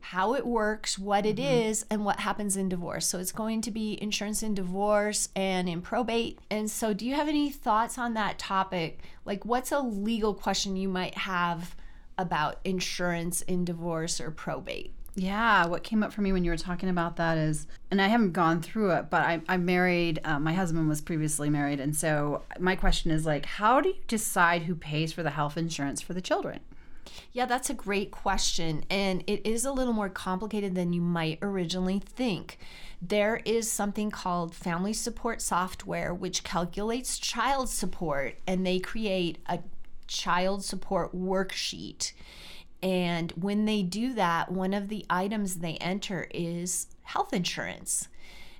how 0.00 0.34
it 0.34 0.46
works, 0.46 0.98
what 0.98 1.26
it 1.26 1.36
mm-hmm. 1.36 1.68
is, 1.68 1.84
and 1.90 2.04
what 2.04 2.20
happens 2.20 2.56
in 2.56 2.70
divorce. 2.70 3.06
So 3.06 3.18
it's 3.18 3.32
going 3.32 3.60
to 3.60 3.70
be 3.70 3.98
insurance 4.02 4.42
in 4.42 4.54
divorce 4.54 5.28
and 5.36 5.68
in 5.68 5.82
probate. 5.82 6.38
And 6.50 6.70
so, 6.70 6.94
do 6.94 7.06
you 7.06 7.14
have 7.14 7.28
any 7.28 7.50
thoughts 7.50 7.98
on 7.98 8.14
that 8.14 8.38
topic? 8.38 9.00
Like, 9.26 9.44
what's 9.44 9.72
a 9.72 9.80
legal 9.80 10.34
question 10.34 10.76
you 10.76 10.88
might 10.88 11.16
have 11.16 11.76
about 12.16 12.60
insurance 12.64 13.42
in 13.42 13.64
divorce 13.64 14.20
or 14.20 14.30
probate? 14.30 14.94
Yeah, 15.16 15.66
what 15.66 15.84
came 15.84 16.02
up 16.02 16.12
for 16.12 16.22
me 16.22 16.32
when 16.32 16.44
you 16.44 16.50
were 16.50 16.56
talking 16.56 16.88
about 16.88 17.16
that 17.16 17.38
is, 17.38 17.68
and 17.90 18.02
I 18.02 18.08
haven't 18.08 18.32
gone 18.32 18.60
through 18.60 18.90
it, 18.92 19.10
but 19.10 19.22
I, 19.22 19.40
I'm 19.48 19.64
married. 19.64 20.18
Uh, 20.24 20.40
my 20.40 20.52
husband 20.52 20.88
was 20.88 21.00
previously 21.00 21.48
married. 21.48 21.78
And 21.78 21.94
so 21.94 22.42
my 22.58 22.74
question 22.74 23.12
is 23.12 23.24
like, 23.24 23.46
how 23.46 23.80
do 23.80 23.90
you 23.90 23.94
decide 24.08 24.62
who 24.62 24.74
pays 24.74 25.12
for 25.12 25.22
the 25.22 25.30
health 25.30 25.56
insurance 25.56 26.00
for 26.00 26.14
the 26.14 26.20
children? 26.20 26.60
Yeah, 27.32 27.46
that's 27.46 27.70
a 27.70 27.74
great 27.74 28.10
question. 28.10 28.84
And 28.90 29.22
it 29.28 29.46
is 29.46 29.64
a 29.64 29.72
little 29.72 29.92
more 29.92 30.08
complicated 30.08 30.74
than 30.74 30.92
you 30.92 31.00
might 31.00 31.38
originally 31.42 32.00
think. 32.00 32.58
There 33.00 33.40
is 33.44 33.70
something 33.70 34.10
called 34.10 34.54
family 34.54 34.92
support 34.92 35.40
software, 35.42 36.12
which 36.12 36.42
calculates 36.42 37.18
child 37.18 37.68
support, 37.68 38.38
and 38.48 38.66
they 38.66 38.80
create 38.80 39.38
a 39.46 39.60
child 40.08 40.64
support 40.64 41.14
worksheet. 41.14 42.12
And 42.84 43.32
when 43.32 43.64
they 43.64 43.82
do 43.82 44.12
that, 44.12 44.52
one 44.52 44.74
of 44.74 44.88
the 44.88 45.04
items 45.10 45.56
they 45.56 45.76
enter 45.78 46.28
is 46.32 46.86
health 47.02 47.32
insurance. 47.32 48.08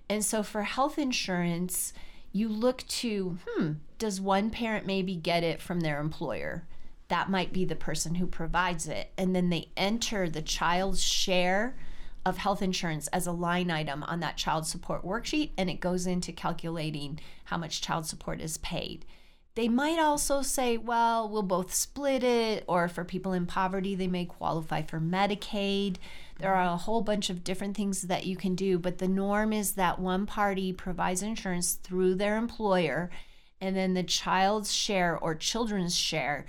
And 0.09 0.25
so 0.25 0.43
for 0.43 0.63
health 0.63 0.99
insurance, 0.99 1.93
you 2.33 2.49
look 2.49 2.85
to, 2.89 3.39
hmm, 3.47 3.73
does 3.99 4.21
one 4.21 4.51
parent 4.51 4.87
maybe 4.87 5.15
get 5.15 5.45
it 5.45 5.63
from 5.63 5.81
their 5.81 6.01
employer? 6.01 6.67
that 7.09 7.31
might 7.31 7.53
be 7.53 7.65
the 7.65 7.77
person 7.77 8.17
who 8.17 8.27
provides 8.27 8.89
it. 8.89 9.13
And 9.17 9.35
then 9.35 9.51
they 9.51 9.69
enter 9.77 10.29
the 10.29 10.43
child's 10.43 11.03
share 11.03 11.77
of 12.25 12.39
health 12.39 12.63
insurance 12.63 13.07
as 13.09 13.27
a 13.27 13.33
line 13.33 13.71
item 13.71 14.03
on 14.05 14.21
that 14.21 14.37
child 14.37 14.67
support 14.67 15.05
worksheet, 15.05 15.51
and 15.59 15.69
it 15.69 15.81
goes 15.81 16.07
into 16.07 16.33
calculating 16.33 17.21
how 17.45 17.59
much 17.59 17.83
child 17.83 18.07
support 18.07 18.41
is 18.41 18.57
paid. 18.59 19.05
They 19.55 19.69
might 19.69 20.01
also 20.01 20.43
say, 20.43 20.77
well, 20.77 21.29
we'll 21.29 21.43
both 21.43 21.73
split 21.73 22.25
it, 22.25 22.65
or 22.67 22.89
for 22.89 23.05
people 23.05 23.33
in 23.33 23.47
poverty, 23.47 23.95
they 23.95 24.09
may 24.09 24.25
qualify 24.25 24.83
for 24.83 24.99
Medicaid. 24.99 25.97
There 26.41 26.53
are 26.53 26.75
a 26.75 26.77
whole 26.77 27.03
bunch 27.03 27.31
of 27.31 27.45
different 27.45 27.77
things 27.77 28.03
that 28.03 28.27
you 28.27 28.37
can 28.37 28.57
do, 28.57 28.81
but 28.81 28.99
the 28.99 29.07
norm 29.07 29.53
is 29.53 29.73
that 29.73 30.01
one 30.01 30.27
party 30.27 30.73
provides 30.73 31.23
insurance 31.23 31.75
through 31.75 32.17
their 32.17 32.37
employer, 32.37 33.11
and 33.61 33.77
then 33.77 33.95
the 33.95 34.03
child's 34.03 34.73
share 34.73 35.17
or 35.17 35.37
children's 35.37 35.97
share 35.97 36.47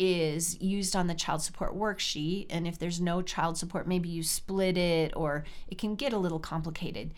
is 0.00 0.60
used 0.60 0.94
on 0.94 1.06
the 1.06 1.14
child 1.14 1.42
support 1.42 1.76
worksheet. 1.76 2.46
And 2.50 2.66
if 2.66 2.78
there's 2.78 3.00
no 3.00 3.22
child 3.22 3.56
support, 3.56 3.86
maybe 3.86 4.08
you 4.08 4.22
split 4.22 4.76
it 4.76 5.12
or 5.16 5.44
it 5.68 5.78
can 5.78 5.94
get 5.94 6.12
a 6.12 6.18
little 6.18 6.38
complicated. 6.38 7.14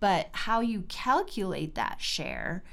But 0.00 0.28
how 0.32 0.60
you 0.60 0.82
calculate 0.88 1.74
that 1.74 2.00
share 2.00 2.64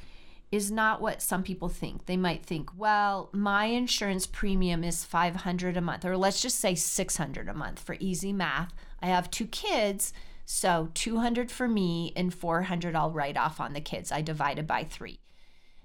is 0.51 0.69
not 0.71 1.01
what 1.01 1.21
some 1.21 1.43
people 1.43 1.69
think. 1.69 2.05
They 2.05 2.17
might 2.17 2.45
think, 2.45 2.69
well, 2.77 3.29
my 3.31 3.65
insurance 3.65 4.27
premium 4.27 4.83
is 4.83 5.05
500 5.05 5.77
a 5.77 5.81
month 5.81 6.03
or 6.05 6.17
let's 6.17 6.41
just 6.41 6.59
say 6.59 6.75
600 6.75 7.47
a 7.47 7.53
month 7.53 7.79
for 7.79 7.95
easy 7.99 8.33
math. 8.33 8.73
I 9.01 9.07
have 9.07 9.31
two 9.31 9.47
kids, 9.47 10.11
so 10.45 10.89
200 10.93 11.49
for 11.51 11.67
me 11.67 12.11
and 12.15 12.33
400 12.33 12.95
I'll 12.95 13.11
write 13.11 13.37
off 13.37 13.61
on 13.61 13.73
the 13.73 13.81
kids. 13.81 14.11
I 14.11 14.21
divided 14.21 14.67
by 14.67 14.83
3. 14.83 15.19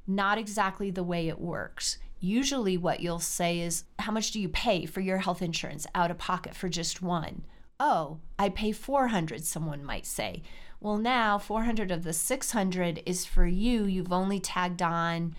not 0.06 0.38
exactly 0.38 0.90
the 0.90 1.02
way 1.04 1.28
it 1.28 1.40
works. 1.40 1.98
Usually, 2.20 2.76
what 2.78 3.00
you'll 3.00 3.18
say 3.18 3.60
is, 3.60 3.84
How 3.98 4.10
much 4.12 4.30
do 4.30 4.40
you 4.40 4.48
pay 4.48 4.86
for 4.86 5.00
your 5.00 5.18
health 5.18 5.42
insurance 5.42 5.86
out 5.94 6.10
of 6.10 6.18
pocket 6.18 6.54
for 6.54 6.68
just 6.68 7.02
one? 7.02 7.44
Oh, 7.78 8.18
I 8.38 8.48
pay 8.48 8.72
400, 8.72 9.44
someone 9.44 9.84
might 9.84 10.06
say. 10.06 10.42
Well, 10.80 10.98
now 10.98 11.38
400 11.38 11.90
of 11.90 12.04
the 12.04 12.12
600 12.12 13.02
is 13.06 13.24
for 13.24 13.46
you. 13.46 13.84
You've 13.84 14.12
only 14.12 14.40
tagged 14.40 14.82
on 14.82 15.34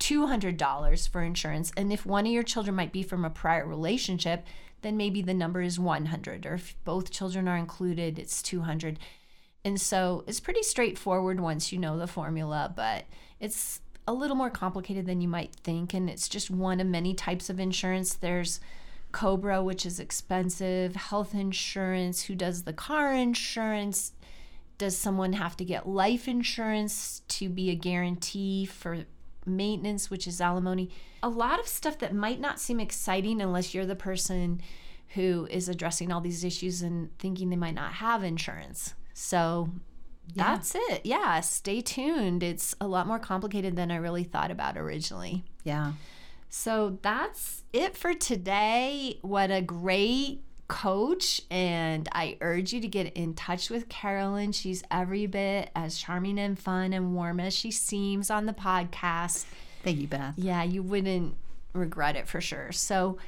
$200 0.00 1.08
for 1.08 1.22
insurance. 1.22 1.72
And 1.76 1.92
if 1.92 2.04
one 2.04 2.26
of 2.26 2.32
your 2.32 2.42
children 2.42 2.74
might 2.74 2.92
be 2.92 3.02
from 3.02 3.24
a 3.24 3.30
prior 3.30 3.66
relationship, 3.66 4.44
then 4.82 4.96
maybe 4.96 5.22
the 5.22 5.32
number 5.32 5.62
is 5.62 5.78
100. 5.78 6.44
Or 6.44 6.54
if 6.54 6.76
both 6.84 7.12
children 7.12 7.46
are 7.46 7.56
included, 7.56 8.18
it's 8.18 8.42
200. 8.42 8.98
And 9.64 9.80
so 9.80 10.24
it's 10.26 10.40
pretty 10.40 10.64
straightforward 10.64 11.40
once 11.40 11.72
you 11.72 11.78
know 11.78 11.96
the 11.96 12.08
formula, 12.08 12.72
but 12.74 13.04
it's 13.38 13.80
a 14.08 14.12
little 14.12 14.34
more 14.34 14.50
complicated 14.50 15.06
than 15.06 15.20
you 15.20 15.28
might 15.28 15.54
think. 15.54 15.94
And 15.94 16.10
it's 16.10 16.28
just 16.28 16.50
one 16.50 16.80
of 16.80 16.86
many 16.88 17.14
types 17.14 17.48
of 17.48 17.60
insurance. 17.60 18.14
There's 18.14 18.58
COBRA, 19.12 19.62
which 19.62 19.86
is 19.86 20.00
expensive, 20.00 20.96
health 20.96 21.32
insurance, 21.32 22.22
who 22.22 22.34
does 22.34 22.64
the 22.64 22.72
car 22.72 23.14
insurance. 23.14 24.12
Does 24.78 24.96
someone 24.96 25.34
have 25.34 25.56
to 25.58 25.64
get 25.64 25.88
life 25.88 26.26
insurance 26.28 27.22
to 27.28 27.48
be 27.48 27.70
a 27.70 27.74
guarantee 27.74 28.66
for 28.66 29.04
maintenance, 29.46 30.10
which 30.10 30.26
is 30.26 30.40
alimony? 30.40 30.90
A 31.22 31.28
lot 31.28 31.60
of 31.60 31.66
stuff 31.68 31.98
that 31.98 32.14
might 32.14 32.40
not 32.40 32.58
seem 32.60 32.80
exciting 32.80 33.40
unless 33.40 33.74
you're 33.74 33.86
the 33.86 33.94
person 33.96 34.60
who 35.14 35.46
is 35.50 35.68
addressing 35.68 36.10
all 36.10 36.20
these 36.20 36.42
issues 36.42 36.82
and 36.82 37.16
thinking 37.18 37.50
they 37.50 37.56
might 37.56 37.74
not 37.74 37.92
have 37.94 38.24
insurance. 38.24 38.94
So 39.14 39.68
Yeah. 40.34 40.44
that's 40.56 40.74
it. 40.74 41.04
Yeah, 41.04 41.40
stay 41.40 41.80
tuned. 41.80 42.42
It's 42.42 42.74
a 42.80 42.86
lot 42.88 43.06
more 43.06 43.18
complicated 43.18 43.76
than 43.76 43.90
I 43.90 43.96
really 43.96 44.24
thought 44.24 44.50
about 44.50 44.78
originally. 44.78 45.44
Yeah. 45.64 45.92
So 46.48 46.98
that's 47.02 47.64
it 47.72 47.96
for 47.96 48.14
today. 48.14 49.18
What 49.22 49.50
a 49.50 49.60
great 49.62 50.42
coach. 50.72 51.42
And 51.50 52.08
I 52.12 52.38
urge 52.40 52.72
you 52.72 52.80
to 52.80 52.88
get 52.88 53.12
in 53.12 53.34
touch 53.34 53.68
with 53.68 53.90
Carolyn. 53.90 54.52
She's 54.52 54.82
every 54.90 55.26
bit 55.26 55.68
as 55.76 55.98
charming 55.98 56.38
and 56.38 56.58
fun 56.58 56.94
and 56.94 57.14
warm 57.14 57.40
as 57.40 57.54
she 57.54 57.70
seems 57.70 58.30
on 58.30 58.46
the 58.46 58.54
podcast. 58.54 59.44
Thank 59.84 59.98
you, 59.98 60.08
Beth. 60.08 60.32
Yeah, 60.36 60.62
you 60.62 60.82
wouldn't 60.82 61.34
regret 61.74 62.16
it 62.16 62.26
for 62.26 62.40
sure. 62.40 62.72
So 62.72 63.18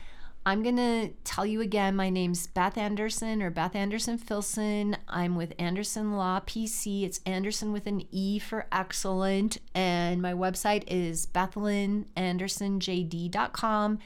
I'm 0.46 0.62
going 0.62 0.76
to 0.76 1.10
tell 1.24 1.44
you 1.44 1.60
again 1.60 1.96
my 1.96 2.08
name's 2.08 2.46
Beth 2.46 2.78
Andersen 2.78 3.42
or 3.42 3.50
Beth 3.50 3.76
Andersen 3.76 4.16
Filson. 4.16 4.96
I'm 5.06 5.36
with 5.36 5.52
Andersen 5.58 6.16
Law 6.16 6.40
PC. 6.40 7.04
It's 7.04 7.20
Andersen 7.26 7.72
with 7.72 7.86
an 7.86 8.06
E 8.10 8.38
for 8.38 8.64
excellent. 8.72 9.58
And 9.74 10.22
my 10.22 10.32
website 10.32 10.84
is 10.86 11.26
bethlynnandersenjd.com. 11.26 13.98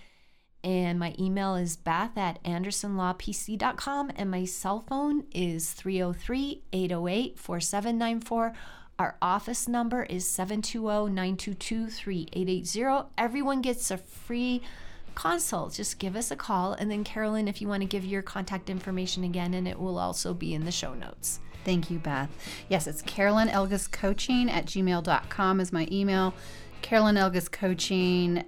And 0.64 0.98
my 0.98 1.14
email 1.18 1.54
is 1.54 1.76
beth 1.76 2.16
at 2.16 2.42
andersenlawpc.com. 2.42 4.12
And 4.16 4.30
my 4.30 4.44
cell 4.44 4.84
phone 4.88 5.24
is 5.32 5.72
303 5.72 6.62
808 6.72 7.38
4794. 7.38 8.52
Our 8.98 9.16
office 9.22 9.68
number 9.68 10.02
is 10.02 10.26
720 10.28 11.14
922 11.14 11.88
3880. 11.88 13.08
Everyone 13.16 13.62
gets 13.62 13.90
a 13.92 13.98
free 13.98 14.60
consult. 15.14 15.74
Just 15.74 15.98
give 15.98 16.16
us 16.16 16.30
a 16.30 16.36
call. 16.36 16.72
And 16.72 16.90
then, 16.90 17.04
Carolyn, 17.04 17.48
if 17.48 17.60
you 17.60 17.68
want 17.68 17.82
to 17.82 17.88
give 17.88 18.04
your 18.04 18.22
contact 18.22 18.68
information 18.68 19.22
again, 19.24 19.54
and 19.54 19.68
it 19.68 19.78
will 19.78 19.98
also 19.98 20.34
be 20.34 20.54
in 20.54 20.64
the 20.64 20.72
show 20.72 20.94
notes. 20.94 21.40
Thank 21.64 21.90
you, 21.90 21.98
Beth. 21.98 22.30
Yes, 22.68 22.86
it's 22.86 23.02
Carolyn 23.02 23.48
Elges 23.48 23.90
Coaching 23.90 24.50
at 24.50 24.66
gmail.com 24.66 25.60
is 25.60 25.72
my 25.72 25.86
email. 25.92 26.34
Carolyn 26.82 27.16
Elges 27.16 27.50
Coaching 27.50 28.44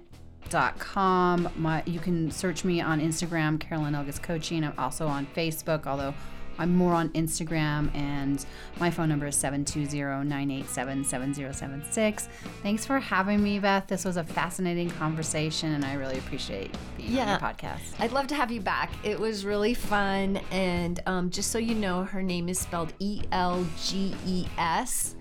com. 0.79 1.49
My 1.57 1.83
you 1.85 1.99
can 1.99 2.31
search 2.31 2.63
me 2.63 2.79
on 2.81 2.99
Instagram, 3.01 3.59
Carolyn 3.59 3.93
Elges 3.93 4.21
Coaching. 4.21 4.63
I'm 4.63 4.73
also 4.77 5.07
on 5.07 5.25
Facebook, 5.35 5.85
although 5.87 6.13
I'm 6.59 6.75
more 6.75 6.93
on 6.93 7.09
Instagram, 7.09 7.93
and 7.95 8.45
my 8.79 8.91
phone 8.91 9.09
number 9.09 9.25
is 9.27 9.35
720-987-7076. 9.37 12.27
Thanks 12.61 12.85
for 12.85 12.99
having 12.99 13.41
me, 13.41 13.57
Beth. 13.59 13.87
This 13.87 14.03
was 14.05 14.17
a 14.17 14.23
fascinating 14.23 14.89
conversation, 14.91 15.71
and 15.73 15.83
I 15.85 15.93
really 15.95 16.17
appreciate 16.19 16.75
being 16.97 17.09
on 17.09 17.15
Yeah. 17.15 17.29
your 17.31 17.39
podcast. 17.39 17.79
I'd 17.99 18.11
love 18.11 18.27
to 18.27 18.35
have 18.35 18.51
you 18.51 18.61
back. 18.61 18.91
It 19.03 19.19
was 19.19 19.43
really 19.45 19.73
fun. 19.73 20.37
And 20.51 20.99
um, 21.05 21.29
just 21.31 21.51
so 21.51 21.57
you 21.57 21.73
know, 21.73 22.03
her 22.03 22.21
name 22.21 22.47
is 22.49 22.59
spelled 22.59 22.93
E 22.99 23.23
L 23.31 23.65
G 23.83 24.13
E 24.27 24.45
S 24.57 25.15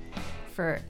for 0.53 0.81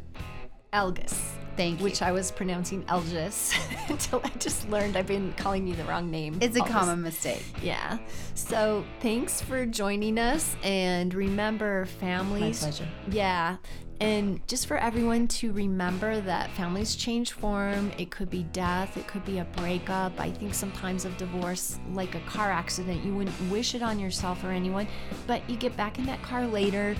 Elgus. 0.72 1.18
Thank 1.56 1.78
you. 1.80 1.84
Which 1.84 2.00
I 2.00 2.12
was 2.12 2.30
pronouncing 2.30 2.84
Elgis 2.84 3.52
until 3.90 4.20
I 4.24 4.30
just 4.38 4.68
learned 4.70 4.96
I've 4.96 5.06
been 5.06 5.32
calling 5.34 5.66
you 5.66 5.74
the 5.74 5.84
wrong 5.84 6.10
name. 6.10 6.38
It's 6.40 6.56
a 6.56 6.60
all 6.60 6.66
this- 6.66 6.72
common 6.74 7.02
mistake. 7.02 7.44
Yeah. 7.62 7.98
So 8.34 8.84
thanks 9.00 9.40
for 9.42 9.66
joining 9.66 10.18
us. 10.18 10.56
And 10.62 11.12
remember, 11.12 11.84
families. 11.86 12.62
My 12.62 12.68
pleasure. 12.68 12.88
Yeah. 13.10 13.56
And 14.00 14.40
just 14.48 14.66
for 14.66 14.78
everyone 14.78 15.28
to 15.28 15.52
remember 15.52 16.22
that 16.22 16.50
families 16.52 16.96
change 16.96 17.32
form. 17.32 17.92
It 17.98 18.10
could 18.10 18.30
be 18.30 18.44
death, 18.44 18.96
it 18.96 19.06
could 19.06 19.26
be 19.26 19.40
a 19.40 19.44
breakup. 19.56 20.18
I 20.18 20.30
think 20.30 20.54
sometimes 20.54 21.04
of 21.04 21.14
divorce, 21.18 21.78
like 21.92 22.14
a 22.14 22.20
car 22.20 22.50
accident, 22.50 23.04
you 23.04 23.14
wouldn't 23.14 23.38
wish 23.50 23.74
it 23.74 23.82
on 23.82 23.98
yourself 23.98 24.42
or 24.42 24.52
anyone, 24.52 24.88
but 25.26 25.42
you 25.50 25.56
get 25.58 25.76
back 25.76 25.98
in 25.98 26.06
that 26.06 26.22
car 26.22 26.46
later, 26.46 26.96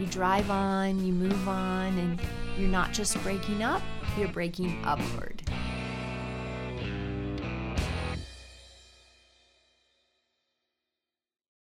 you 0.00 0.06
drive 0.06 0.50
on, 0.50 1.04
you 1.04 1.12
move 1.12 1.48
on, 1.48 1.98
and 1.98 2.20
you're 2.58 2.68
not 2.68 2.92
just 2.92 3.22
breaking 3.22 3.62
up, 3.62 3.82
you're 4.16 4.28
breaking 4.28 4.82
upward. 4.84 5.42